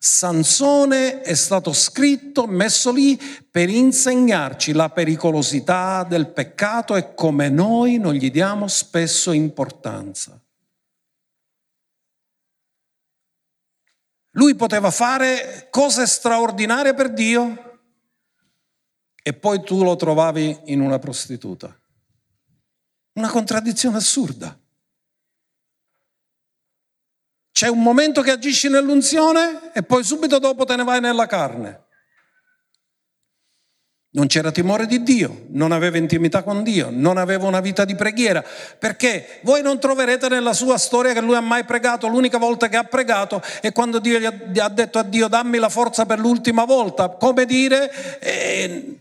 Sansone 0.02 1.20
è 1.20 1.34
stato 1.34 1.74
scritto, 1.74 2.46
messo 2.46 2.90
lì 2.90 3.20
per 3.50 3.68
insegnarci 3.68 4.72
la 4.72 4.88
pericolosità 4.88 6.06
del 6.08 6.28
peccato 6.28 6.96
e 6.96 7.14
come 7.14 7.50
noi 7.50 7.98
non 7.98 8.14
gli 8.14 8.30
diamo 8.30 8.66
spesso 8.66 9.30
importanza. 9.30 10.40
Lui 14.32 14.54
poteva 14.54 14.90
fare 14.90 15.68
cose 15.70 16.06
straordinarie 16.06 16.94
per 16.94 17.12
Dio 17.12 17.70
e 19.22 19.32
poi 19.32 19.62
tu 19.62 19.82
lo 19.82 19.96
trovavi 19.96 20.60
in 20.66 20.80
una 20.80 20.98
prostituta. 20.98 21.76
Una 23.14 23.28
contraddizione 23.28 23.96
assurda. 23.96 24.58
C'è 27.50 27.68
un 27.68 27.82
momento 27.82 28.22
che 28.22 28.30
agisci 28.30 28.68
nell'unzione 28.68 29.72
e 29.72 29.82
poi 29.82 30.02
subito 30.04 30.38
dopo 30.38 30.64
te 30.64 30.76
ne 30.76 30.84
vai 30.84 31.00
nella 31.00 31.26
carne. 31.26 31.88
Non 34.12 34.26
c'era 34.26 34.50
timore 34.50 34.86
di 34.86 35.04
Dio, 35.04 35.42
non 35.50 35.70
aveva 35.70 35.96
intimità 35.96 36.42
con 36.42 36.64
Dio, 36.64 36.88
non 36.90 37.16
aveva 37.16 37.46
una 37.46 37.60
vita 37.60 37.84
di 37.84 37.94
preghiera, 37.94 38.42
perché 38.76 39.38
voi 39.42 39.62
non 39.62 39.78
troverete 39.78 40.28
nella 40.28 40.52
sua 40.52 40.78
storia 40.78 41.12
che 41.12 41.20
lui 41.20 41.36
ha 41.36 41.40
mai 41.40 41.62
pregato, 41.62 42.08
l'unica 42.08 42.36
volta 42.36 42.68
che 42.68 42.76
ha 42.76 42.82
pregato 42.82 43.40
è 43.60 43.70
quando 43.70 44.00
Dio 44.00 44.18
gli 44.18 44.58
ha 44.58 44.68
detto 44.68 44.98
a 44.98 45.04
Dio 45.04 45.28
dammi 45.28 45.58
la 45.58 45.68
forza 45.68 46.06
per 46.06 46.18
l'ultima 46.18 46.64
volta, 46.64 47.08
come 47.10 47.44
dire, 47.44 48.18
e, 48.18 48.98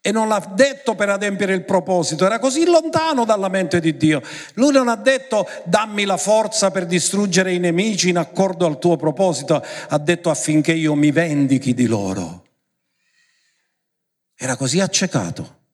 e 0.00 0.12
non 0.12 0.28
l'ha 0.28 0.50
detto 0.50 0.94
per 0.94 1.10
adempiere 1.10 1.52
il 1.52 1.64
proposito, 1.64 2.24
era 2.24 2.38
così 2.38 2.64
lontano 2.64 3.26
dalla 3.26 3.50
mente 3.50 3.80
di 3.80 3.98
Dio. 3.98 4.22
Lui 4.54 4.72
non 4.72 4.88
ha 4.88 4.96
detto 4.96 5.46
dammi 5.64 6.06
la 6.06 6.16
forza 6.16 6.70
per 6.70 6.86
distruggere 6.86 7.52
i 7.52 7.58
nemici 7.58 8.08
in 8.08 8.16
accordo 8.16 8.64
al 8.64 8.78
tuo 8.78 8.96
proposito, 8.96 9.62
ha 9.88 9.98
detto 9.98 10.30
affinché 10.30 10.72
io 10.72 10.94
mi 10.94 11.10
vendichi 11.10 11.74
di 11.74 11.86
loro. 11.86 12.44
Era 14.36 14.56
così 14.56 14.80
accecato 14.80 15.64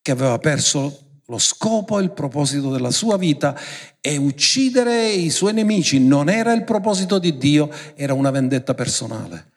che 0.00 0.10
aveva 0.10 0.38
perso 0.38 1.04
lo 1.26 1.38
scopo 1.38 1.98
e 1.98 2.02
il 2.02 2.12
proposito 2.12 2.70
della 2.70 2.90
sua 2.90 3.16
vita 3.16 3.58
e 4.00 4.16
uccidere 4.16 5.08
i 5.08 5.30
suoi 5.30 5.54
nemici 5.54 5.98
non 5.98 6.28
era 6.28 6.52
il 6.52 6.64
proposito 6.64 7.18
di 7.18 7.36
Dio, 7.38 7.70
era 7.94 8.12
una 8.12 8.30
vendetta 8.30 8.74
personale. 8.74 9.52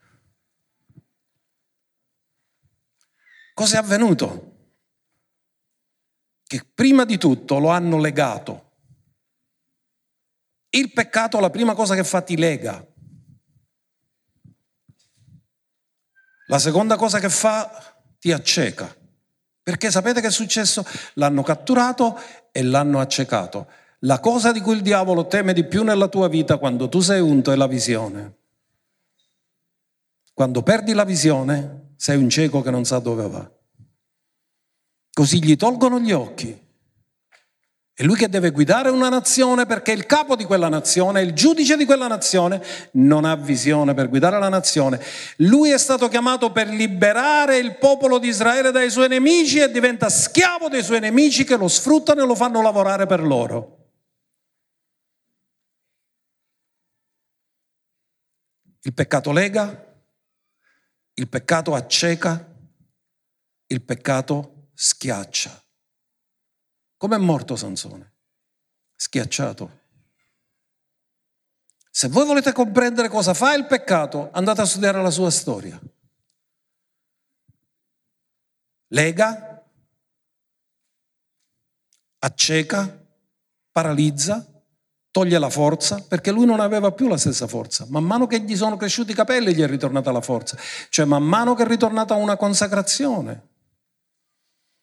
Cos'è 3.53 3.77
avvenuto? 3.77 4.53
Che 6.43 6.65
prima 6.73 7.03
di 7.03 7.17
tutto 7.17 7.59
lo 7.59 7.69
hanno 7.69 7.99
legato. 7.99 8.71
Il 10.69 10.93
peccato, 10.93 11.39
la 11.39 11.49
prima 11.49 11.73
cosa 11.73 11.95
che 11.95 12.03
fa, 12.03 12.21
ti 12.21 12.37
lega. 12.37 12.85
La 16.47 16.59
seconda 16.59 16.95
cosa 16.97 17.19
che 17.19 17.29
fa 17.29 17.95
ti 18.19 18.31
acceca. 18.31 18.93
Perché 19.61 19.91
sapete 19.91 20.21
che 20.21 20.27
è 20.27 20.31
successo? 20.31 20.85
L'hanno 21.13 21.43
catturato 21.43 22.19
e 22.51 22.63
l'hanno 22.63 22.99
accecato. 22.99 23.67
La 24.01 24.19
cosa 24.19 24.51
di 24.51 24.61
cui 24.61 24.75
il 24.75 24.81
diavolo 24.81 25.27
teme 25.27 25.53
di 25.53 25.65
più 25.65 25.83
nella 25.83 26.07
tua 26.07 26.27
vita 26.27 26.57
quando 26.57 26.87
tu 26.89 26.99
sei 26.99 27.19
unto 27.19 27.51
è 27.51 27.55
la 27.55 27.67
visione. 27.67 28.35
Quando 30.33 30.61
perdi 30.61 30.93
la 30.93 31.03
visione 31.03 31.93
sei 31.95 32.17
un 32.17 32.29
cieco 32.29 32.61
che 32.61 32.69
non 32.69 32.85
sa 32.85 32.99
dove 32.99 33.27
va. 33.27 33.51
Così 35.11 35.43
gli 35.43 35.55
tolgono 35.55 35.99
gli 35.99 36.11
occhi 36.11 36.66
È 37.99 38.03
lui 38.03 38.15
che 38.15 38.29
deve 38.29 38.51
guidare 38.51 38.91
una 38.91 39.09
nazione 39.09 39.65
perché 39.65 39.91
il 39.91 40.05
capo 40.05 40.35
di 40.35 40.43
quella 40.43 40.69
nazione, 40.69 41.23
il 41.23 41.33
giudice 41.33 41.75
di 41.75 41.83
quella 41.83 42.05
nazione, 42.05 42.63
non 42.91 43.25
ha 43.25 43.35
visione 43.35 43.95
per 43.95 44.07
guidare 44.07 44.37
la 44.37 44.49
nazione. 44.49 45.01
Lui 45.37 45.71
è 45.71 45.79
stato 45.79 46.07
chiamato 46.07 46.51
per 46.51 46.67
liberare 46.67 47.57
il 47.57 47.75
popolo 47.77 48.19
di 48.19 48.27
Israele 48.27 48.69
dai 48.69 48.91
suoi 48.91 49.07
nemici 49.07 49.57
e 49.57 49.71
diventa 49.71 50.09
schiavo 50.09 50.69
dei 50.69 50.83
suoi 50.83 50.99
nemici 50.99 51.43
che 51.43 51.57
lo 51.57 51.67
sfruttano 51.67 52.21
e 52.21 52.27
lo 52.27 52.35
fanno 52.35 52.61
lavorare 52.61 53.07
per 53.07 53.23
loro. 53.23 53.89
Il 58.81 58.93
peccato 58.93 59.31
lega, 59.31 59.85
il 61.15 61.27
peccato 61.27 61.73
acceca, 61.73 62.47
il 63.65 63.81
peccato 63.81 64.67
schiaccia. 64.75 65.63
Come 66.97 67.15
è 67.15 67.19
morto 67.19 67.55
Sansone? 67.55 68.13
Schiacciato. 68.95 69.85
Se 71.91 72.07
voi 72.09 72.25
volete 72.25 72.51
comprendere 72.51 73.07
cosa 73.07 73.33
fa 73.33 73.53
il 73.53 73.65
peccato, 73.65 74.29
andate 74.31 74.61
a 74.61 74.65
studiare 74.65 75.01
la 75.01 75.09
sua 75.11 75.29
storia. 75.29 75.79
Lega, 78.89 79.63
acceca, 82.19 83.05
paralizza, 83.71 84.45
toglie 85.11 85.39
la 85.39 85.49
forza, 85.49 86.03
perché 86.07 86.31
lui 86.31 86.45
non 86.45 86.59
aveva 86.59 86.91
più 86.91 87.07
la 87.07 87.17
stessa 87.17 87.47
forza. 87.47 87.85
Man 87.89 88.03
mano 88.03 88.27
che 88.27 88.41
gli 88.41 88.55
sono 88.55 88.77
cresciuti 88.77 89.11
i 89.11 89.15
capelli 89.15 89.53
gli 89.53 89.61
è 89.61 89.67
ritornata 89.67 90.11
la 90.11 90.21
forza. 90.21 90.57
Cioè 90.89 91.05
man 91.05 91.23
mano 91.23 91.55
che 91.55 91.63
è 91.63 91.67
ritornata 91.67 92.13
una 92.15 92.37
consacrazione, 92.37 93.47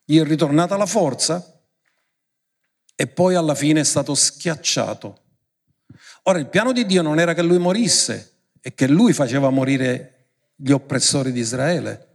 gli 0.04 0.18
è 0.18 0.24
ritornata 0.24 0.76
la 0.76 0.86
forza, 0.86 1.53
e 2.94 3.06
poi 3.06 3.34
alla 3.34 3.54
fine 3.54 3.80
è 3.80 3.84
stato 3.84 4.14
schiacciato. 4.14 5.18
Ora 6.24 6.38
il 6.38 6.48
piano 6.48 6.72
di 6.72 6.86
Dio 6.86 7.02
non 7.02 7.18
era 7.18 7.34
che 7.34 7.42
lui 7.42 7.58
morisse 7.58 8.32
e 8.60 8.74
che 8.74 8.86
lui 8.88 9.12
faceva 9.12 9.50
morire 9.50 10.10
gli 10.56 10.70
oppressori 10.70 11.32
di 11.32 11.40
Israele, 11.40 12.08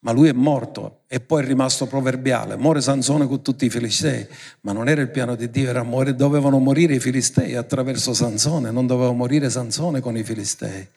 ma 0.00 0.12
lui 0.12 0.28
è 0.28 0.32
morto 0.32 1.02
e 1.06 1.20
poi 1.20 1.42
è 1.42 1.46
rimasto 1.46 1.86
proverbiale. 1.86 2.56
Muore 2.56 2.80
Sansone 2.80 3.26
con 3.26 3.42
tutti 3.42 3.66
i 3.66 3.70
filistei, 3.70 4.26
ma 4.62 4.72
non 4.72 4.88
era 4.88 5.00
il 5.00 5.10
piano 5.10 5.36
di 5.36 5.50
Dio, 5.50 5.68
era 5.68 5.82
morire, 5.82 6.16
dovevano 6.16 6.58
morire 6.58 6.94
i 6.94 7.00
filistei 7.00 7.54
attraverso 7.54 8.12
Sansone, 8.12 8.70
non 8.70 8.86
doveva 8.86 9.12
morire 9.12 9.48
Sansone 9.48 10.00
con 10.00 10.16
i 10.16 10.24
filistei. 10.24 10.88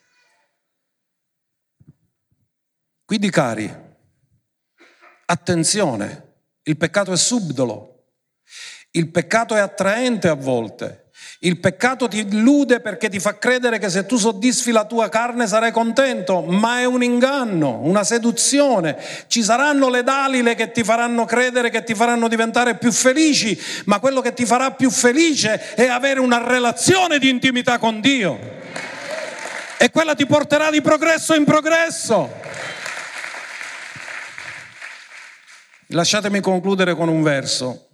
Quindi 3.06 3.30
cari, 3.30 3.72
attenzione, 5.26 6.32
il 6.64 6.78
peccato 6.78 7.12
è 7.12 7.18
subdolo, 7.18 7.93
il 8.96 9.10
peccato 9.10 9.56
è 9.56 9.60
attraente 9.60 10.28
a 10.28 10.36
volte. 10.36 11.02
Il 11.40 11.60
peccato 11.60 12.08
ti 12.08 12.20
illude 12.20 12.80
perché 12.80 13.10
ti 13.10 13.20
fa 13.20 13.38
credere 13.38 13.80
che 13.80 13.90
se 13.90 14.06
tu 14.06 14.18
soddisfi 14.18 14.72
la 14.72 14.86
tua 14.86 15.10
carne 15.10 15.48
sarai 15.48 15.72
contento, 15.72 16.42
ma 16.42 16.80
è 16.80 16.86
un 16.86 17.02
inganno, 17.02 17.80
una 17.82 18.04
seduzione. 18.04 18.98
Ci 19.28 19.44
saranno 19.44 19.90
le 19.90 20.04
dalile 20.04 20.56
che 20.56 20.72
ti 20.72 20.84
faranno 20.84 21.26
credere, 21.26 21.70
che 21.70 21.84
ti 21.84 21.96
faranno 21.96 22.28
diventare 22.28 22.76
più 22.76 22.92
felici, 22.92 23.60
ma 23.86 24.00
quello 24.00 24.22
che 24.22 24.34
ti 24.34 24.46
farà 24.46 24.72
più 24.72 24.90
felice 24.90 25.74
è 25.74 25.88
avere 25.88 26.20
una 26.20 26.46
relazione 26.48 27.20
di 27.20 27.30
intimità 27.30 27.80
con 27.80 28.00
Dio. 28.00 28.40
E 29.78 29.90
quella 29.90 30.14
ti 30.14 30.26
porterà 30.26 30.70
di 30.70 30.82
progresso 30.82 31.34
in 31.34 31.46
progresso. 31.46 32.32
Lasciatemi 35.88 36.40
concludere 36.40 36.96
con 36.96 37.10
un 37.10 37.24
verso. 37.24 37.88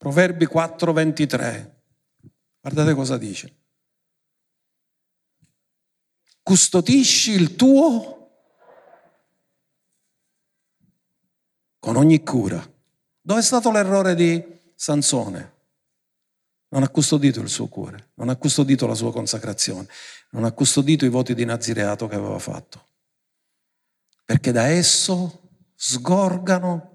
Proverbi 0.00 0.46
4:23. 0.46 1.82
Guardate 2.58 2.94
cosa 2.94 3.18
dice. 3.18 3.54
Custodisci 6.42 7.32
il 7.32 7.54
tuo 7.54 8.30
con 11.78 11.96
ogni 11.96 12.22
cura. 12.22 12.66
Dove 13.20 13.40
è 13.40 13.42
stato 13.42 13.70
l'errore 13.70 14.14
di 14.14 14.42
Sansone? 14.74 15.58
Non 16.68 16.82
ha 16.82 16.88
custodito 16.88 17.42
il 17.42 17.50
suo 17.50 17.68
cuore, 17.68 18.12
non 18.14 18.30
ha 18.30 18.36
custodito 18.36 18.86
la 18.86 18.94
sua 18.94 19.12
consacrazione, 19.12 19.86
non 20.30 20.44
ha 20.44 20.52
custodito 20.52 21.04
i 21.04 21.10
voti 21.10 21.34
di 21.34 21.44
nazireato 21.44 22.08
che 22.08 22.14
aveva 22.14 22.38
fatto. 22.38 22.86
Perché 24.24 24.50
da 24.50 24.64
esso 24.64 25.50
sgorgano 25.74 26.89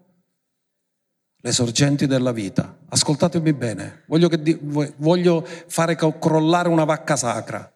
le 1.45 1.51
sorgenti 1.51 2.07
della 2.07 2.31
vita. 2.31 2.75
Ascoltatemi 2.89 3.53
bene, 3.53 4.01
voglio, 4.07 4.27
che, 4.29 4.57
voglio 4.97 5.47
fare 5.67 5.95
crollare 5.95 6.69
una 6.69 6.85
vacca 6.85 7.15
sacra. 7.15 7.71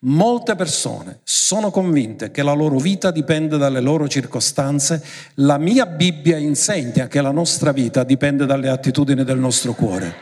Molte 0.00 0.54
persone 0.54 1.18
sono 1.24 1.72
convinte 1.72 2.30
che 2.30 2.44
la 2.44 2.52
loro 2.52 2.78
vita 2.78 3.10
dipende 3.10 3.58
dalle 3.58 3.80
loro 3.80 4.06
circostanze. 4.06 5.02
La 5.36 5.58
mia 5.58 5.84
Bibbia 5.84 6.36
insegna 6.36 7.08
che 7.08 7.20
la 7.20 7.32
nostra 7.32 7.72
vita 7.72 8.04
dipende 8.04 8.46
dalle 8.46 8.68
attitudini 8.68 9.24
del 9.24 9.38
nostro 9.38 9.72
cuore. 9.72 10.14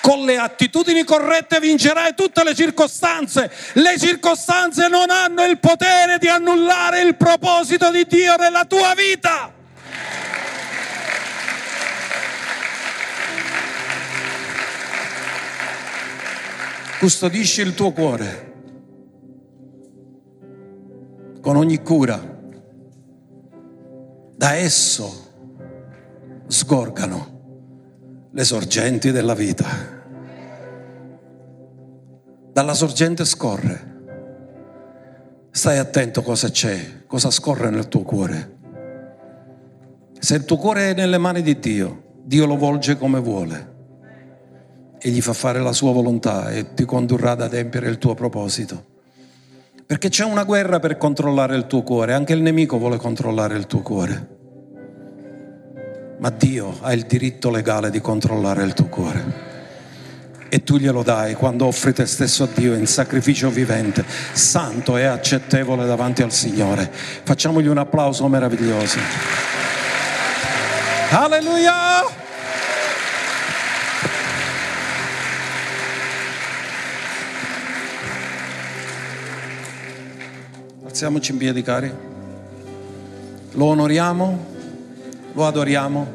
Con 0.00 0.24
le 0.24 0.38
attitudini 0.38 1.04
corrette 1.04 1.60
vincerai 1.60 2.14
tutte 2.14 2.42
le 2.42 2.54
circostanze. 2.54 3.50
Le 3.74 3.98
circostanze 3.98 4.88
non 4.88 5.10
hanno 5.10 5.44
il 5.44 5.58
potere 5.58 6.16
di 6.16 6.28
annullare 6.28 7.02
il 7.02 7.14
proposito 7.16 7.90
di 7.90 8.06
Dio 8.08 8.36
nella 8.36 8.64
tua 8.64 8.94
vita. 8.94 9.52
Custodisci 16.98 17.60
il 17.60 17.74
tuo 17.74 17.92
cuore 17.92 18.52
con 21.40 21.54
ogni 21.54 21.80
cura. 21.80 22.20
Da 24.34 24.54
esso 24.54 26.42
sgorgano 26.48 28.26
le 28.32 28.42
sorgenti 28.42 29.12
della 29.12 29.34
vita. 29.34 29.66
Dalla 32.52 32.74
sorgente 32.74 33.24
scorre. 33.24 33.86
Stai 35.52 35.78
attento 35.78 36.22
cosa 36.22 36.50
c'è, 36.50 37.04
cosa 37.06 37.30
scorre 37.30 37.70
nel 37.70 37.86
tuo 37.86 38.02
cuore. 38.02 38.56
Se 40.18 40.34
il 40.34 40.44
tuo 40.44 40.56
cuore 40.56 40.90
è 40.90 40.94
nelle 40.94 41.18
mani 41.18 41.42
di 41.42 41.60
Dio, 41.60 42.16
Dio 42.24 42.44
lo 42.44 42.56
volge 42.56 42.98
come 42.98 43.20
vuole 43.20 43.76
e 45.00 45.10
gli 45.10 45.20
fa 45.20 45.32
fare 45.32 45.60
la 45.60 45.72
sua 45.72 45.92
volontà 45.92 46.50
e 46.50 46.74
ti 46.74 46.84
condurrà 46.84 47.32
ad 47.32 47.42
adempiere 47.42 47.88
il 47.88 47.98
tuo 47.98 48.14
proposito. 48.14 48.96
Perché 49.86 50.08
c'è 50.10 50.24
una 50.24 50.44
guerra 50.44 50.80
per 50.80 50.98
controllare 50.98 51.56
il 51.56 51.66
tuo 51.66 51.82
cuore, 51.82 52.12
anche 52.12 52.34
il 52.34 52.42
nemico 52.42 52.78
vuole 52.78 52.98
controllare 52.98 53.56
il 53.56 53.66
tuo 53.66 53.80
cuore. 53.80 54.36
Ma 56.18 56.30
Dio 56.30 56.76
ha 56.80 56.92
il 56.92 57.06
diritto 57.06 57.50
legale 57.50 57.90
di 57.90 58.00
controllare 58.00 58.64
il 58.64 58.74
tuo 58.74 58.86
cuore. 58.86 59.46
E 60.50 60.62
tu 60.62 60.76
glielo 60.76 61.02
dai 61.02 61.34
quando 61.34 61.66
offri 61.66 61.92
te 61.92 62.06
stesso 62.06 62.44
a 62.44 62.48
Dio 62.52 62.74
in 62.74 62.86
sacrificio 62.86 63.50
vivente, 63.50 64.04
santo 64.32 64.96
e 64.96 65.04
accettevole 65.04 65.86
davanti 65.86 66.22
al 66.22 66.32
Signore. 66.32 66.90
Facciamogli 66.90 67.66
un 67.66 67.78
applauso 67.78 68.26
meraviglioso. 68.28 68.98
Alleluia! 71.10 72.27
Alziamoci 80.98 81.30
in 81.30 81.38
piedi, 81.38 81.62
cari. 81.62 81.92
Lo 83.52 83.64
onoriamo, 83.66 84.46
lo 85.32 85.46
adoriamo. 85.46 86.06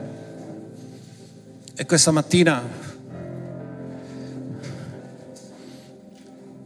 E 1.74 1.86
questa 1.86 2.12
mattina 2.12 2.62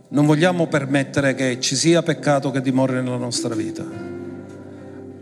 non 0.08 0.26
vogliamo 0.26 0.66
permettere 0.66 1.36
che 1.36 1.60
ci 1.60 1.76
sia 1.76 2.02
peccato 2.02 2.50
che 2.50 2.60
dimori 2.60 2.94
nella 2.94 3.18
nostra 3.18 3.54
vita. 3.54 3.86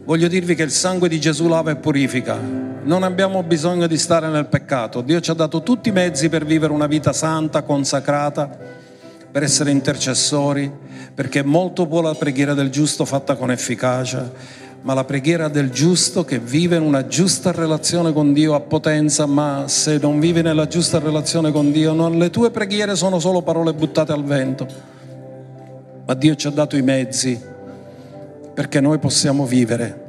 Voglio 0.05 0.29
dirvi 0.29 0.55
che 0.55 0.63
il 0.63 0.71
sangue 0.71 1.09
di 1.09 1.19
Gesù 1.19 1.49
lava 1.49 1.71
e 1.71 1.75
purifica. 1.75 2.39
Non 2.39 3.03
abbiamo 3.03 3.43
bisogno 3.43 3.87
di 3.87 3.97
stare 3.97 4.29
nel 4.29 4.45
peccato. 4.45 5.01
Dio 5.01 5.19
ci 5.19 5.31
ha 5.31 5.33
dato 5.33 5.63
tutti 5.63 5.89
i 5.89 5.91
mezzi 5.91 6.29
per 6.29 6.45
vivere 6.45 6.71
una 6.71 6.87
vita 6.87 7.11
santa, 7.11 7.63
consacrata 7.63 8.83
per 9.35 9.43
essere 9.43 9.69
intercessori, 9.69 10.71
perché 11.13 11.43
molto 11.43 11.87
può 11.87 11.99
la 11.99 12.15
preghiera 12.15 12.53
del 12.53 12.69
giusto 12.69 13.03
fatta 13.03 13.35
con 13.35 13.51
efficacia, 13.51 14.31
ma 14.83 14.93
la 14.93 15.03
preghiera 15.03 15.49
del 15.49 15.71
giusto 15.71 16.23
che 16.23 16.39
vive 16.39 16.77
in 16.77 16.83
una 16.83 17.05
giusta 17.05 17.51
relazione 17.51 18.13
con 18.13 18.31
Dio 18.31 18.55
ha 18.55 18.61
potenza, 18.61 19.25
ma 19.25 19.65
se 19.67 19.97
non 19.97 20.21
vivi 20.21 20.41
nella 20.41 20.67
giusta 20.67 20.99
relazione 20.99 21.51
con 21.51 21.73
Dio, 21.73 21.91
non, 21.91 22.17
le 22.17 22.29
tue 22.29 22.49
preghiere 22.49 22.95
sono 22.95 23.19
solo 23.19 23.41
parole 23.41 23.73
buttate 23.73 24.13
al 24.13 24.23
vento. 24.23 24.67
Ma 26.05 26.13
Dio 26.13 26.35
ci 26.35 26.47
ha 26.47 26.51
dato 26.51 26.77
i 26.77 26.81
mezzi 26.81 27.37
perché 28.53 28.79
noi 28.79 28.99
possiamo 28.99 29.45
vivere 29.45 30.03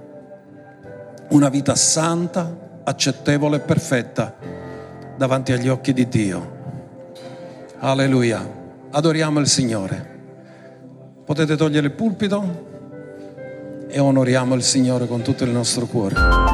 una 1.30 1.48
vita 1.48 1.74
santa, 1.74 2.56
accettevole 2.84 3.56
e 3.56 3.60
perfetta 3.60 4.36
davanti 5.16 5.50
agli 5.50 5.66
occhi 5.66 5.92
di 5.92 6.06
Dio. 6.06 6.54
Alleluia. 7.78 8.55
Adoriamo 8.96 9.40
il 9.40 9.46
Signore. 9.46 10.14
Potete 11.26 11.54
togliere 11.54 11.88
il 11.88 11.92
pulpito 11.92 12.64
e 13.88 13.98
onoriamo 13.98 14.54
il 14.54 14.62
Signore 14.62 15.06
con 15.06 15.20
tutto 15.20 15.44
il 15.44 15.50
nostro 15.50 15.84
cuore. 15.84 16.45